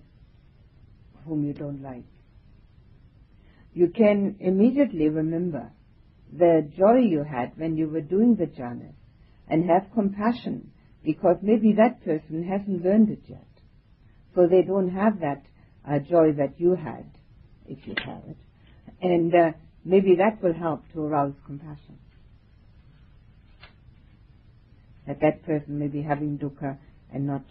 whom 1.25 1.45
you 1.45 1.53
don't 1.53 1.83
like. 1.83 2.05
You 3.75 3.89
can 3.89 4.37
immediately 4.41 5.09
remember 5.09 5.71
the 6.33 6.69
joy 6.77 6.99
you 6.99 7.23
had 7.23 7.53
when 7.57 7.77
you 7.77 7.89
were 7.89 8.01
doing 8.01 8.37
the 8.37 8.47
jhanas 8.47 8.95
and 9.49 9.69
have 9.69 9.87
compassion 9.95 10.71
because 11.05 11.37
maybe 11.43 11.75
that 11.75 12.05
person 12.05 12.45
hasn't 12.45 12.85
learned 12.85 13.11
it 13.11 13.23
yet. 13.27 13.47
So 14.35 14.47
they 14.47 14.63
don't 14.63 14.91
have 14.91 15.21
that 15.21 15.43
uh, 15.89 15.99
joy 15.99 16.33
that 16.39 16.59
you 16.59 16.75
had, 16.75 17.07
if 17.67 17.87
you 17.87 17.95
have 18.05 18.23
it. 18.29 18.37
And 19.01 19.35
uh, 19.35 19.53
maybe 19.85 20.17
that 20.17 20.43
will 20.43 20.55
help 20.55 20.85
to 20.93 21.03
arouse 21.03 21.35
compassion. 21.45 21.99
That 25.07 25.21
that 25.21 25.45
person 25.45 25.79
may 25.79 25.89
be 25.89 26.03
having 26.03 26.39
dukkha 26.39 26.79
and 27.13 27.27
not 27.27 27.45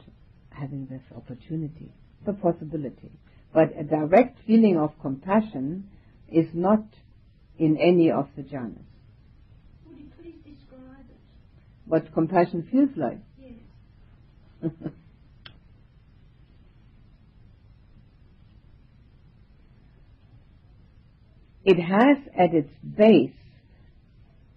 having 0.50 0.88
this 0.88 1.02
opportunity. 1.16 1.92
It's 2.20 2.30
a 2.30 2.34
possibility. 2.34 3.12
But 3.54 3.78
a 3.78 3.84
direct 3.84 4.40
feeling 4.46 4.78
of 4.78 4.92
compassion 5.02 5.90
is 6.30 6.48
not 6.54 6.84
in 7.58 7.78
any 7.78 8.10
of 8.12 8.30
the 8.36 8.44
jhanas. 8.44 8.86
Would 9.88 10.00
you 10.00 10.06
please 10.20 10.36
describe 10.46 11.06
it? 11.10 11.18
What 11.86 12.14
compassion 12.14 12.68
feels 12.72 12.96
like. 12.96 13.20
Yes. 13.38 13.54
it 21.66 21.82
has 21.82 22.18
at 22.38 22.54
its 22.54 22.72
base 22.98 23.32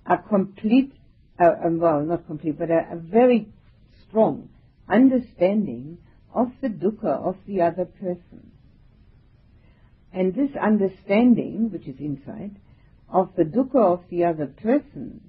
a 0.07 0.19
complete, 0.19 0.93
uh, 1.39 1.55
well, 1.65 2.03
not 2.03 2.27
complete, 2.27 2.59
but 2.59 2.71
a, 2.71 2.89
a 2.93 2.97
very 2.97 3.49
strong 4.09 4.49
understanding 4.89 5.99
of 6.33 6.53
the 6.61 6.69
dukkha 6.69 7.07
of 7.07 7.37
the 7.47 7.63
other 7.63 7.85
person. 7.85 8.51
And 10.13 10.35
this 10.35 10.51
understanding, 10.61 11.71
which 11.73 11.87
is 11.89 11.99
insight, 11.99 12.53
of 13.09 13.31
the 13.37 13.45
dukkha 13.45 13.81
of 13.81 14.03
the 14.11 14.25
other 14.25 14.47
person 14.47 15.21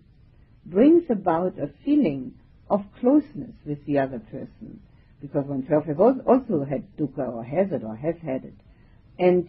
brings 0.66 1.04
about 1.10 1.58
a 1.60 1.70
feeling 1.84 2.34
of 2.70 2.82
closeness 3.00 3.56
with 3.66 3.86
the 3.86 4.00
other 4.00 4.20
person, 4.20 4.80
because 5.22 5.46
oneself 5.46 5.86
has 5.86 5.98
also 6.00 6.66
had 6.66 6.96
dukkha 6.98 7.32
or 7.32 7.44
has 7.44 7.72
it 7.72 7.84
or 7.84 7.96
has 7.96 8.16
had 8.24 8.46
it. 8.46 8.56
And 9.18 9.48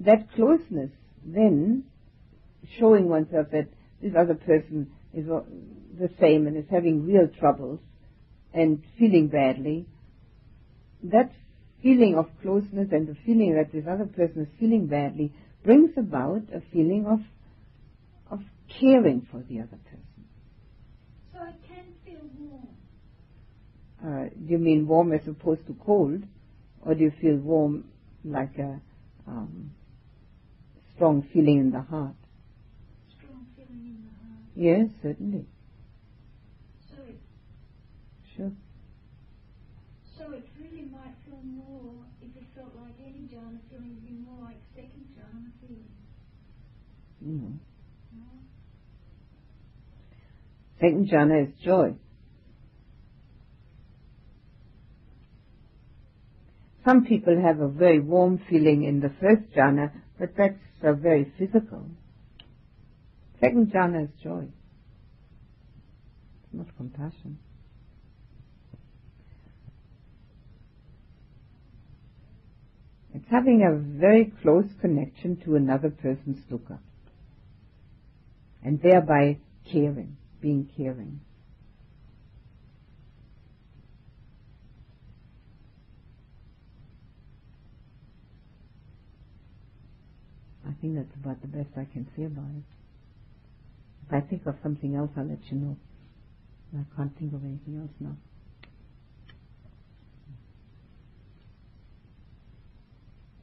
that 0.00 0.32
closeness 0.32 0.90
then 1.24 1.84
showing 2.78 3.08
oneself 3.08 3.48
that 3.52 3.68
this 4.00 4.14
other 4.16 4.34
person 4.34 4.90
is 5.14 5.26
the 5.26 6.10
same 6.20 6.46
and 6.46 6.56
is 6.56 6.64
having 6.70 7.04
real 7.04 7.28
troubles 7.38 7.80
and 8.52 8.82
feeling 8.98 9.28
badly, 9.28 9.86
that 11.04 11.32
feeling 11.82 12.16
of 12.16 12.26
closeness 12.40 12.88
and 12.92 13.08
the 13.08 13.16
feeling 13.26 13.54
that 13.54 13.72
this 13.72 13.84
other 13.88 14.06
person 14.06 14.42
is 14.42 14.48
feeling 14.58 14.86
badly 14.86 15.32
brings 15.64 15.90
about 15.96 16.42
a 16.54 16.60
feeling 16.72 17.06
of 17.06 17.20
of 18.30 18.40
caring 18.80 19.26
for 19.30 19.42
the 19.48 19.60
other 19.60 19.78
person. 19.84 20.24
So 21.32 21.38
I 21.40 21.52
can 21.66 21.84
feel 22.04 22.20
warm. 22.38 22.68
Uh, 24.04 24.28
do 24.30 24.52
you 24.52 24.58
mean 24.58 24.86
warm 24.86 25.12
as 25.12 25.26
opposed 25.28 25.66
to 25.66 25.74
cold, 25.84 26.22
or 26.80 26.94
do 26.94 27.04
you 27.04 27.12
feel 27.20 27.36
warm 27.36 27.84
like 28.24 28.56
a 28.58 28.80
um, 29.26 29.70
strong 30.94 31.22
feeling 31.32 31.58
in 31.58 31.70
the 31.70 31.82
heart? 31.82 32.14
Strong 33.18 33.46
feeling 33.54 33.84
in 33.86 34.04
the 34.04 34.26
heart. 34.26 34.41
Yes, 34.54 34.88
certainly. 35.02 35.46
So 36.90 37.02
it, 37.08 37.16
Sure. 38.36 38.52
so 40.18 40.32
it 40.32 40.44
really 40.60 40.86
might 40.90 41.14
feel 41.24 41.40
more 41.42 42.04
if 42.20 42.36
it 42.36 42.44
felt 42.54 42.74
like 42.76 42.94
any 43.04 43.28
jhana 43.32 43.58
feeling, 43.70 43.92
it'd 43.92 44.04
be 44.06 44.24
more 44.24 44.44
like 44.44 44.56
second 44.74 45.06
jhana 45.16 45.50
feeling. 45.60 45.88
Mm. 47.24 47.58
No? 48.16 48.24
Second 50.80 51.08
jhana 51.08 51.46
is 51.48 51.54
joy. 51.64 51.94
Some 56.84 57.04
people 57.04 57.40
have 57.40 57.60
a 57.60 57.68
very 57.68 58.00
warm 58.00 58.38
feeling 58.50 58.82
in 58.84 59.00
the 59.00 59.10
first 59.20 59.42
jhana, 59.56 59.92
but 60.18 60.30
that's 60.36 60.58
uh, 60.84 60.92
very 60.94 61.32
physical. 61.38 61.86
Second 63.42 63.72
jhana 63.72 64.04
is 64.04 64.10
joy. 64.22 64.44
It's 66.44 66.54
not 66.54 66.66
compassion. 66.76 67.38
It's 73.12 73.26
having 73.28 73.62
a 73.62 73.98
very 73.98 74.32
close 74.42 74.66
connection 74.80 75.42
to 75.44 75.56
another 75.56 75.90
person's 75.90 76.38
dukkha. 76.48 76.78
And 78.64 78.80
thereby 78.80 79.38
caring, 79.70 80.16
being 80.40 80.70
caring. 80.76 81.20
I 90.64 90.70
think 90.80 90.94
that's 90.94 91.16
about 91.16 91.40
the 91.42 91.48
best 91.48 91.70
I 91.76 91.86
can 91.92 92.06
say 92.16 92.22
about 92.22 92.44
it. 92.56 92.62
If 94.06 94.12
I 94.12 94.20
think 94.20 94.46
of 94.46 94.54
something 94.62 94.94
else, 94.96 95.10
I'll 95.16 95.24
let 95.26 95.38
you 95.50 95.58
know. 95.58 95.76
I 96.74 96.96
can't 96.96 97.16
think 97.18 97.34
of 97.34 97.44
anything 97.44 97.78
else 97.80 97.92
now. 98.00 98.16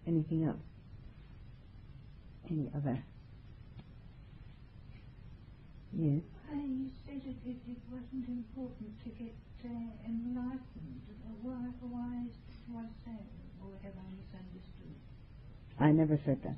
Anything 0.08 0.46
else? 0.46 0.58
Any 2.50 2.70
other? 2.76 3.04
Yes. 5.94 6.22
Uh, 6.52 6.56
you 6.56 6.90
said 7.06 7.22
it, 7.26 7.38
it, 7.46 7.58
it 7.70 7.78
wasn't 7.92 8.28
important 8.28 8.92
to 9.04 9.10
get 9.12 9.36
uh, 9.66 9.70
enlightened. 10.06 11.02
Why, 11.44 11.54
why, 11.82 12.26
why 12.72 12.86
so? 13.06 13.12
Or 13.64 13.74
have 13.84 13.94
I 13.98 14.10
misunderstood? 14.14 14.96
I 15.80 15.92
never 15.92 16.20
said 16.26 16.40
that. 16.44 16.58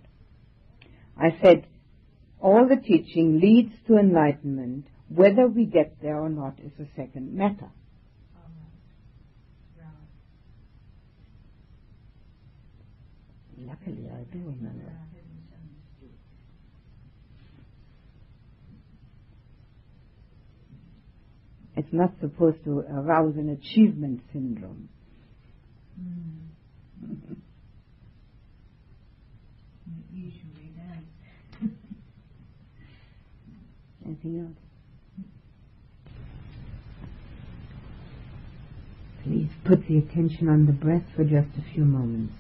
I 1.17 1.37
said 1.43 1.65
all 2.41 2.67
the 2.67 2.75
teaching 2.75 3.39
leads 3.39 3.73
to 3.87 3.97
enlightenment. 3.97 4.87
Whether 5.09 5.47
we 5.47 5.65
get 5.65 6.01
there 6.01 6.17
or 6.17 6.29
not 6.29 6.57
is 6.59 6.71
a 6.79 6.87
second 6.95 7.33
matter. 7.33 7.69
Luckily, 13.57 14.09
I 14.09 14.23
do 14.33 14.39
remember. 14.39 14.91
It's 21.75 21.93
not 21.93 22.11
supposed 22.19 22.63
to 22.65 22.79
arouse 22.79 23.35
an 23.37 23.49
achievement 23.49 24.21
syndrome. 24.33 24.89
Mm. 25.99 27.37
It 29.87 30.13
usually 30.13 30.73
does. 30.75 31.69
Anything 34.05 34.39
else? 34.39 34.57
Please 39.23 39.49
put 39.63 39.87
the 39.87 39.99
attention 39.99 40.49
on 40.49 40.65
the 40.65 40.71
breath 40.71 41.03
for 41.15 41.23
just 41.23 41.49
a 41.57 41.73
few 41.73 41.85
moments. 41.85 42.33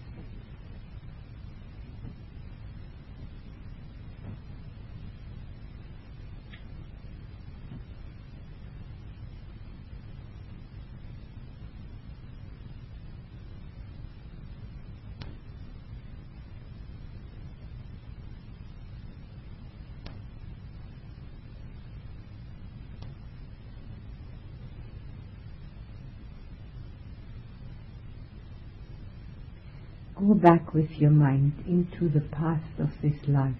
Go 30.21 30.30
back 30.41 30.73
with 30.73 30.91
your 30.91 31.11
mind 31.11 31.53
into 31.67 32.09
the 32.09 32.21
past 32.21 32.79
of 32.79 32.89
this 33.01 33.27
life 33.27 33.53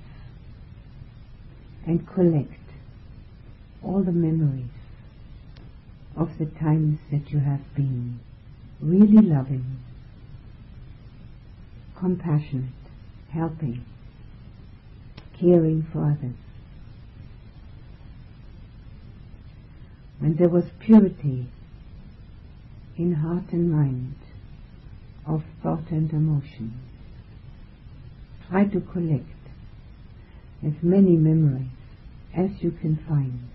and 1.86 2.08
collect 2.08 2.60
all 3.84 4.04
the 4.04 4.12
memories 4.12 4.66
of 6.16 6.38
the 6.38 6.46
times 6.46 7.00
that 7.12 7.30
you 7.32 7.40
have 7.40 7.62
been 7.76 8.20
really 8.80 9.22
loving, 9.22 9.80
compassionate, 11.98 12.72
helping, 13.30 13.86
caring 15.40 15.86
for 15.94 16.06
others. 16.06 16.36
When 20.20 20.36
there 20.36 20.50
was 20.50 20.66
purity 20.80 21.48
in 22.98 23.14
heart 23.14 23.52
and 23.52 23.72
mind, 23.72 24.16
of 25.26 25.44
thought 25.62 25.90
and 25.92 26.12
emotion. 26.12 26.74
Try 28.50 28.66
to 28.66 28.82
collect 28.82 29.28
as 30.66 30.74
many 30.82 31.16
memories 31.16 31.68
as 32.36 32.50
you 32.62 32.72
can 32.72 32.98
find 33.08 33.50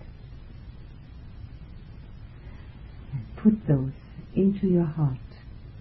and 3.13 3.35
put 3.37 3.67
those 3.67 3.93
into 4.35 4.67
your 4.67 4.85
heart, 4.85 5.17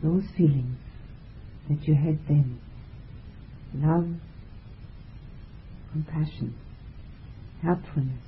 those 0.02 0.24
feelings 0.36 0.78
that 1.68 1.86
you 1.86 1.94
had 1.94 2.18
then. 2.28 2.60
Love, 3.74 4.08
compassion, 5.92 6.54
helpfulness, 7.62 8.22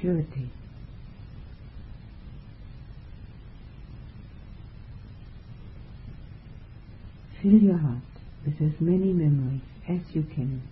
purity. 0.00 0.50
Fill 7.42 7.60
your 7.62 7.78
heart 7.78 8.02
with 8.44 8.54
as 8.62 8.80
many 8.80 9.12
memories 9.12 9.60
as 9.88 10.00
you 10.14 10.22
can 10.22 10.62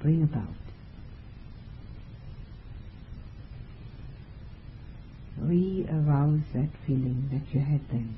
bring 0.00 0.22
about. 0.22 0.48
Re-arouse 5.38 6.40
that 6.54 6.70
feeling 6.86 7.28
that 7.32 7.54
you 7.54 7.60
had 7.60 7.80
then. 7.90 8.16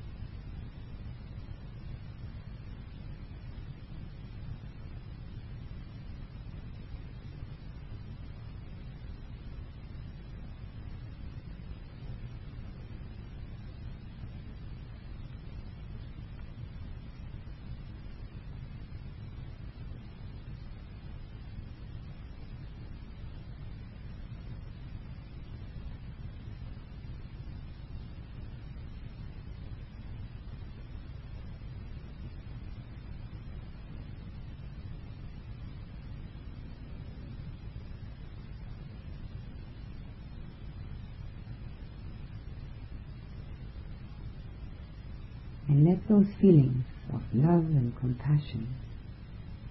Let 45.96 46.08
those 46.08 46.26
feelings 46.40 46.84
of 47.12 47.22
love 47.32 47.64
and 47.64 47.96
compassion, 47.98 48.68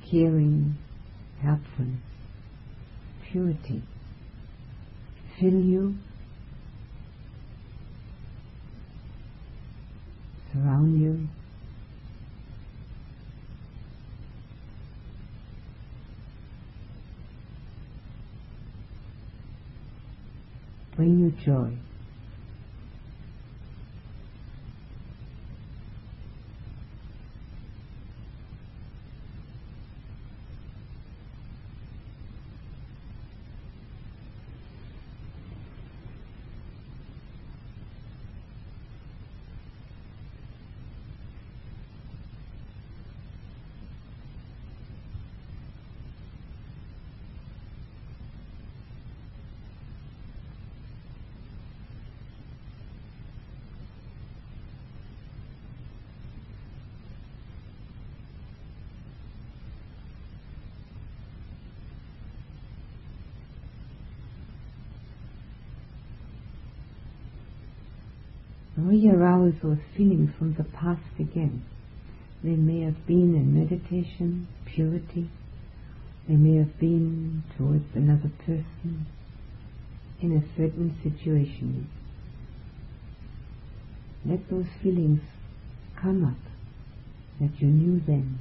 caring, 0.09 0.75
helpfulness, 1.41 2.01
purity 3.31 3.81
fill 5.39 5.59
you, 5.61 5.95
surround 10.51 10.99
you. 10.99 11.27
Bring 20.95 21.19
you 21.19 21.31
joy. 21.45 21.77
Re-arouse 68.85 69.53
those 69.63 69.79
feelings 69.97 70.29
from 70.37 70.53
the 70.55 70.63
past 70.63 71.01
again. 71.19 71.63
They 72.43 72.55
may 72.55 72.81
have 72.81 73.05
been 73.07 73.35
in 73.35 73.53
meditation, 73.59 74.47
purity. 74.65 75.29
They 76.27 76.35
may 76.35 76.57
have 76.57 76.79
been 76.79 77.43
towards 77.57 77.85
another 77.95 78.31
person 78.45 79.07
in 80.21 80.31
a 80.37 80.57
certain 80.57 80.95
situation. 81.03 81.89
Let 84.25 84.49
those 84.49 84.67
feelings 84.81 85.21
come 86.01 86.23
up 86.23 86.37
that 87.39 87.61
you 87.61 87.67
knew 87.67 88.01
then. 88.05 88.39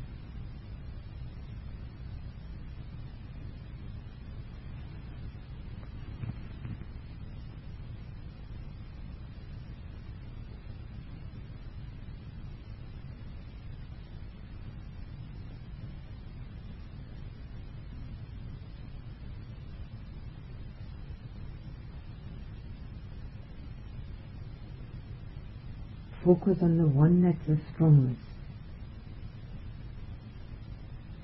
Focus 26.25 26.59
on 26.63 26.79
the 26.79 26.87
one 26.87 27.23
that's 27.23 27.47
the 27.47 27.59
strongest. 27.75 28.21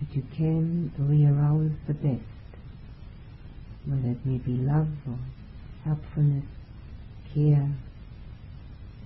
That 0.00 0.16
you 0.16 0.24
can 0.36 0.92
re-arouse 0.98 1.72
the 1.86 1.94
best, 1.94 2.22
whether 3.86 4.10
it 4.10 4.26
may 4.26 4.38
be 4.38 4.52
love 4.52 4.88
or 5.06 5.18
helpfulness, 5.84 6.44
care, 7.34 7.70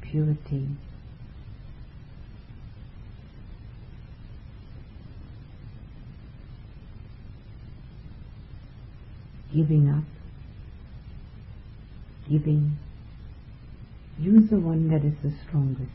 purity. 0.01 0.69
Giving 9.53 9.89
up, 9.89 10.03
giving 12.29 12.77
Use 14.19 14.49
the 14.49 14.57
one 14.57 14.89
that 14.89 15.05
is 15.05 15.15
the 15.23 15.33
strongest. 15.47 15.91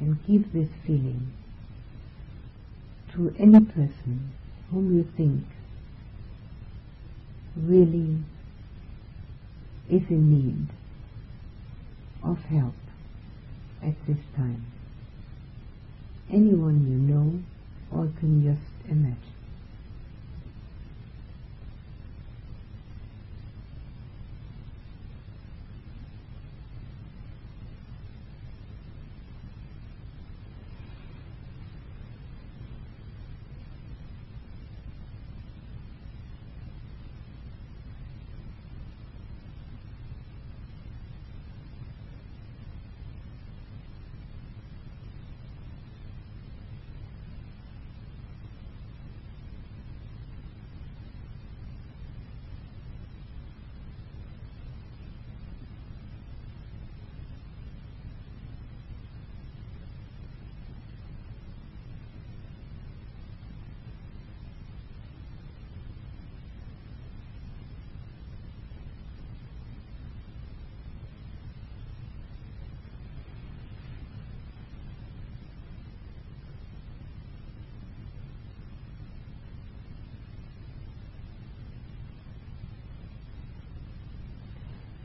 and 0.00 0.24
give 0.26 0.52
this 0.52 0.68
feeling 0.86 1.32
to 3.12 3.34
any 3.38 3.60
person 3.60 4.32
whom 4.70 4.96
you 4.96 5.02
think 5.16 5.44
really 7.66 8.18
is 9.90 10.02
in 10.10 10.30
need 10.30 10.68
of 12.22 12.38
help 12.50 12.74
at 13.82 13.94
this 14.06 14.18
time. 14.36 14.64
Anyone 16.30 16.86
you 16.86 16.98
know 16.98 17.42
or 17.90 18.10
can 18.20 18.42
just 18.42 18.90
imagine. 18.90 19.18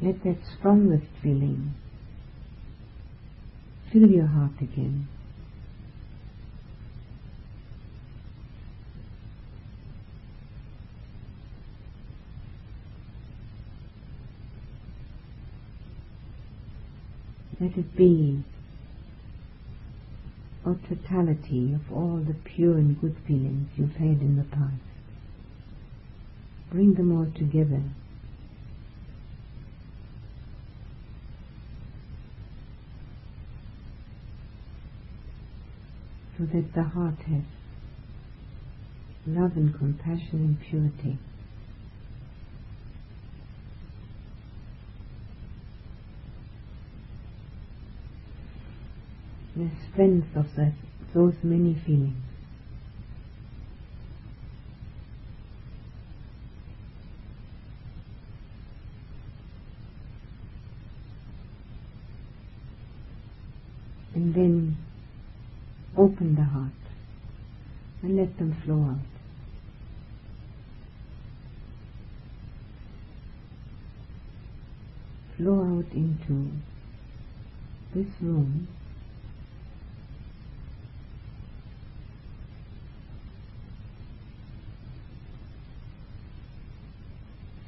Let 0.01 0.21
that 0.23 0.37
strongest 0.63 1.11
feeling 1.21 1.73
fill 3.91 4.09
your 4.09 4.27
heart 4.27 4.61
again. 4.61 5.09
Let 17.59 17.77
it 17.77 17.93
be 17.97 18.41
a 20.65 20.75
totality 20.87 21.73
of 21.73 21.91
all 21.91 22.23
the 22.25 22.35
pure 22.35 22.77
and 22.77 23.01
good 23.01 23.17
feelings 23.27 23.67
you've 23.75 23.97
had 23.97 24.21
in 24.21 24.37
the 24.37 24.45
past. 24.45 24.71
Bring 26.71 26.93
them 26.93 27.11
all 27.11 27.27
together 27.37 27.83
that 36.51 36.73
the 36.73 36.83
heart 36.83 37.19
has 37.27 37.43
love 39.25 39.51
and 39.55 39.77
compassion 39.77 40.29
and 40.33 40.59
purity. 40.69 41.17
The 49.55 49.69
strength 49.91 50.35
of 50.35 50.47
that, 50.55 50.73
those 51.13 51.35
many 51.43 51.75
feelings. 51.85 52.32
Open 66.03 66.35
the 66.35 66.43
heart 66.43 66.71
and 68.01 68.17
let 68.17 68.37
them 68.37 68.53
flow 68.65 68.81
out. 68.91 69.13
Flow 75.37 75.61
out 75.61 75.85
into 75.93 76.51
this 77.95 78.07
room 78.21 78.67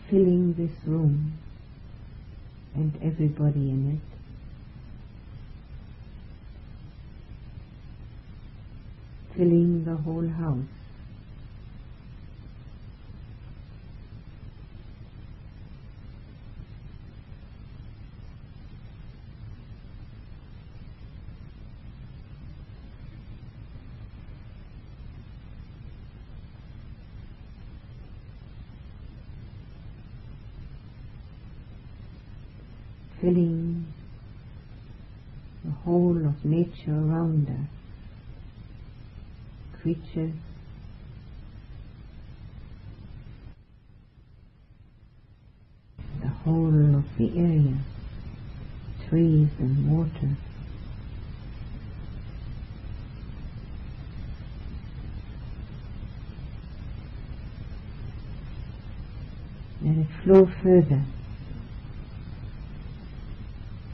filling 0.09 0.53
this 0.53 0.71
room 0.85 1.33
and 2.75 2.93
everybody 3.01 3.69
in 3.69 3.99
it. 3.99 4.14
Filling 9.37 9.83
the 9.83 9.95
whole 9.95 10.27
house. 10.29 10.63
filling 33.25 33.85
the 35.63 35.71
whole 35.71 36.27
of 36.27 36.45
nature 36.45 36.91
around 36.91 37.47
us, 37.49 37.74
creatures, 39.85 40.33
the 46.21 46.27
whole 46.27 46.95
of 46.95 47.17
the 47.19 47.29
area, 47.37 47.77
trees 49.07 49.49
and 49.59 49.95
water. 49.95 50.35
Let 59.83 59.97
it 59.97 60.07
flow 60.23 60.47
further 60.63 61.05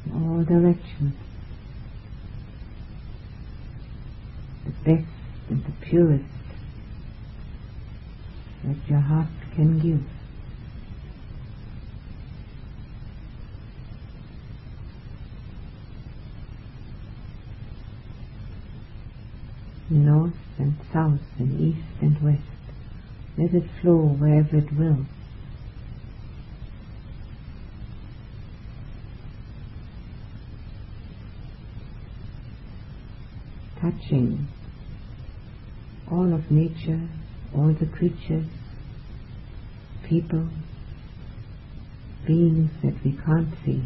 in 0.05 0.11
all 0.13 0.45
directions. 0.45 1.15
The 4.63 4.71
best 4.85 5.20
and 5.51 5.63
the 5.65 5.85
purest 5.85 6.23
that 8.63 8.89
your 8.89 9.01
heart 9.01 9.27
can 9.53 9.77
give. 9.79 10.07
North 19.89 20.33
and 20.57 20.73
south 20.93 21.19
and 21.37 21.59
east 21.59 22.01
and 22.01 22.15
west. 22.23 22.39
Let 23.37 23.53
it 23.53 23.69
flow 23.81 24.15
wherever 24.17 24.57
it 24.57 24.71
will. 24.77 25.05
touching 33.81 34.47
all 36.11 36.33
of 36.33 36.51
nature, 36.51 37.07
all 37.55 37.73
the 37.79 37.85
creatures, 37.85 38.45
people, 40.07 40.45
beings 42.27 42.69
that 42.83 42.93
we 43.03 43.17
can't 43.25 43.53
see. 43.65 43.81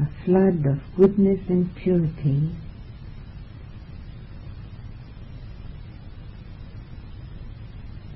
a 0.00 0.19
flood 0.30 0.64
of 0.64 0.78
goodness 0.96 1.40
and 1.48 1.74
purity 1.82 2.40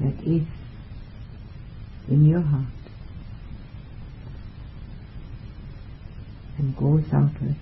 that 0.00 0.14
is 0.24 0.46
in 2.08 2.24
your 2.24 2.42
heart 2.42 2.66
and 6.58 6.76
goes 6.76 7.02
outward. 7.12 7.56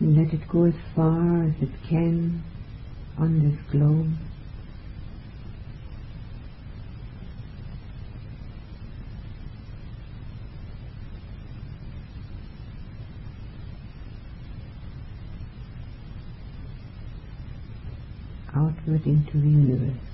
and 0.00 0.16
let 0.18 0.34
it 0.34 0.46
go 0.48 0.64
as 0.66 0.74
far 0.94 1.44
as 1.44 1.54
it 1.62 1.73
can 1.88 2.42
on 3.18 3.40
this 3.40 3.60
globe. 3.70 4.12
Outward 18.56 19.06
into 19.06 19.38
the 19.40 19.48
universe. 19.48 20.13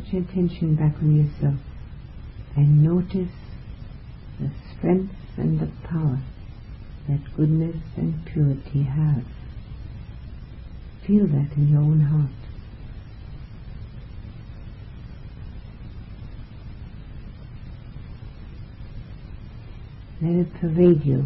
Put 0.00 0.12
your 0.12 0.22
attention 0.22 0.74
back 0.76 0.94
on 1.02 1.16
yourself 1.16 1.58
and 2.56 2.82
notice 2.82 3.34
the 4.38 4.50
strength 4.76 5.14
and 5.36 5.60
the 5.60 5.68
power 5.86 6.20
that 7.08 7.20
goodness 7.36 7.76
and 7.96 8.24
purity 8.26 8.82
have. 8.82 9.24
Feel 11.06 11.26
that 11.26 11.52
in 11.56 11.68
your 11.68 11.80
own 11.80 12.00
heart. 12.00 12.30
Let 20.22 20.46
it 20.46 20.54
pervade 20.54 21.04
you. 21.04 21.24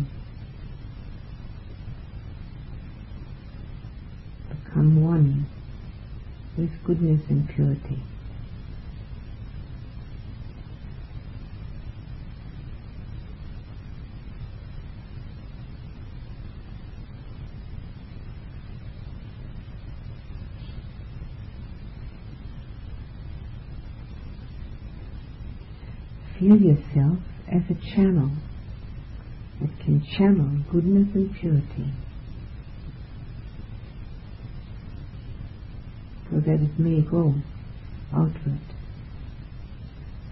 Become 4.49 5.03
one 5.03 5.47
with 6.57 6.71
goodness 6.85 7.21
and 7.29 7.49
purity. 7.49 8.03
Yourself 26.61 27.19
as 27.53 27.63
a 27.69 27.95
channel 27.97 28.31
that 29.61 29.81
can 29.81 30.01
channel 30.17 30.57
goodness 30.71 31.09
and 31.15 31.35
purity 31.35 31.93
so 36.31 36.39
that 36.41 36.61
it 36.61 36.79
may 36.79 37.01
go 37.11 37.35
outward 38.13 38.61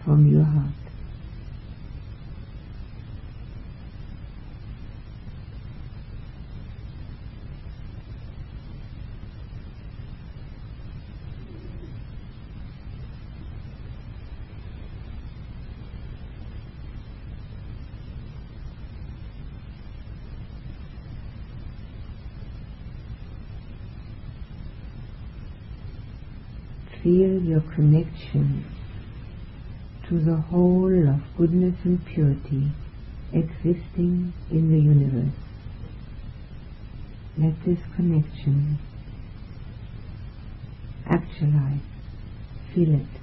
from 0.04 0.26
your 0.28 0.44
heart. 0.44 0.81
Feel 27.02 27.42
your 27.42 27.60
connection 27.60 28.64
to 30.08 30.20
the 30.20 30.36
whole 30.36 31.08
of 31.08 31.20
goodness 31.36 31.74
and 31.84 32.04
purity 32.06 32.70
existing 33.32 34.32
in 34.50 34.70
the 34.70 34.78
universe. 34.78 35.34
Let 37.36 37.64
this 37.64 37.80
connection 37.96 38.78
actualize, 41.06 41.80
feel 42.72 42.94
it. 42.94 43.21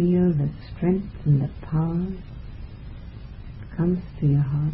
Feel 0.00 0.32
the 0.32 0.48
strength 0.74 1.26
and 1.26 1.42
the 1.42 1.50
power 1.60 2.06
that 3.60 3.76
comes 3.76 3.98
to 4.18 4.26
your 4.26 4.40
heart. 4.40 4.72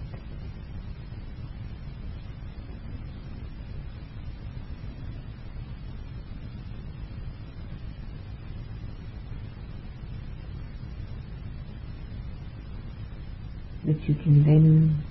That 13.84 14.08
you 14.08 14.14
can 14.14 14.44
then 14.44 15.02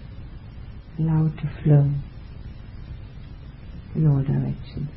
allow 0.98 1.28
to 1.28 1.62
flow 1.62 1.92
in 3.96 4.08
all 4.08 4.24
directions. 4.24 4.88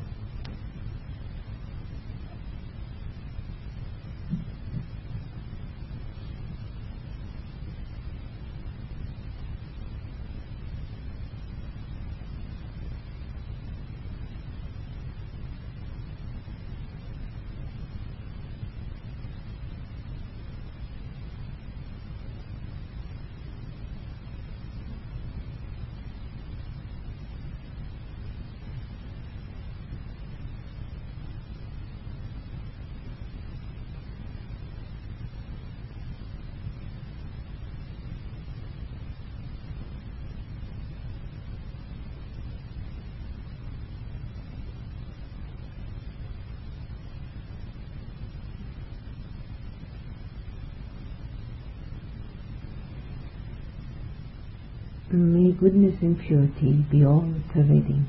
May 55.11 55.48
goodness 55.59 55.95
and 56.01 56.17
purity 56.19 56.85
be 56.91 57.05
all 57.05 57.33
pervading. 57.53 58.05